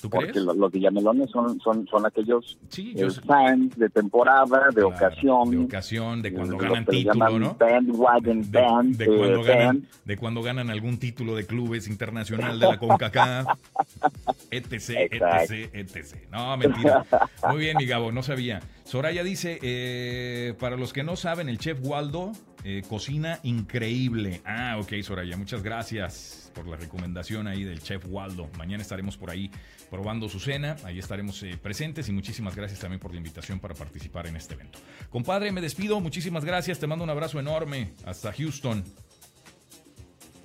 ¿Tú 0.00 0.08
Porque 0.08 0.30
crees? 0.30 0.44
los, 0.44 0.56
los 0.56 0.70
villamelones 0.70 1.28
son, 1.30 1.58
son, 1.60 1.86
son 1.88 2.06
aquellos 2.06 2.56
sí, 2.68 2.94
eh, 2.96 3.08
fans 3.26 3.76
de 3.76 3.88
temporada, 3.88 4.66
de 4.68 4.74
claro, 4.74 4.88
ocasión. 4.88 5.50
De 5.50 5.58
ocasión, 5.58 6.22
de 6.22 6.32
cuando 6.32 6.52
lo 6.52 6.58
ganan 6.58 6.86
título, 6.86 7.38
¿no? 7.38 7.56
Bandwagon 7.58 8.42
De, 8.50 8.60
band, 8.60 8.96
de 8.96 9.06
cuando 9.06 9.40
eh, 9.40 9.44
ganan, 9.46 9.66
band. 9.66 9.86
de 10.04 10.16
cuando 10.16 10.42
ganan 10.42 10.70
algún 10.70 10.98
título 10.98 11.34
de 11.34 11.46
clubes 11.46 11.88
internacional 11.88 12.60
de 12.60 12.66
la 12.68 12.78
CONCACAF, 12.78 13.46
etc, 14.52 15.10
etc, 15.10 15.70
etc. 15.74 16.16
No, 16.30 16.56
mentira. 16.56 17.04
Muy 17.48 17.58
bien, 17.58 17.76
mi 17.76 17.86
Gabo, 17.86 18.12
no 18.12 18.22
sabía. 18.22 18.60
Soraya 18.84 19.24
dice, 19.24 19.58
eh, 19.62 20.54
para 20.60 20.76
los 20.76 20.92
que 20.92 21.02
no 21.02 21.16
saben, 21.16 21.48
el 21.48 21.58
chef 21.58 21.78
Waldo 21.82 22.32
eh, 22.64 22.82
cocina 22.88 23.38
increíble. 23.42 24.40
Ah, 24.44 24.76
ok, 24.80 24.94
Soraya, 25.02 25.36
muchas 25.36 25.62
gracias 25.62 26.50
por 26.54 26.66
la 26.66 26.76
recomendación 26.76 27.46
ahí 27.46 27.64
del 27.64 27.80
chef 27.80 28.04
Waldo. 28.08 28.48
Mañana 28.58 28.82
estaremos 28.82 29.16
por 29.16 29.30
ahí 29.30 29.50
probando 29.90 30.28
su 30.28 30.40
cena, 30.40 30.76
ahí 30.84 30.98
estaremos 30.98 31.42
eh, 31.42 31.58
presentes 31.62 32.08
y 32.08 32.12
muchísimas 32.12 32.56
gracias 32.56 32.80
también 32.80 33.00
por 33.00 33.12
la 33.12 33.18
invitación 33.18 33.60
para 33.60 33.74
participar 33.74 34.26
en 34.26 34.36
este 34.36 34.54
evento. 34.54 34.78
Compadre, 35.10 35.52
me 35.52 35.60
despido, 35.60 36.00
muchísimas 36.00 36.44
gracias, 36.44 36.78
te 36.78 36.86
mando 36.86 37.04
un 37.04 37.10
abrazo 37.10 37.38
enorme 37.38 37.94
hasta 38.04 38.32
Houston. 38.32 38.84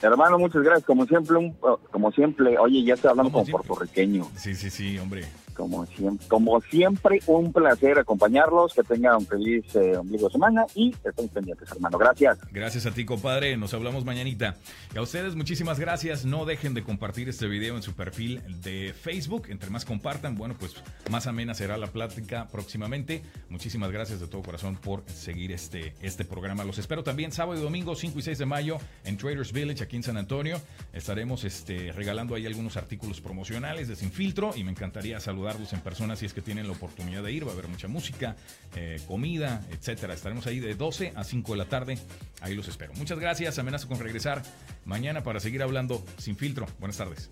Hermano, 0.01 0.37
muchas 0.37 0.61
gracias. 0.63 0.85
Como 0.85 1.05
siempre, 1.05 1.37
un, 1.37 1.55
como 1.89 2.11
siempre, 2.11 2.57
oye, 2.57 2.83
ya 2.83 2.95
estoy 2.95 3.09
hablando 3.09 3.31
como, 3.31 3.45
siempre. 3.45 3.67
puertorriqueño. 3.67 4.27
Sí, 4.35 4.53
sí, 4.53 4.69
sí, 4.69 4.99
hombre. 4.99 5.25
Como 5.53 5.85
siempre, 5.85 6.27
como 6.27 6.61
siempre, 6.61 7.19
un 7.27 7.51
placer 7.51 7.99
acompañarlos. 7.99 8.73
Que 8.73 8.83
tengan 8.83 9.17
un 9.17 9.25
feliz 9.25 9.63
eh, 9.75 9.97
ombligo 9.97 10.27
de 10.27 10.33
semana 10.33 10.65
y 10.75 10.93
estén 11.03 11.29
pendientes, 11.29 11.71
hermano. 11.71 11.97
Gracias. 11.97 12.39
Gracias 12.51 12.85
a 12.85 12.91
ti, 12.91 13.05
compadre. 13.05 13.57
Nos 13.57 13.73
hablamos 13.73 14.05
mañanita. 14.05 14.55
Y 14.93 14.97
a 14.97 15.01
ustedes, 15.01 15.35
muchísimas 15.35 15.79
gracias. 15.79 16.25
No 16.25 16.45
dejen 16.45 16.73
de 16.73 16.83
compartir 16.83 17.29
este 17.29 17.47
video 17.47 17.75
en 17.75 17.83
su 17.83 17.93
perfil 17.93 18.41
de 18.61 18.93
Facebook. 18.93 19.47
Entre 19.49 19.69
más 19.69 19.85
compartan, 19.85 20.35
bueno, 20.35 20.55
pues 20.59 20.75
más 21.09 21.27
amena 21.27 21.53
será 21.53 21.77
la 21.77 21.87
plática 21.87 22.47
próximamente. 22.51 23.21
Muchísimas 23.49 23.91
gracias 23.91 24.19
de 24.19 24.27
todo 24.27 24.41
corazón 24.41 24.75
por 24.75 25.03
seguir 25.09 25.51
este, 25.51 25.93
este 26.01 26.25
programa. 26.25 26.63
Los 26.63 26.77
espero 26.77 27.03
también 27.03 27.31
sábado 27.31 27.59
y 27.59 27.63
domingo, 27.63 27.95
5 27.95 28.19
y 28.19 28.21
6 28.21 28.37
de 28.37 28.45
mayo, 28.45 28.77
en 29.03 29.17
Traders 29.17 29.51
Village, 29.51 29.83
aquí 29.83 29.95
en 29.95 30.03
San 30.03 30.17
Antonio. 30.17 30.59
Estaremos 30.93 31.43
este, 31.43 31.91
regalando 31.91 32.35
ahí 32.35 32.45
algunos 32.45 32.77
artículos 32.77 33.21
promocionales 33.21 33.87
de 33.87 33.95
Sin 33.95 34.11
Filtro 34.11 34.51
y 34.55 34.63
me 34.63 34.71
encantaría 34.71 35.19
saludarlos 35.43 35.73
en 35.73 35.81
persona 35.81 36.15
si 36.15 36.25
es 36.25 36.33
que 36.33 36.41
tienen 36.41 36.67
la 36.67 36.73
oportunidad 36.73 37.21
de 37.21 37.31
ir. 37.31 37.45
Va 37.45 37.49
a 37.49 37.53
haber 37.53 37.67
mucha 37.67 37.87
música, 37.87 38.37
eh, 38.75 39.01
comida, 39.07 39.61
etcétera. 39.71 40.13
Estaremos 40.13 40.47
ahí 40.47 40.59
de 40.59 40.73
12 40.73 41.13
a 41.15 41.23
5 41.23 41.51
de 41.51 41.57
la 41.57 41.65
tarde. 41.65 41.97
Ahí 42.41 42.55
los 42.55 42.67
espero. 42.67 42.93
Muchas 42.93 43.19
gracias. 43.19 43.59
Amenazo 43.59 43.87
con 43.89 43.99
regresar 43.99 44.41
mañana 44.85 45.23
para 45.23 45.39
seguir 45.41 45.61
hablando 45.61 46.03
sin 46.17 46.37
filtro. 46.37 46.65
Buenas 46.79 46.97
tardes. 46.97 47.29